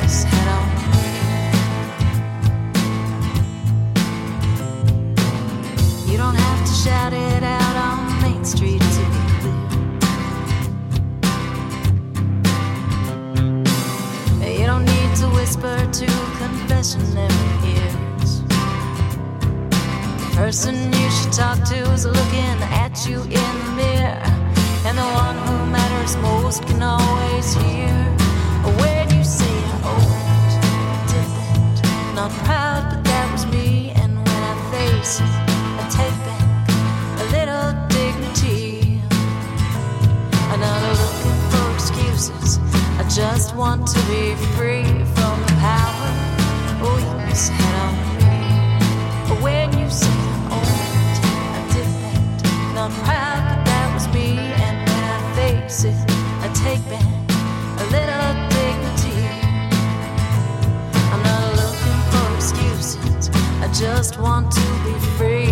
This 0.02 0.24
head 0.24 0.48
on 0.58 0.68
me. 0.92 0.96
You 6.12 6.18
don't 6.18 6.36
have 6.36 6.62
to 6.66 6.74
shout 6.74 7.14
it 7.14 7.44
out 7.44 7.76
on 7.88 8.22
Main 8.22 8.44
Street 8.44 8.82
to 8.82 9.04
be 9.14 9.22
clear. 9.40 9.62
You 14.60 14.66
don't 14.66 14.86
need 14.86 15.16
to 15.22 15.28
whisper 15.30 15.78
to 16.00 16.08
confessionary 16.42 17.48
ears. 17.76 18.32
Person 20.36 20.76
you 20.94 21.10
should 21.12 21.34
talk 21.34 21.64
to 21.70 21.78
is 21.94 22.06
looking 22.06 22.58
at 22.84 23.06
you 23.08 23.22
in 23.22 23.54
the 23.66 23.72
mirror 23.78 24.41
and 24.86 24.98
the 24.98 25.04
one 25.04 25.38
who 25.46 25.66
matters 25.68 26.16
most 26.18 26.64
can 26.66 26.82
always 26.82 27.54
hear 27.54 27.94
oh, 28.66 28.76
when 28.82 29.16
you 29.16 29.24
say. 29.24 29.46
I 29.46 29.78
owned, 29.94 30.54
I 30.90 31.06
did. 31.12 32.16
Not 32.16 32.32
proud, 32.46 32.90
but 32.90 33.04
that 33.04 33.32
was 33.32 33.46
me. 33.46 33.92
And 33.92 34.18
when 34.18 34.42
I 34.52 34.56
face 34.72 35.20
it, 35.20 35.34
I 35.80 35.86
take 36.00 36.18
back 36.26 36.46
a 37.22 37.26
little 37.36 37.70
dignity. 37.90 39.02
i 40.50 40.56
looking 41.02 41.40
for 41.52 41.66
excuses. 41.76 42.60
I 42.98 43.04
just 43.08 43.56
want 43.56 43.88
to 43.88 44.00
be 44.10 44.36
free 44.56 44.84
from 45.16 45.36
the 45.46 45.56
power. 45.60 46.10
Oh, 46.84 46.98
you 46.98 47.52
had 47.60 47.76
on 47.86 47.94
me. 48.18 49.44
When 49.44 49.78
you 49.78 49.90
say 49.90 50.31
just 63.82 64.20
want 64.20 64.52
to 64.52 64.62
be 64.86 64.94
free. 65.18 65.51